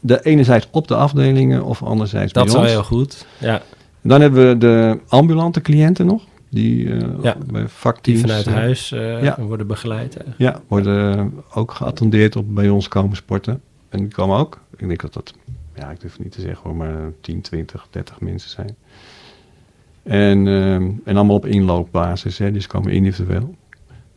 De 0.00 0.22
enerzijds 0.24 0.68
op 0.70 0.88
de 0.88 0.94
afdelingen 0.94 1.64
of 1.64 1.82
anderzijds 1.82 2.32
Dat 2.32 2.44
bij 2.44 2.52
is 2.52 2.58
al 2.58 2.64
ons. 2.64 2.72
heel 2.72 2.84
goed. 2.84 3.26
Ja, 3.38 3.62
Dan 4.02 4.20
hebben 4.20 4.48
we 4.48 4.58
de 4.58 4.98
ambulante 5.08 5.60
cliënten 5.60 6.06
nog. 6.06 6.22
Die 6.50 6.88
Ja. 7.22 7.36
bij 7.46 7.60
die 7.60 7.68
vakteams... 7.68 8.20
vanuit 8.20 8.46
eh, 8.46 8.52
huis 8.54 8.88
ja. 8.88 9.36
worden 9.40 9.66
begeleid. 9.66 10.16
eigenlijk. 10.16 10.38
Ja, 10.56 10.62
worden 10.68 11.32
ook 11.54 11.72
geattendeerd 11.72 12.36
op 12.36 12.54
bij 12.54 12.68
ons 12.68 12.88
komen 12.88 13.16
sporten. 13.16 13.60
En 13.88 13.98
die 13.98 14.08
komen 14.08 14.38
ook. 14.38 14.60
Ik 14.76 14.88
denk 14.88 15.00
dat 15.00 15.12
dat, 15.12 15.34
ja, 15.74 15.90
ik 15.90 16.00
durf 16.00 16.12
het 16.12 16.22
niet 16.22 16.32
te 16.32 16.40
zeggen 16.40 16.62
hoor, 16.62 16.76
maar 16.76 17.12
10, 17.20 17.40
20, 17.40 17.86
30 17.90 18.20
mensen 18.20 18.50
zijn. 18.50 18.76
En, 20.02 20.46
ehm, 20.46 20.90
en 21.04 21.16
allemaal 21.16 21.36
op 21.36 21.46
inloopbasis, 21.46 22.38
hè, 22.38 22.52
dus 22.52 22.66
komen 22.66 22.92
individueel. 22.92 23.54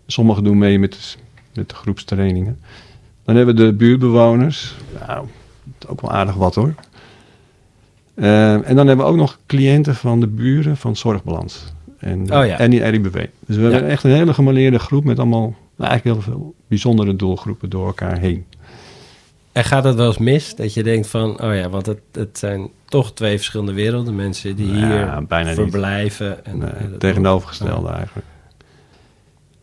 Sommigen 0.06 0.44
doen 0.44 0.58
mee 0.58 0.80
met 0.80 1.18
met 1.54 1.70
de 1.70 1.76
groepstrainingen. 1.76 2.60
Dan 3.24 3.36
hebben 3.36 3.56
we 3.56 3.64
de 3.64 3.74
buurtbewoners. 3.74 4.76
Nou, 5.08 5.28
dat 5.64 5.84
is 5.84 5.88
ook 5.88 6.02
wel 6.02 6.12
aardig 6.12 6.36
wat 6.36 6.56
hoor. 6.56 6.74
Ehm, 8.16 8.62
en 8.62 8.76
dan 8.76 8.88
hebben 8.88 9.06
we 9.06 9.12
ook 9.12 9.18
nog 9.18 9.40
cliënten 9.46 9.96
van 9.96 10.20
de 10.20 10.28
buren 10.28 10.78
van 10.78 10.96
Zorgbalans. 10.96 11.74
En, 11.98 12.22
Oh 12.22 12.46
ja. 12.46 12.58
en 12.60 12.70
die 12.70 12.84
RIBW. 12.84 13.18
Dus 13.46 13.56
we 13.56 13.62
hebben 13.62 13.90
echt 13.90 14.04
een 14.04 14.12
hele 14.12 14.34
gemaleerde 14.34 14.80
groep 14.80 15.04
met 15.04 15.20
allemaal 15.20 15.56
nou, 15.76 15.90
eigenlijk 15.90 16.04
heel 16.04 16.34
veel 16.34 16.54
bijzondere 16.68 17.16
doelgroepen 17.16 17.70
door 17.70 17.86
elkaar 17.86 18.18
heen. 18.18 18.46
En 19.52 19.64
gaat 19.64 19.84
het 19.84 19.96
wel 19.96 20.08
eens 20.08 20.18
mis 20.18 20.56
dat 20.56 20.74
je 20.74 20.84
denkt 20.84 21.08
van, 21.08 21.42
oh 21.42 21.56
ja, 21.56 21.70
want 21.70 21.86
het, 21.86 22.00
het 22.12 22.38
zijn 22.38 22.70
toch 22.86 23.14
twee 23.14 23.36
verschillende 23.36 23.74
werelden. 23.74 24.16
Mensen 24.16 24.56
die 24.56 24.74
hier 24.74 25.24
bijna 25.28 25.54
verblijven. 25.54 26.46
En, 26.46 26.58
Nee, 26.58 26.70
eh, 26.70 26.98
tegenovergestelde 26.98 27.90
eigenlijk. 27.90 28.28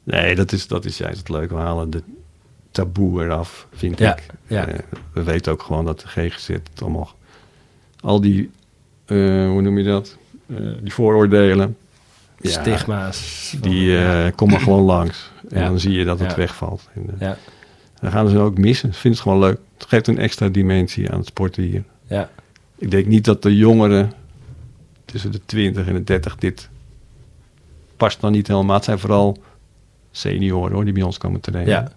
Nee, 0.05 0.35
dat 0.35 0.53
is, 0.53 0.67
dat 0.67 0.85
is 0.85 0.99
juist 0.99 1.19
het 1.19 1.29
leuke. 1.29 1.55
We 1.55 1.61
halen 1.61 1.91
de 1.91 2.03
taboe 2.71 3.25
eraf, 3.25 3.67
vind 3.75 3.99
Ja, 3.99 4.17
ik. 4.17 4.27
ja. 4.47 4.67
Eh, 4.67 4.79
we 5.13 5.23
weten 5.23 5.53
ook 5.53 5.63
gewoon 5.63 5.85
dat 5.85 6.01
de 6.01 6.09
GGZ 6.09 6.47
het 6.49 6.71
allemaal... 6.83 7.15
Al 8.01 8.21
die, 8.21 8.51
eh, 9.07 9.17
hoe 9.47 9.61
noem 9.63 9.79
je 9.79 9.85
dat? 9.85 10.17
Die 10.81 10.93
vooroordelen. 10.93 11.77
Stigma's. 12.41 13.55
Die 13.61 13.99
komen 14.33 14.61
gewoon 14.61 14.83
langs. 14.83 15.31
En 15.49 15.65
dan 15.65 15.81
zie 15.81 15.93
je 15.93 16.05
dat 16.05 16.21
het 16.21 16.35
wegvalt. 16.35 16.89
En, 16.95 17.17
Ja, 17.19 17.37
Dan 18.01 18.11
gaan 18.11 18.29
ze 18.29 18.39
ook 18.39 18.59
missen. 18.59 18.95
Ze 18.95 19.01
vinden 19.01 19.21
het 19.21 19.29
gewoon 19.29 19.39
leuk. 19.49 19.59
Het 19.79 19.89
geeft 19.89 20.07
een 20.07 20.19
extra 20.19 20.49
dimensie 20.49 21.11
aan 21.11 21.19
het 21.19 21.27
sporten 21.27 21.63
hier. 21.63 21.85
ja. 22.07 22.31
Ik 22.81 22.91
denk 22.91 23.07
niet 23.07 23.25
dat 23.25 23.43
de 23.43 23.57
jongeren 23.57 24.13
tussen 25.05 25.33
de 25.33 25.41
20 25.45 25.87
en 25.87 25.93
de 25.95 26.05
30 26.05 26.37
dit 26.37 26.69
past 27.97 28.21
dan 28.21 28.33
niet 28.33 28.47
helemaal. 28.49 28.75
Het 28.77 28.85
zijn 28.85 28.99
vooral 28.99 29.37
senioren 30.11 30.73
hoor, 30.73 30.85
die 30.85 30.93
bij 30.93 31.03
ons 31.03 31.19
komen 31.19 31.41
trainen. 31.41 31.73
Ja. 31.73 31.93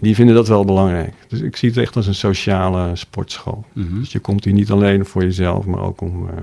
Die 0.00 0.14
vinden 0.14 0.34
dat 0.34 0.48
wel 0.48 0.64
belangrijk. 0.64 1.14
Dus 1.28 1.40
ik 1.40 1.56
zie 1.56 1.68
het 1.68 1.78
echt 1.78 1.96
als 1.96 2.06
een 2.06 2.14
sociale 2.14 2.96
sportschool. 2.96 3.64
Mhm. 3.72 3.98
Dus 3.98 4.12
je 4.12 4.18
komt 4.18 4.44
hier 4.44 4.52
niet 4.54 4.70
alleen 4.70 5.06
voor 5.06 5.22
jezelf, 5.22 5.64
maar 5.66 5.80
ook 5.80 6.00
om 6.00 6.28
eh, 6.28 6.34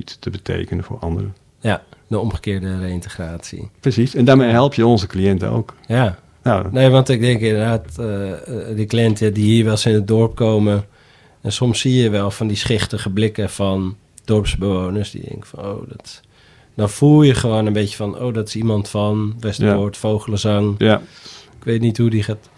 iets 0.00 0.16
te 0.18 0.30
betekenen 0.30 0.84
voor 0.84 0.98
anderen. 0.98 1.34
ja, 1.60 1.82
de 2.06 2.18
omgekeerde 2.18 2.78
reïntegratie. 2.78 3.70
Precies, 3.80 4.14
en 4.14 4.24
daarmee 4.24 4.50
help 4.50 4.74
je 4.74 4.86
onze 4.86 5.06
cliënten 5.06 5.50
ook. 5.50 5.74
Ja, 5.86 6.18
Nou, 6.46 6.66
nee, 6.70 6.88
want 6.88 7.08
ik 7.08 7.20
denk 7.20 7.40
inderdaad, 7.40 7.98
eh, 7.98 8.32
eh, 8.32 8.76
die 8.76 8.86
cliënten 8.86 9.34
die 9.34 9.44
hier 9.44 9.62
wel 9.64 9.72
eens 9.72 9.86
in 9.86 9.94
het 9.94 10.08
dorp 10.08 10.34
komen... 10.34 10.84
en 11.40 11.52
soms 11.52 11.80
zie 11.80 12.02
je 12.02 12.10
wel 12.10 12.30
van 12.30 12.46
die 12.46 12.56
schichtige 12.56 13.10
blikken 13.10 13.50
van 13.50 13.96
dorpsbewoners... 14.24 15.10
die 15.10 15.22
denken 15.28 15.46
van, 15.48 15.64
oh, 15.64 15.88
dat... 15.88 16.20
Dan 16.74 16.90
voel 16.90 17.22
je 17.22 17.34
gewoon 17.34 17.66
een 17.66 17.72
beetje 17.72 17.96
van, 17.96 18.18
oh, 18.20 18.34
dat 18.34 18.48
is 18.48 18.56
iemand 18.56 18.88
van 18.88 19.34
Westerwoord, 19.40 19.96
Vogelenzang. 19.96 20.74
ja, 20.78 20.96
Ik 21.58 21.64
weet 21.64 21.80
niet 21.80 21.98
hoe 21.98 22.10
die 22.10 22.22
gaat 22.22 22.48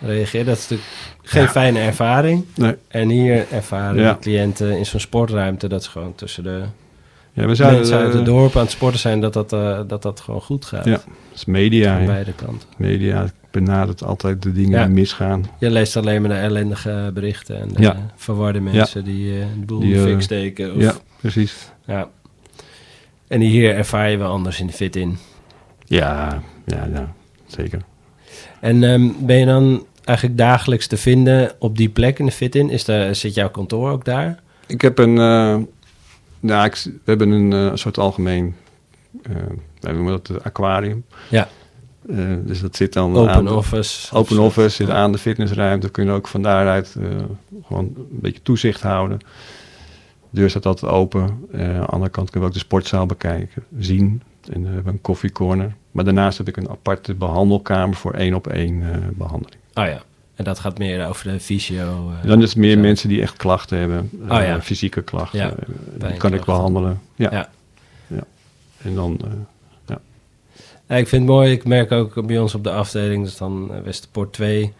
reageren. 0.00 0.46
Dat 0.46 0.56
is 0.56 0.62
natuurlijk 0.68 0.88
geen 1.22 1.42
Ja. 1.42 1.48
fijne 1.48 1.78
ervaring. 1.80 2.44
nee. 2.56 2.74
En 2.88 3.08
hier 3.08 3.46
ervaren 3.50 4.02
Ja. 4.02 4.12
de 4.12 4.18
cliënten 4.18 4.78
in 4.78 4.86
zo'n 4.86 5.00
sportruimte... 5.00 5.68
dat 5.68 5.80
is 5.80 5.86
gewoon 5.86 6.14
tussen 6.14 6.42
de 6.42 6.62
ja 7.32 7.46
we 7.46 7.54
zouden, 7.54 7.78
mensen 7.78 7.98
uit 7.98 8.08
eh, 8.10 8.14
het 8.16 8.24
dorp 8.24 8.56
aan 8.56 8.62
het 8.62 8.70
sporten 8.70 9.00
zijn... 9.00 9.20
dat 9.20 9.32
dat, 9.32 9.52
eh, 9.52 9.80
dat, 9.86 10.02
dat 10.02 10.20
gewoon 10.20 10.40
goed 10.40 10.64
gaat. 10.64 10.84
Ja, 10.84 10.90
dat 10.90 11.04
is 11.34 11.44
media. 11.44 11.98
Aan 11.98 12.06
beide 12.06 12.32
kanten. 12.32 12.68
Media 12.76 13.26
benadert 13.50 14.04
altijd 14.04 14.42
de 14.42 14.52
dingen 14.52 14.78
Ja. 14.78 14.84
die 14.84 14.94
misgaan. 14.94 15.44
Je 15.58 15.70
leest 15.70 15.96
alleen 15.96 16.20
maar 16.20 16.30
de 16.30 16.36
ellendige 16.36 17.10
berichten... 17.14 17.60
en 17.60 17.68
de 17.68 17.82
Ja. 17.82 17.92
eh, 17.94 17.98
verwarde 18.16 18.60
mensen 18.60 19.04
die 19.04 19.32
eh, 19.40 19.46
de 19.58 19.64
boel 19.66 19.80
Die, 19.80 19.94
in 19.94 20.02
de 20.02 20.06
eh, 20.06 20.12
fik 20.12 20.22
steken. 20.22 20.74
Of, 20.74 20.82
Ja, 20.82 20.94
precies. 21.20 21.70
ja. 21.86 22.08
En 23.28 23.40
hier 23.40 23.74
ervaar 23.74 24.10
je 24.10 24.16
wel 24.16 24.30
anders 24.30 24.60
in 24.60 24.66
de 24.66 24.72
fit 24.72 24.96
in. 24.96 25.18
Ja, 25.84 26.42
ja, 26.66 26.88
ja, 26.92 27.12
zeker. 27.46 27.80
En 28.60 28.84
ehm, 28.84 29.08
ben 29.18 29.36
je 29.36 29.46
dan 29.46 29.86
eigenlijk 30.04 30.38
dagelijks 30.38 30.86
te 30.86 30.96
vinden 30.96 31.52
op 31.58 31.76
die 31.76 31.88
plek 31.88 32.18
in 32.18 32.24
de 32.24 32.32
fit 32.32 32.54
in? 32.54 32.70
Is 32.70 32.84
daar, 32.84 33.14
zit 33.14 33.34
jouw 33.34 33.50
kantoor 33.50 33.90
ook 33.90 34.04
daar? 34.04 34.38
Ik 34.66 34.80
heb 34.80 34.98
een, 34.98 35.18
eh, 35.18 35.56
nou, 36.40 36.64
ik, 36.66 36.74
we 36.84 36.90
hebben 37.04 37.30
een 37.30 37.52
eh, 37.52 37.70
soort 37.76 37.98
algemeen, 37.98 38.54
eh 39.22 39.32
we 39.80 39.92
noemen 39.92 40.12
dat 40.12 40.26
het 40.26 40.44
aquarium. 40.44 41.04
Ja. 41.28 41.48
Eh, 42.08 42.16
dus 42.44 42.60
dat 42.60 42.76
zit 42.76 42.92
dan 42.92 43.16
Open 43.16 43.32
aan 43.32 43.44
de- 43.44 43.54
office? 43.54 44.14
Open 44.16 44.38
Of- 44.38 44.44
office 44.46 44.68
zit 44.76 44.90
aan 44.90 45.12
de 45.12 45.18
fitnessruimte. 45.18 45.90
Kun 45.90 46.04
je 46.04 46.10
ook 46.10 46.28
van 46.28 46.42
daaruit 46.42 46.96
gewoon 47.62 47.84
een 47.96 48.06
beetje 48.20 48.42
toezicht 48.42 48.82
houden. 48.82 49.18
De 50.30 50.40
deur 50.40 50.50
staat 50.50 50.66
altijd 50.66 50.92
open. 50.92 51.22
Aan 51.22 51.58
de 51.80 51.86
andere 51.86 52.10
kant 52.10 52.30
kunnen 52.30 52.40
we 52.40 52.46
ook 52.46 52.52
de 52.60 52.66
sportzaal 52.66 53.06
bekijken, 53.06 53.64
zien. 53.78 54.22
En 54.52 54.62
we 54.62 54.68
hebben 54.68 54.92
een 54.92 55.00
koffiecorner. 55.00 55.74
Maar 55.90 56.04
daarnaast 56.04 56.38
heb 56.38 56.48
ik 56.48 56.56
een 56.56 56.68
aparte 56.70 57.14
behandelkamer 57.14 57.96
voor 57.96 58.12
één 58.12 58.34
op 58.34 58.46
één 58.46 58.82
eh, 58.82 58.96
behandeling. 59.14 59.60
Oh 59.74 59.84
ja. 59.84 60.02
En 60.40 60.46
dat 60.46 60.58
gaat 60.58 60.78
meer 60.78 61.06
over 61.08 61.32
de 61.32 61.40
fysio. 61.40 62.12
eh, 62.22 62.28
Dan 62.28 62.42
is 62.42 62.48
het 62.48 62.58
meer 62.58 62.74
zo. 62.74 62.80
mensen 62.80 63.08
die 63.08 63.22
echt 63.22 63.36
klachten 63.36 63.78
hebben, 63.78 64.10
eh, 64.28 64.36
Oh 64.38 64.42
ja. 64.44 64.60
fysieke 64.62 65.02
klachten. 65.02 65.38
Ja, 65.38 65.50
eh, 65.50 65.56
die 65.56 65.66
kan 65.66 66.10
ik 66.10 66.18
pijnklachten. 66.18 66.44
behandelen. 66.44 67.00
Ja. 67.14 67.28
Ja. 67.32 67.48
Ja. 68.06 68.24
En 68.82 68.94
dan, 68.94 69.18
eh, 69.24 69.96
Ja, 70.86 70.96
ik 70.96 71.08
vind 71.08 71.22
het 71.22 71.30
mooi. 71.30 71.52
Ik 71.52 71.64
merk 71.64 71.92
ook 71.92 72.26
bij 72.26 72.38
ons 72.38 72.54
op 72.54 72.64
de 72.64 72.70
afdeling, 72.72 73.24
dus 73.24 73.36
dan 73.36 73.68
eh, 73.74 73.80
Westerpoort 73.82 74.32
2, 74.32 74.72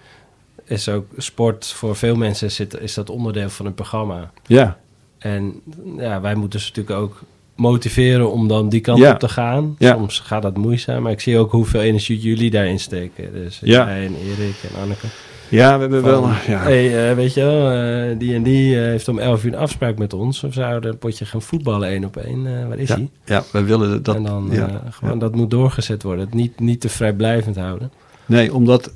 is 0.64 0.88
ook 0.88 1.06
sport 1.16 1.66
voor 1.66 1.96
veel 1.96 2.16
mensen 2.16 2.50
zit, 2.50 2.80
is 2.80 2.94
dat 2.94 3.10
onderdeel 3.10 3.48
van 3.50 3.64
hun 3.66 3.74
programma. 3.74 4.30
ja, 4.46 4.78
En 5.18 5.60
ja, 5.96 6.20
wij 6.20 6.34
moeten 6.34 6.60
ze 6.60 6.68
natuurlijk 6.68 6.96
ook 7.00 7.20
motiveren 7.54 8.32
om 8.32 8.48
dan 8.48 8.68
die 8.68 8.80
kant 8.80 8.98
Ja. 8.98 9.12
op 9.12 9.18
te 9.18 9.28
gaan. 9.28 9.74
Ja. 9.78 9.92
Soms 9.94 10.18
gaat 10.18 10.42
dat 10.42 10.56
moeizaam, 10.56 11.02
maar 11.02 11.12
ik 11.12 11.20
zie 11.20 11.38
ook 11.38 11.50
hoeveel 11.52 11.80
energie 11.80 12.18
jullie 12.18 12.50
daarin 12.50 12.80
steken. 12.80 13.32
Dus 13.32 13.58
Ja. 13.62 13.86
jij 13.86 14.06
en 14.06 14.14
Erik 14.16 14.56
en 14.74 14.80
Anneke. 14.82 15.06
Ja, 15.50 15.74
we 15.74 15.80
hebben 15.80 16.02
wel. 16.02 16.28
Ja. 16.28 16.62
hey, 16.62 17.10
eh, 17.10 17.16
weet 17.16 17.34
je 17.34 17.40
wel, 17.40 17.70
eh, 17.70 18.18
die 18.18 18.34
en 18.34 18.42
die 18.42 18.76
eh, 18.76 18.82
heeft 18.82 19.08
om 19.08 19.18
11 19.18 19.44
uur 19.44 19.52
een 19.52 19.58
afspraak 19.58 19.98
met 19.98 20.12
ons. 20.12 20.44
Of 20.44 20.54
zouden 20.54 20.90
een 20.90 20.98
potje 20.98 21.24
gaan 21.24 21.42
voetballen 21.42 21.88
één 21.88 22.04
op 22.04 22.16
één. 22.16 22.68
Waar 22.68 22.78
is 22.78 22.88
hij? 22.88 23.08
ja, 23.24 23.44
we 23.52 23.62
willen 23.62 24.02
dat. 24.02 24.16
en 24.16 24.22
dan 24.22 24.48
ja, 24.50 24.82
gewoon, 24.90 25.18
dat 25.18 25.34
moet 25.34 25.50
doorgezet 25.50 26.02
worden. 26.02 26.24
Het 26.24 26.34
niet, 26.34 26.60
niet 26.60 26.80
te 26.80 26.88
vrijblijvend 26.88 27.56
houden. 27.56 27.92
Nee, 28.26 28.54
omdat 28.54 28.92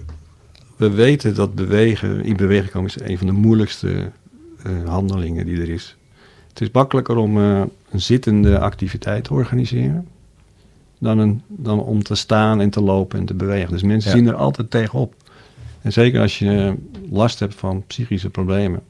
we 0.77 0.91
weten 0.91 1.35
dat 1.35 1.55
bewegen, 1.55 2.25
in 2.25 2.37
beweging 2.37 2.71
komen 2.71 2.91
is 2.97 3.01
een 3.01 3.19
van 3.19 3.27
de 3.27 3.33
moeilijkste 3.33 4.11
handelingen 4.87 5.47
die 5.47 5.61
er 5.61 5.71
is. 5.71 5.97
Het 6.49 6.61
is 6.61 6.71
makkelijker 6.73 7.17
om 7.17 7.37
een 7.37 7.71
zittende 7.93 8.59
activiteit 8.59 9.25
te 9.25 9.33
organiseren 9.33 10.07
dan, 11.05 11.19
een, 11.19 11.43
dan 11.47 11.81
om 11.81 12.03
te 12.03 12.15
staan 12.15 12.61
en 12.61 12.71
te 12.71 12.81
lopen 12.81 13.19
en 13.19 13.25
te 13.25 13.35
bewegen. 13.35 13.71
Dus 13.71 13.83
mensen 13.83 14.11
zien 14.11 14.27
er 14.27 14.35
altijd 14.35 14.71
tegenop. 14.71 15.15
En 15.85 15.93
zeker 15.93 16.21
als 16.21 16.39
je 16.39 16.51
eh, 16.51 16.73
last 17.11 17.39
hebt 17.39 17.55
van 17.55 17.85
psychische 17.87 18.31
problemen, 18.31 18.81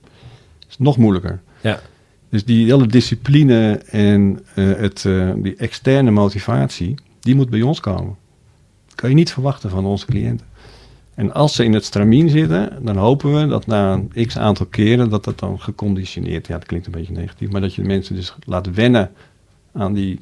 is 0.60 0.70
het 0.70 0.78
nog 0.78 0.96
moeilijker. 0.96 1.40
Ja. 1.60 1.80
Dus 2.28 2.44
die 2.44 2.66
hele 2.66 2.86
discipline 2.86 3.82
en 3.86 4.40
eh, 4.54 4.64
het, 4.64 5.04
eh, 5.04 5.32
die 5.36 5.56
externe 5.56 6.10
motivatie, 6.10 6.94
die 7.20 7.34
moet 7.34 7.50
bij 7.50 7.62
ons 7.62 7.80
komen. 7.80 8.16
Dat 8.86 8.94
kan 8.94 9.08
je 9.08 9.14
niet 9.14 9.32
verwachten 9.32 9.70
van 9.70 9.84
onze 9.84 10.06
cliënten. 10.06 10.46
En 11.14 11.32
als 11.32 11.54
ze 11.54 11.64
in 11.64 11.72
het 11.72 11.84
stramien 11.84 12.28
zitten, 12.28 12.78
dan 12.82 12.96
hopen 12.96 13.34
we 13.34 13.46
dat 13.46 13.66
na 13.66 13.92
een 13.92 14.26
x 14.26 14.38
aantal 14.38 14.66
keren 14.66 15.10
dat 15.10 15.24
dat 15.24 15.38
dan 15.38 15.60
geconditioneerd, 15.60 16.46
ja 16.46 16.58
dat 16.58 16.66
klinkt 16.66 16.86
een 16.86 16.92
beetje 16.92 17.12
negatief, 17.12 17.50
maar 17.50 17.60
dat 17.60 17.74
je 17.74 17.82
de 17.82 17.88
mensen 17.88 18.14
dus 18.14 18.34
laat 18.44 18.74
wennen 18.74 19.10
aan 19.72 19.92
die 19.92 20.18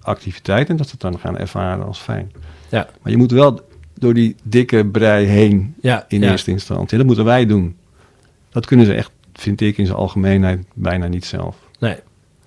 activiteit 0.00 0.68
en 0.68 0.76
dat 0.76 0.86
ze 0.86 0.92
het 0.92 1.00
dan 1.00 1.18
gaan 1.18 1.38
ervaren 1.38 1.86
als 1.86 1.98
fijn. 1.98 2.32
Ja. 2.68 2.88
Maar 3.02 3.12
je 3.12 3.18
moet 3.18 3.30
wel 3.30 3.67
door 3.98 4.14
die 4.14 4.36
dikke 4.42 4.86
brei 4.86 5.26
heen 5.26 5.74
Ja, 5.80 6.04
in 6.08 6.20
ja. 6.20 6.30
eerste 6.30 6.50
instantie. 6.50 6.98
Dat 6.98 7.06
moeten 7.06 7.24
wij 7.24 7.46
doen. 7.46 7.76
Dat 8.50 8.66
kunnen 8.66 8.86
ze 8.86 8.94
echt, 8.94 9.10
vind 9.34 9.60
ik, 9.60 9.78
in 9.78 9.86
zijn 9.86 9.98
algemeenheid 9.98 10.64
bijna 10.74 11.06
niet 11.06 11.24
zelf. 11.24 11.56
Nee, 11.78 11.96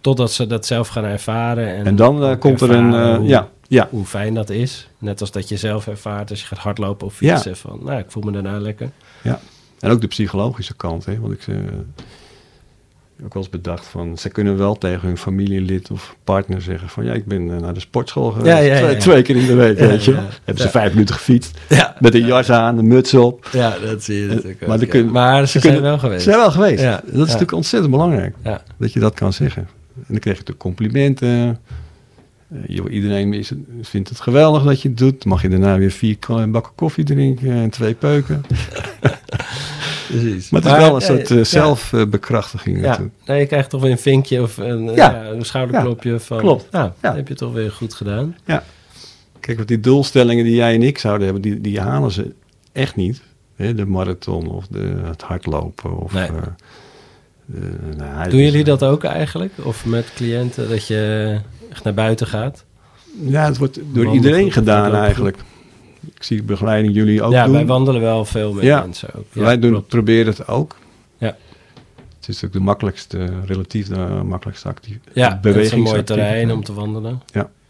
totdat 0.01 0.31
ze 0.31 0.47
dat 0.47 0.65
zelf 0.65 0.87
gaan 0.87 1.03
ervaren. 1.03 1.67
En, 1.75 1.85
En, 1.85 1.95
dan 1.95 2.23
eh, 2.23 2.39
komt 2.39 2.61
er 2.61 2.69
een, 2.71 2.93
eh, 2.93 3.15
hoe, 3.17 3.27
ja, 3.27 3.49
ja, 3.67 3.87
hoe 3.91 4.05
fijn 4.05 4.33
dat 4.33 4.49
is. 4.49 4.89
Net 4.97 5.21
als 5.21 5.31
dat 5.31 5.49
je 5.49 5.57
zelf 5.57 5.87
ervaart 5.87 6.29
als 6.29 6.39
je 6.41 6.45
gaat 6.47 6.57
hardlopen 6.59 7.07
of 7.07 7.19
Ja. 7.19 7.33
fietsen. 7.33 7.57
Van, 7.57 7.79
nou, 7.83 7.99
ik 7.99 8.11
voel 8.11 8.23
me 8.23 8.31
daarna 8.31 8.59
lekker. 8.59 8.89
En 9.79 9.91
ook 9.91 10.01
de 10.01 10.07
psychologische 10.07 10.75
kant, 10.75 11.05
hè? 11.05 11.19
want 11.19 11.33
ik 11.33 11.41
heb 11.45 11.57
ook 13.23 13.33
wel 13.33 13.43
eens 13.43 13.51
bedacht 13.51 13.85
van, 13.85 14.17
ze 14.17 14.29
kunnen 14.29 14.57
wel 14.57 14.77
tegen 14.77 15.07
hun 15.07 15.17
familielid 15.17 15.91
of 15.91 16.15
partner 16.23 16.61
zeggen 16.61 16.89
van, 16.89 17.05
ja, 17.05 17.13
ik 17.13 17.25
ben 17.25 17.51
eh, 17.55 17.57
naar 17.61 17.73
de 17.73 17.79
sportschool 17.79 18.31
geweest, 18.31 18.47
Ja, 18.55 18.57
ja, 18.57 18.73
ja, 18.75 18.81
twee, 18.81 18.97
twee 18.97 19.21
keer 19.21 19.35
in 19.35 19.45
de 19.47 19.53
week, 19.55 19.77
weet 19.79 20.03
je. 20.03 20.13
Hebben 20.43 20.63
ze 20.63 20.69
vijf 20.69 20.91
minuten 20.93 21.15
gefietst, 21.15 21.57
met 21.99 22.13
een 22.15 22.25
jas 22.25 22.49
aan, 22.49 22.77
een 22.77 22.87
muts 22.87 23.13
op. 23.13 23.47
ja 23.51 23.77
dat 23.85 24.03
zie 24.03 24.21
je 24.21 24.27
natuurlijk 24.27 24.67
Maar 24.67 24.79
ja. 24.79 24.85
kun- 24.85 25.11
Maar 25.11 25.39
ze 25.39 25.45
ze 25.45 25.59
zijn 25.59 25.73
kunnen- 25.73 25.81
wel 25.91 25.99
geweest. 25.99 26.23
Ze 26.23 26.29
zijn 26.29 26.41
wel 26.41 26.51
geweest. 26.51 26.81
Ja, 26.81 27.01
Dat 27.05 27.13
is 27.13 27.19
natuurlijk 27.19 27.51
ontzettend 27.51 27.91
belangrijk, 27.91 28.35
dat 28.77 28.93
je 28.93 28.99
dat 28.99 29.13
kan 29.13 29.33
zeggen. 29.33 29.61
En 29.95 30.05
dan 30.07 30.19
krijg 30.19 30.37
je 30.37 30.43
natuurlijk 30.43 30.59
complimenten. 30.59 31.59
Eh, 32.49 32.57
joh, 32.67 32.91
iedereen 32.91 33.33
is, 33.33 33.51
vindt 33.81 34.09
het 34.09 34.19
geweldig 34.19 34.63
dat 34.63 34.81
je 34.81 34.87
het 34.89 34.97
doet. 34.97 35.25
Mag 35.25 35.41
je 35.41 35.49
daarna 35.49 35.77
weer 35.77 35.91
vier 35.91 36.17
bakken 36.49 36.71
koffie 36.75 37.03
drinken 37.03 37.51
en 37.51 37.69
twee 37.69 37.93
peuken. 37.93 38.41
Precies. 40.11 40.49
Maar 40.49 40.61
het 40.61 40.71
is 40.71 40.77
wel 40.77 40.87
een 40.95 40.99
ja, 40.99 41.05
soort 41.05 41.31
eh, 41.31 41.37
ja. 41.37 41.43
zelfbekrachtiging 41.43 42.81
Ja, 43.25 43.33
je 43.33 43.45
krijgt 43.45 43.69
toch 43.69 43.81
weer 43.81 43.91
een 43.91 43.97
vinkje 43.97 44.41
of 44.41 44.57
een, 44.57 44.89
eh, 44.89 44.95
Ja. 44.95 45.11
ja, 45.11 45.29
een 45.29 45.45
schouderklopje 45.45 46.19
van... 46.19 46.37
klopt. 46.37 46.71
Nou, 46.71 46.85
Ja. 46.85 46.91
dat 47.01 47.15
heb 47.15 47.27
je 47.27 47.35
toch 47.35 47.53
weer 47.53 47.71
goed 47.71 47.93
gedaan. 47.93 48.35
Kijk, 49.39 49.57
want 49.57 49.67
die 49.69 49.79
doelstellingen 49.79 50.43
die 50.43 50.55
jij 50.55 50.73
en 50.73 50.83
ik 50.83 50.97
zouden 50.97 51.23
hebben, 51.23 51.41
die, 51.41 51.61
die 51.61 51.79
halen 51.79 52.11
ze 52.11 52.33
echt 52.71 52.95
niet. 52.95 53.21
Hè, 53.55 53.73
de 53.75 53.85
marathon 53.85 54.49
of 54.49 54.67
de, 54.67 54.93
het 55.03 55.21
hardlopen. 55.21 55.97
Of, 55.97 56.13
Nee. 56.13 56.27
eh, 56.27 56.31
eh, 57.55 57.97
nou, 57.97 58.29
Doen 58.29 58.39
jullie 58.39 58.63
dat 58.63 58.83
ook 58.83 59.03
eigenlijk? 59.03 59.53
Of 59.63 59.85
met 59.85 60.11
cliënten, 60.15 60.69
dat 60.69 60.87
je 60.87 61.37
echt 61.71 61.83
naar 61.83 61.93
buiten 61.93 62.27
gaat? 62.27 62.65
Ja, 63.25 63.45
het 63.45 63.57
wordt 63.57 63.75
door 63.75 63.85
Wandelen 63.85 64.13
iedereen 64.13 64.51
gedaan 64.51 64.95
eigenlijk. 64.95 65.37
Ik 66.15 66.23
zie 66.23 66.43
begeleiding 66.43 66.93
jullie 66.93 67.21
ook 67.23 67.31
ja, 67.31 67.43
doen. 67.45 67.53
wij 67.53 67.65
wandelen 67.65 68.01
wel 68.01 68.25
veel 68.25 68.53
met 68.53 68.63
Ja. 68.63 68.81
mensen 68.81 69.09
ook. 69.15 69.25
Ja, 69.33 69.41
Wij 69.41 69.59
doen, 69.59 69.71
klopt. 69.71 69.87
proberen 69.87 70.25
het 70.33 70.47
ook. 70.47 70.75
Ja. 71.17 71.35
Het 72.19 72.27
is 72.29 72.45
ook 72.45 72.51
de 72.53 72.59
makkelijkste, 72.59 73.29
relatief 73.45 73.87
de 73.87 74.21
makkelijkste 74.25 74.67
actief, 74.67 74.97
Ja, 75.13 75.39
het 75.41 75.55
is 75.55 75.71
een 75.71 75.81
mooi 75.81 76.03
terrein 76.03 76.51
om 76.51 76.63
te 76.63 76.73
wandelen. 76.73 77.21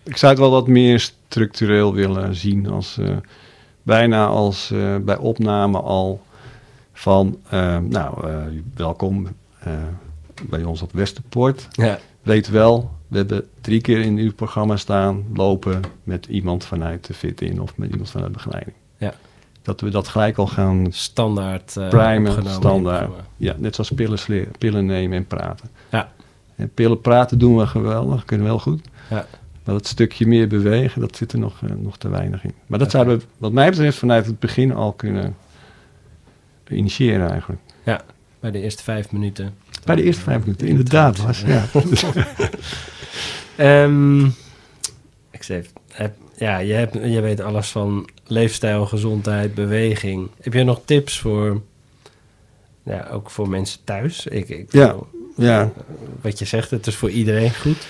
Ik 0.03 0.17
zou 0.17 0.31
het 0.31 0.41
wel 0.41 0.51
wat 0.51 0.67
meer 0.67 0.99
structureel 0.99 1.93
willen 1.93 2.35
zien. 2.35 2.69
Als, 2.69 2.97
eh, 2.97 3.09
bijna 3.83 4.25
als 4.25 4.71
eh, 4.71 4.95
bij 4.97 5.17
opname 5.17 5.79
al 5.79 6.21
van... 6.93 7.37
eh, 7.49 7.77
nou, 7.77 8.23
welkom 8.75 9.27
bij 10.49 10.63
ons 10.63 10.81
op 10.81 10.91
Westerpoort. 10.93 11.67
Ja, 11.71 11.99
Weet 12.21 12.49
wel, 12.49 12.91
we 13.11 13.17
hebben 13.17 13.47
drie 13.61 13.81
keer 13.81 13.99
in 13.99 14.17
uw 14.17 14.33
programma 14.33 14.77
staan... 14.77 15.23
lopen 15.33 15.81
met 16.03 16.25
iemand 16.25 16.65
vanuit 16.65 17.07
de 17.07 17.13
fit 17.13 17.41
in 17.41 17.61
of 17.61 17.77
met 17.77 17.89
iemand 17.89 18.09
vanuit 18.09 18.31
begeleiding. 18.31 18.75
Ja. 18.97 19.13
Dat 19.61 19.81
we 19.81 19.89
dat 19.89 20.07
gelijk 20.07 20.37
al 20.37 20.47
gaan 20.47 20.87
standaard 20.89 21.77
eh 21.77 21.89
primen, 21.89 22.31
opgenomen. 22.31 22.51
standaard. 22.51 23.11
het 23.15 23.25
Ja, 23.37 23.55
net 23.57 23.75
zoals 23.75 23.91
pillen, 23.91 24.47
pillen 24.57 24.85
nemen 24.85 25.17
en 25.17 25.27
praten. 25.27 25.69
Ja. 25.89 26.11
En 26.55 26.73
pillen 26.73 27.01
praten 27.01 27.39
doen 27.39 27.57
we 27.57 27.67
geweldig, 27.67 28.25
kunnen 28.25 28.45
we 28.45 28.51
wel 28.51 28.61
goed. 28.61 28.81
Ja. 29.09 29.25
Maar 29.63 29.75
dat 29.75 29.87
stukje 29.87 30.27
meer 30.27 30.47
bewegen, 30.47 31.01
dat 31.01 31.15
zit 31.15 31.31
er 31.31 31.39
nog, 31.39 31.61
eh, 31.63 31.69
nog 31.77 31.97
te 31.97 32.09
weinig 32.09 32.43
in. 32.43 32.53
Maar 32.65 32.79
dat 32.79 32.91
zouden 32.91 33.17
we, 33.17 33.23
wat 33.37 33.51
mij 33.51 33.69
betreft, 33.69 33.97
vanuit 33.97 34.25
het 34.25 34.39
begin 34.39 34.73
al 34.73 34.91
kunnen 34.91 35.35
initiëren 36.67 37.29
eigenlijk. 37.29 37.61
programma. 37.83 38.01
Bij 38.39 38.51
de 38.51 38.61
eerste 38.61 38.83
vijf 38.83 39.11
minuten. 39.11 39.53
Bij 39.85 39.95
de 39.95 40.03
eerste 40.03 40.21
vijf 40.21 40.39
minuten, 40.39 40.67
inderdaad. 40.67 41.17
Was, 41.17 41.43
ja. 41.45 41.65
Ehm, 43.55 44.25
ik 45.31 45.43
zeg, 45.43 45.65
heb, 45.91 46.13
ja, 46.37 46.57
je, 46.57 46.73
hebt, 46.73 46.93
je 46.93 47.21
weet 47.21 47.39
alles 47.41 47.67
van 47.69 48.09
leefstijl, 48.27 48.85
gezondheid, 48.85 49.53
beweging. 49.53 50.29
Heb 50.41 50.53
jij 50.53 50.63
nog 50.63 50.81
tips 50.85 51.19
voor, 51.19 51.61
ja, 52.83 53.07
ook 53.11 53.29
voor 53.29 53.49
mensen 53.49 53.79
thuis? 53.83 54.25
Ik, 54.25 54.49
ik, 54.49 54.71
Ja. 54.71 54.95
ja. 55.35 55.71
Wat 56.21 56.39
je 56.39 56.45
zegt, 56.45 56.69
het 56.71 56.87
is 56.87 56.95
voor 56.95 57.09
iedereen 57.09 57.55
goed. 57.55 57.87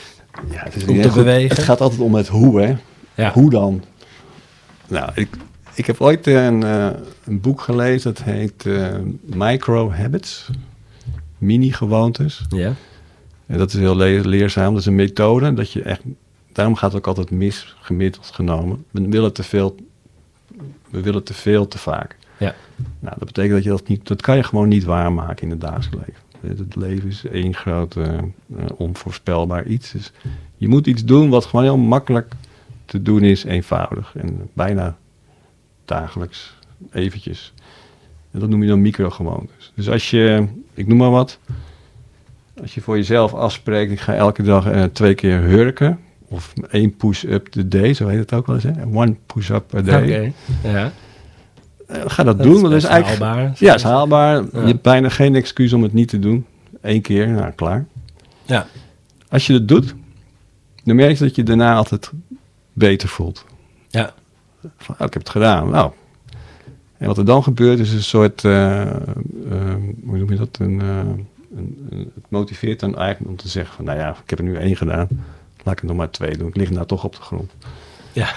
ja 0.51 0.63
het, 0.63 0.75
is 0.75 0.85
Om 0.85 1.01
te 1.01 1.07
goed. 1.07 1.17
bewegen. 1.23 1.55
het 1.55 1.65
gaat 1.65 1.81
altijd 1.81 2.01
om 2.01 2.15
het 2.15 2.27
hoe, 2.27 2.61
hè. 2.61 2.75
Ja, 3.15 3.31
Hoe 3.31 3.49
dan? 3.49 3.83
Nou, 4.87 5.09
ik, 5.15 5.27
ik 5.73 5.85
heb 5.85 6.01
ooit 6.01 6.27
een, 6.27 6.63
eh, 6.63 6.89
een 7.25 7.41
boek 7.41 7.61
gelezen, 7.61 8.13
dat 8.13 8.23
heet 8.23 8.65
eh, 8.65 8.87
Micro 9.21 9.91
Habits. 9.91 10.49
Mini-gewoontes. 11.41 12.41
ja. 12.49 12.73
En 13.45 13.57
dat 13.57 13.73
is 13.73 13.79
heel 13.79 13.95
le- 13.95 14.21
leerzaam. 14.23 14.71
Dat 14.71 14.79
is 14.81 14.85
een 14.87 14.95
methode 14.95 15.53
dat 15.53 15.71
je 15.71 15.81
echt. 15.81 16.01
Daarom 16.53 16.75
gaat 16.75 16.91
het 16.91 16.99
ook 17.01 17.07
altijd 17.07 17.31
mis, 17.31 17.75
gemiddeld 17.81 18.25
genomen. 18.33 18.85
We 18.91 19.07
willen 19.09 19.33
te 19.33 19.43
veel. 19.43 19.75
We 20.89 21.01
willen 21.01 21.23
te 21.23 21.33
veel 21.33 21.67
te 21.67 21.77
vaak. 21.77 22.17
Ja. 22.37 22.55
Nou, 22.99 23.15
dat 23.17 23.25
betekent 23.25 23.53
dat 23.53 23.63
je 23.63 23.69
dat 23.69 23.87
niet. 23.87 24.07
Dat 24.07 24.21
kan 24.21 24.35
je 24.35 24.43
gewoon 24.43 24.67
niet 24.67 24.83
waarmaken 24.83 25.43
in 25.43 25.49
het 25.49 25.61
dagelijks 25.61 25.97
leven. 26.41 26.57
Het 26.59 26.75
leven 26.75 27.09
is 27.09 27.25
één 27.25 27.55
groot 27.55 27.95
eh, 27.95 28.17
eh, 28.17 28.23
onvoorspelbaar 28.77 29.65
iets. 29.65 29.91
Dus 29.91 30.11
je 30.57 30.67
moet 30.67 30.87
iets 30.87 31.03
doen 31.05 31.29
wat 31.29 31.45
gewoon 31.45 31.65
heel 31.65 31.77
makkelijk 31.77 32.33
te 32.85 33.01
doen 33.01 33.23
is, 33.23 33.43
eenvoudig 33.43 34.15
en 34.15 34.49
bijna 34.53 34.97
dagelijks 35.85 36.53
eventjes. 36.91 37.53
En 38.31 38.39
dat 38.39 38.49
noem 38.49 38.61
je 38.61 38.67
dan 38.69 38.81
microgewoontes. 38.81 39.71
Dus 39.75 39.89
als 39.89 40.09
je, 40.09 40.47
ik 40.73 40.87
noem 40.87 40.97
maar 40.97 41.09
wat, 41.09 41.39
als 42.61 42.73
je 42.75 42.81
voor 42.81 42.95
jezelf 42.95 43.33
afspreekt, 43.33 43.91
ik 43.91 43.99
ga 43.99 44.13
elke 44.13 44.43
dag 44.43 44.65
eh, 44.67 44.83
twee 44.83 45.13
keer 45.15 45.39
hurken. 45.41 45.99
Of 46.27 46.53
één 46.69 46.95
push-up 46.95 47.47
a 47.57 47.61
day, 47.65 47.93
zo 47.93 48.07
heet 48.07 48.19
het 48.19 48.33
ook 48.33 48.45
wel 48.45 48.55
eens. 48.55 48.63
Hè? 48.63 48.71
One 48.93 49.15
push-up 49.25 49.75
a 49.75 49.79
Oké. 49.79 49.85
day. 49.89 50.33
Ja. 50.63 50.91
Eh, 51.87 52.01
ga 52.05 52.23
dat, 52.23 52.37
Dat 52.37 52.45
doen. 52.45 52.55
is 52.55 52.61
want 52.61 52.73
dat 52.73 52.83
is 52.83 52.87
eigenlijk, 52.89 53.21
haalbaar. 53.23 53.55
Ja, 53.57 53.73
is 53.73 53.83
haalbaar. 53.83 54.35
Ja. 54.35 54.47
Je 54.51 54.67
hebt 54.67 54.81
bijna 54.81 55.09
geen 55.09 55.35
excuus 55.35 55.73
om 55.73 55.83
het 55.83 55.93
niet 55.93 56.07
te 56.07 56.19
doen. 56.19 56.45
Eén 56.81 57.01
keer, 57.01 57.27
nou 57.27 57.51
klaar. 57.51 57.85
Ja. 58.45 58.65
Als 59.29 59.47
je 59.47 59.53
het 59.53 59.67
doet, 59.67 59.95
dan 60.83 60.95
merk 60.95 61.17
je 61.17 61.23
dat 61.23 61.35
je 61.35 61.43
daarna 61.43 61.75
altijd 61.75 62.11
beter 62.73 63.09
voelt. 63.09 63.45
Ja. 63.89 64.13
Van, 64.77 64.95
oh, 64.99 65.05
ik 65.05 65.13
heb 65.13 65.21
het 65.21 65.29
gedaan. 65.29 65.69
Nou. 65.69 65.91
En 67.01 67.07
wat 67.07 67.17
er 67.17 67.25
dan 67.25 67.43
gebeurt 67.43 67.79
is 67.79 67.91
een 67.93 68.03
soort, 68.03 68.45
eh, 68.45 68.81
eh, 68.81 68.95
hoe 70.05 70.17
noem 70.17 70.29
je 70.29 70.35
dat? 70.37 70.57
Een, 70.59 70.81
eh, 70.81 70.97
een, 71.55 71.87
een- 71.89 72.11
het 72.15 72.23
motiveert 72.29 72.79
dan 72.79 72.97
eigenlijk 72.97 73.31
om 73.31 73.37
te 73.37 73.47
zeggen 73.47 73.75
van, 73.75 73.85
nou 73.85 73.97
ja, 73.97 74.09
ik 74.23 74.29
heb 74.29 74.39
er 74.39 74.45
nu 74.45 74.55
één 74.55 74.75
gedaan. 74.75 75.07
Laat 75.63 75.73
ik 75.73 75.79
er 75.81 75.85
nog 75.87 75.95
maar 75.97 76.09
twee 76.09 76.37
doen. 76.37 76.47
Ik 76.47 76.55
lig 76.55 76.69
nou 76.69 76.85
toch 76.85 77.03
op 77.03 77.15
de 77.15 77.21
grond. 77.21 77.51
Ja. 78.13 78.27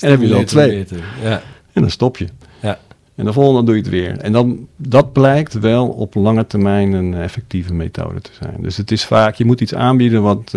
En 0.00 0.10
dan 0.10 0.10
heb 0.10 0.20
je 0.28 0.34
al 0.34 0.44
twee. 0.44 0.86
Ja. 1.22 1.42
En 1.72 1.80
dan 1.82 1.90
stop 1.90 2.16
je. 2.16 2.26
Ja. 2.62 2.78
En 3.14 3.24
de 3.24 3.32
volgende 3.32 3.64
doe 3.64 3.74
je 3.74 3.80
het 3.80 3.90
weer. 3.90 4.18
En 4.18 4.32
dan, 4.32 4.68
dat 4.76 5.12
blijkt 5.12 5.52
wel 5.58 5.88
op 5.88 6.14
lange 6.14 6.46
termijn 6.46 6.92
een 6.92 7.14
effectieve 7.14 7.74
methode 7.74 8.20
te 8.20 8.30
zijn. 8.40 8.56
Dus 8.60 8.76
het 8.76 8.90
is 8.90 9.04
vaak, 9.04 9.34
je 9.34 9.44
moet 9.44 9.60
iets 9.60 9.74
aanbieden 9.74 10.22
wat 10.22 10.52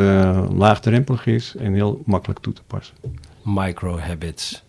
laagdrempelig 0.56 1.26
is 1.26 1.56
en 1.60 1.74
heel 1.74 2.02
makkelijk 2.06 2.40
toe 2.40 2.54
te 2.54 2.62
passen. 2.68 2.96
Micro 3.44 4.00
habits. 4.00 4.64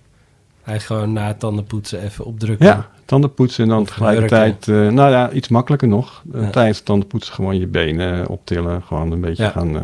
Hij 0.68 0.80
gewoon 0.80 1.12
na 1.12 1.26
het 1.26 1.38
tandenpoetsen 1.40 2.02
even 2.02 2.24
opdrukken. 2.24 2.66
Ja, 2.66 2.90
tanden 3.04 3.34
poetsen 3.34 3.62
en 3.64 3.70
dan 3.70 3.80
Of 3.80 3.88
tegelijkertijd, 3.88 4.68
eh, 4.68 4.74
nou 4.88 5.10
ja, 5.10 5.30
iets 5.30 5.48
makkelijker 5.48 5.88
nog. 5.88 6.22
Eh, 6.32 6.42
Ja. 6.42 6.50
Tijdens 6.50 6.76
het 6.76 6.86
tanden 6.86 7.08
poetsen 7.08 7.34
gewoon 7.34 7.58
je 7.58 7.66
benen 7.66 8.26
optillen. 8.28 8.82
Gewoon 8.82 9.12
een 9.12 9.20
beetje 9.20 9.42
Ja. 9.42 9.50
gaan, 9.50 9.76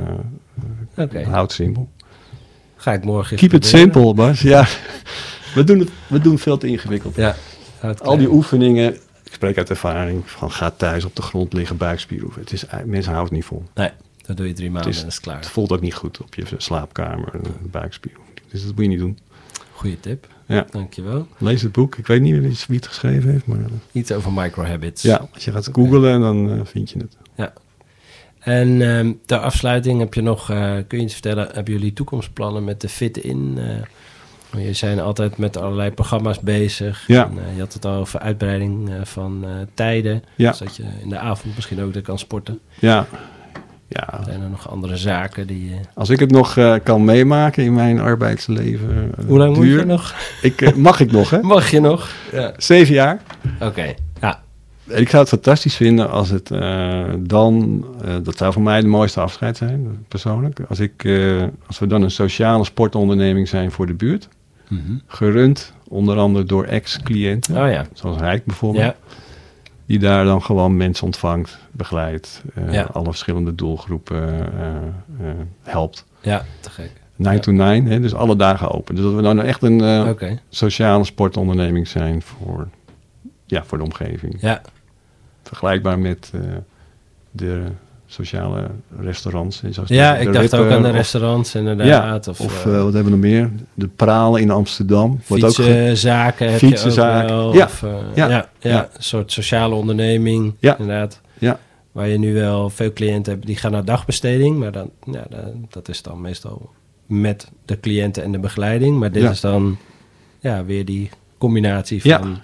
eh 0.96 1.04
Oké. 1.04 1.22
houd 1.24 1.52
simpel. 1.52 1.88
Ga 2.76 2.92
ik 2.92 3.04
morgen 3.04 3.36
Keep 3.36 3.52
it 3.52 3.66
simple, 3.66 4.14
Bas. 4.14 4.40
Ja, 4.40 4.66
we 5.54 5.64
doen 5.64 5.78
het 5.78 5.90
we 6.06 6.18
doen 6.20 6.38
veel 6.38 6.58
te 6.58 6.66
ingewikkeld. 6.66 7.16
Ja. 7.16 7.34
Al 8.02 8.16
die 8.16 8.30
oefeningen, 8.30 8.94
ik 9.24 9.32
spreek 9.32 9.58
uit 9.58 9.70
ervaring, 9.70 10.30
van 10.30 10.50
ga 10.50 10.70
thuis 10.70 11.04
op 11.04 11.16
de 11.16 11.22
grond 11.22 11.52
liggen, 11.52 11.76
buikspieroefen. 11.76 12.40
Het 12.40 12.52
is, 12.52 12.64
mensen 12.84 13.12
houden 13.12 13.22
het 13.24 13.32
niet 13.32 13.44
vol. 13.44 13.62
Nee, 13.74 13.90
dat 14.26 14.36
doe 14.36 14.46
je 14.46 14.52
drie 14.52 14.70
maanden 14.70 14.90
is- 14.90 14.96
en 14.98 15.02
dat 15.04 15.12
is 15.12 15.20
klaar. 15.20 15.36
Het 15.36 15.46
voelt 15.48 15.72
ook 15.72 15.80
niet 15.80 15.94
goed 15.94 16.20
op 16.20 16.34
je 16.34 16.44
slaapkamer, 16.56 17.30
buikspieroefening. 17.70 18.40
Dus 18.50 18.64
dat 18.64 18.74
moet 18.74 18.82
je 18.84 18.88
niet 18.90 18.98
doen. 18.98 19.18
Goeie 19.74 20.00
tip. 20.00 20.26
Ja. 20.46 20.66
Dankjewel. 20.70 21.26
Lees 21.38 21.62
het 21.62 21.72
boek. 21.72 21.96
Ik 21.96 22.06
weet 22.06 22.20
niet 22.20 22.66
wie 22.66 22.76
het 22.76 22.86
geschreven 22.86 23.30
heeft, 23.30 23.46
maar 23.46 23.58
eh, 23.58 23.64
Iets 23.92 24.12
over 24.12 24.32
micro 24.32 24.64
habits. 24.64 25.02
ja, 25.02 25.28
als 25.34 25.44
je 25.44 25.52
gaat 25.52 25.68
googlen, 25.72 26.20
dan 26.20 26.50
eh, 26.50 26.60
vind 26.64 26.90
je 26.90 26.98
het. 26.98 27.16
En 28.38 28.82
ehm, 28.82 29.12
ter 29.26 29.38
afsluiting 29.38 30.00
heb 30.00 30.14
je 30.14 30.20
nog, 30.22 30.50
eh, 30.50 30.76
kun 30.86 30.98
je 30.98 31.04
iets 31.04 31.12
vertellen, 31.12 31.48
hebben 31.52 31.72
jullie 31.72 31.92
toekomstplannen 31.92 32.64
met 32.64 32.80
de 32.80 32.88
Fit 32.88 33.16
In? 33.16 33.58
Eh 33.58 34.62
je 34.62 34.72
zijn 34.72 35.00
altijd 35.00 35.36
met 35.36 35.56
allerlei 35.56 35.90
programma's 35.90 36.40
bezig. 36.40 37.04
Ja. 37.06 37.24
En, 37.24 37.54
je 37.54 37.60
had 37.60 37.72
het 37.72 37.84
al 37.84 37.94
over 37.94 38.20
uitbreiding 38.20 38.90
van 39.02 39.44
tijden. 39.74 40.22
Ja. 40.36 40.52
Zodat 40.52 40.76
je 40.76 40.84
in 41.02 41.08
de 41.08 41.18
avond 41.18 41.54
misschien 41.54 41.82
ook 41.82 41.92
weer 41.92 42.02
kan 42.02 42.18
sporten. 42.18 42.60
Ja, 42.78 43.06
ja. 43.88 44.20
Zijn 44.24 44.42
er 44.42 44.48
nog 44.48 44.70
andere 44.70 44.96
zaken 44.96 45.46
die... 45.46 45.70
eh, 45.70 45.76
Als 45.94 46.08
ik 46.10 46.20
het 46.20 46.30
nog 46.30 46.56
eh, 46.56 46.74
kan 46.82 47.04
meemaken 47.04 47.64
in 47.64 47.74
mijn 47.74 48.00
arbeidsleven. 48.00 49.12
eh, 49.18 49.24
Hoe 49.26 49.38
lang 49.38 49.56
moet 49.56 49.66
je 49.66 49.84
nog? 49.84 50.14
Ik, 50.42 50.60
eh, 50.60 50.72
mag 50.74 51.00
ik 51.00 51.12
nog, 51.12 51.30
hè? 51.30 51.42
Mag 51.54 51.70
je 51.70 51.80
nog? 51.80 52.10
Ja. 52.32 52.52
Zeven 52.56 52.94
jaar. 52.94 53.20
Oké, 53.60 53.94
ja. 54.20 54.42
En 54.88 55.00
ik 55.00 55.08
zou 55.08 55.20
het 55.22 55.30
fantastisch 55.30 55.76
vinden 55.76 56.10
als 56.10 56.30
het 56.30 56.50
eh, 56.50 57.04
dan, 57.18 57.84
eh, 58.04 58.14
dat 58.22 58.36
zou 58.36 58.52
voor 58.52 58.62
mij 58.62 58.80
de 58.80 58.86
mooiste 58.86 59.20
afscheid 59.20 59.56
zijn, 59.56 60.04
persoonlijk. 60.08 60.60
Als, 60.68 60.80
ik, 60.80 61.04
eh, 61.04 61.42
als 61.66 61.78
we 61.78 61.86
dan 61.86 62.02
een 62.02 62.10
sociale 62.10 62.64
sportonderneming 62.64 63.48
zijn 63.48 63.70
voor 63.70 63.86
de 63.86 63.94
buurt. 63.94 64.28
Mhm. 64.68 64.80
Gerund, 65.06 65.72
onder 65.88 66.16
andere 66.18 66.44
door 66.44 66.64
ex-cliënten. 66.64 67.56
Oh 67.64 67.70
ja. 67.70 67.84
Zoals 67.92 68.18
Rijk 68.18 68.44
bijvoorbeeld. 68.44 68.84
Ja, 68.84 68.94
Die 69.86 69.98
daar 69.98 70.24
dan 70.24 70.42
gewoon 70.42 70.76
mensen 70.76 71.04
ontvangt, 71.06 71.58
begeleidt. 71.72 72.42
eh, 72.54 72.72
Ja. 72.72 72.82
Alle 72.92 73.04
verschillende 73.04 73.54
doelgroepen 73.54 74.52
eh, 74.58 74.76
eh, 75.28 75.34
helpt. 75.62 76.04
ja, 76.20 76.44
te 76.60 76.70
gek. 76.70 76.90
9 77.16 77.40
to 77.40 77.52
9, 77.52 77.86
hè, 77.90 78.00
dus 78.00 78.14
alle 78.14 78.36
dagen 78.36 78.70
open. 78.70 78.94
Dus 78.94 79.04
dat 79.04 79.14
we 79.14 79.22
dan 79.22 79.42
echt 79.42 79.62
een 79.62 80.38
sociale 80.48 81.04
sportonderneming 81.04 81.88
zijn 81.88 82.22
voor, 82.22 82.68
ja, 83.46 83.64
voor 83.64 83.78
de 83.78 83.84
omgeving. 83.84 84.36
ja. 84.40 84.60
Vergelijkbaar 85.42 85.98
met 85.98 86.32
de 87.30 87.64
sociale 88.14 88.66
restaurants. 89.00 89.62
zoals 89.70 89.88
Ja, 89.88 90.16
ik 90.16 90.32
dacht 90.32 90.54
ook 90.54 90.70
aan 90.70 90.82
de 90.82 90.90
restaurants 90.90 91.54
inderdaad. 91.54 91.86
Ja, 91.86 92.32
of 92.32 92.40
of, 92.40 92.66
eh, 92.66 92.74
eh, 92.76 92.82
wat 92.82 92.92
hebben 92.92 93.04
we 93.04 93.10
nog 93.10 93.20
meer? 93.20 93.50
De 93.74 93.86
Pralen 93.88 94.40
in 94.40 94.50
Amsterdam. 94.50 95.20
Wordt 95.26 95.44
ook 95.44 95.54
ge- 95.54 95.62
fietsenzaken 95.62 96.50
heb 96.52 96.60
je 96.60 96.66
ook 96.86 96.94
wel. 97.28 97.54
Ja, 97.54 97.64
Of, 97.64 97.82
eh, 97.82 97.90
ja, 98.14 98.28
ja, 98.28 98.48
ja, 98.58 98.70
ja. 98.70 98.88
een 98.96 99.02
soort 99.02 99.32
sociale 99.32 99.74
onderneming 99.74 100.54
Ja. 100.58 100.78
inderdaad. 100.78 101.20
Ja. 101.38 101.58
Waar 101.92 102.08
je 102.08 102.18
nu 102.18 102.34
wel 102.34 102.70
veel 102.70 102.92
cliënten 102.92 103.32
hebt 103.32 103.46
die 103.46 103.56
gaan 103.56 103.72
naar 103.72 103.84
dagbesteding. 103.84 104.58
Maar 104.58 104.72
dan, 104.72 104.90
ja, 105.12 105.24
dat 105.70 105.88
is 105.88 106.02
dan 106.02 106.20
meestal 106.20 106.70
met 107.06 107.48
de 107.64 107.80
cliënten 107.80 108.22
en 108.22 108.32
de 108.32 108.38
begeleiding. 108.38 108.98
Maar 108.98 109.12
dit 109.12 109.30
is 109.30 109.40
dan 109.40 109.76
ja, 110.40 110.64
weer 110.64 110.84
die 110.84 111.10
combinatie 111.38 112.02
van 112.02 112.38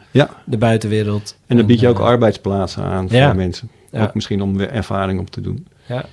de 0.45 0.59
buitenwereld. 0.59 1.37
En 1.47 1.57
dan 1.57 1.67
bied 1.67 1.81
je 1.81 1.89
ook 1.89 1.99
arbeidsplaatsen 1.99 2.83
aan 2.83 3.09
voor 3.11 3.37
mensen. 3.37 3.71
Ja. 3.91 4.03
Ook 4.03 4.15
misschien 4.15 4.43
om 4.43 4.57
weer 4.57 4.71
ervaring 4.71 5.21
op 5.21 5.31
te 5.31 5.41
doen. 5.41 5.67
Ja, 5.87 6.05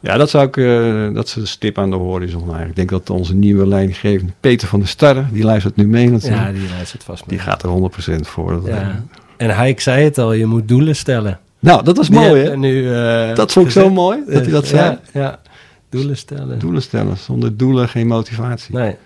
Ja, 0.00 0.16
dat 0.16 0.30
zou 0.30 0.46
ik, 0.46 0.56
eh, 0.56 1.14
dat 1.14 1.26
is 1.26 1.36
een 1.36 1.46
stip 1.46 1.78
aan 1.78 1.90
de 1.90 1.96
horizon 1.96 2.40
eigenlijk. 2.40 2.68
Ik 2.70 2.76
denk 2.76 2.88
dat 2.90 3.10
onze 3.10 3.34
nieuwe 3.34 3.66
leidinggevende 3.66 4.32
Peter 4.40 4.68
van 4.68 4.78
der 4.78 4.88
Starre, 4.88 5.24
die 5.32 5.44
luistert 5.44 5.76
nu 5.76 5.86
mee 5.86 6.10
natuurlijk. 6.10 6.42
ja 6.42 6.52
die 6.52 6.68
luistert 6.70 7.04
vast 7.04 7.28
die 7.28 7.36
mee. 7.36 7.46
gaat 7.46 7.62
er 7.62 7.68
100% 7.68 8.26
voor. 8.28 8.62
Ja. 8.68 9.02
En 9.36 9.50
hij, 9.50 9.68
ik 9.68 9.80
zei 9.80 10.04
het 10.04 10.18
al, 10.18 10.32
je 10.32 10.46
moet 10.46 10.68
doelen 10.68 10.96
stellen. 10.96 11.38
Nou, 11.58 11.84
dat 11.84 11.96
was 11.96 12.08
Die 12.08 12.18
mooi 12.18 12.42
hè? 12.44 12.56
Nu, 12.56 12.94
eh, 12.94 13.34
Dat 13.34 13.52
vond 13.52 13.66
ik 13.66 13.72
zo 13.72 13.90
mooi, 13.90 14.18
dat 14.26 14.42
hij 14.42 14.50
dat 14.52 14.68
Ja, 14.68 14.76
zei. 14.76 14.98
Ja, 15.12 15.40
doelen 15.88 16.16
stellen. 16.16 16.58
Doelen 16.58 16.82
stellen, 16.82 17.16
zonder 17.16 17.56
doelen 17.56 17.88
geen 17.88 18.06
motivatie. 18.06 18.74
Nee. 18.74 18.96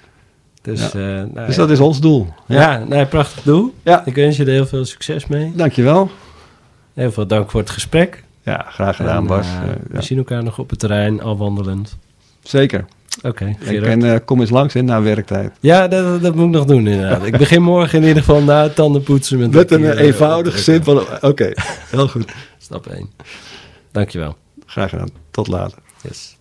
Dus, 0.62 0.80
Ja. 0.80 0.86
eh, 0.88 1.04
nou, 1.34 1.46
Dus 1.46 1.54
ja. 1.56 1.60
dat 1.62 1.70
is 1.70 1.80
ons 1.80 2.00
doel. 2.00 2.26
Ja, 2.46 2.84
nee, 2.88 3.06
prachtig 3.06 3.42
doel. 3.42 3.74
Ja. 3.82 4.02
Ik 4.04 4.14
wens 4.14 4.36
je 4.36 4.44
er 4.44 4.50
heel 4.50 4.66
veel 4.66 4.84
succes 4.84 5.26
mee. 5.26 5.52
Dankjewel. 5.56 6.10
Heel 6.98 7.12
veel 7.12 7.26
dank 7.26 7.50
voor 7.50 7.60
het 7.60 7.70
gesprek. 7.70 8.24
Ja, 8.42 8.66
graag 8.70 8.96
gedaan 8.96 9.16
En, 9.16 9.26
Bas. 9.26 9.46
eh, 9.46 9.52
ja. 9.66 9.74
We 9.88 10.02
zien 10.02 10.18
elkaar 10.18 10.42
nog 10.42 10.58
op 10.58 10.70
het 10.70 10.78
terrein, 10.78 11.22
al 11.22 11.36
wandelend. 11.36 11.96
Zeker. 12.42 12.84
Oké, 13.22 13.56
en, 13.66 14.02
eh, 14.12 14.18
kom 14.24 14.40
eens 14.40 14.50
langs 14.50 14.74
hè, 14.74 14.82
na 14.82 15.02
werktijd. 15.02 15.52
Ja, 15.60 15.88
dat, 15.88 16.22
dat 16.22 16.34
moet 16.34 16.44
ik 16.46 16.50
nog 16.52 16.64
doen 16.64 16.86
inderdaad. 16.86 17.24
ik 17.26 17.36
begin 17.38 17.62
morgen 17.62 17.98
in 18.02 18.06
ieder 18.08 18.22
geval 18.22 18.42
na 18.42 18.62
het 18.62 18.74
tandenpoetsen. 18.74 19.38
Met 19.38 19.50
Met 19.54 19.70
een 19.70 19.80
keer, 19.80 19.96
eh, 19.96 20.06
eenvoudig, 20.06 20.54
opdrukken. 20.56 20.94
simpel... 20.94 21.28
Oké, 21.30 21.52
heel 21.90 22.08
goed. 22.08 22.32
Stap 22.58 22.86
1. 22.86 23.10
Dankjewel. 23.92 24.36
Graag 24.66 24.90
gedaan. 24.90 25.08
Tot 25.30 25.48
later. 25.48 25.78
Yes. 26.02 26.36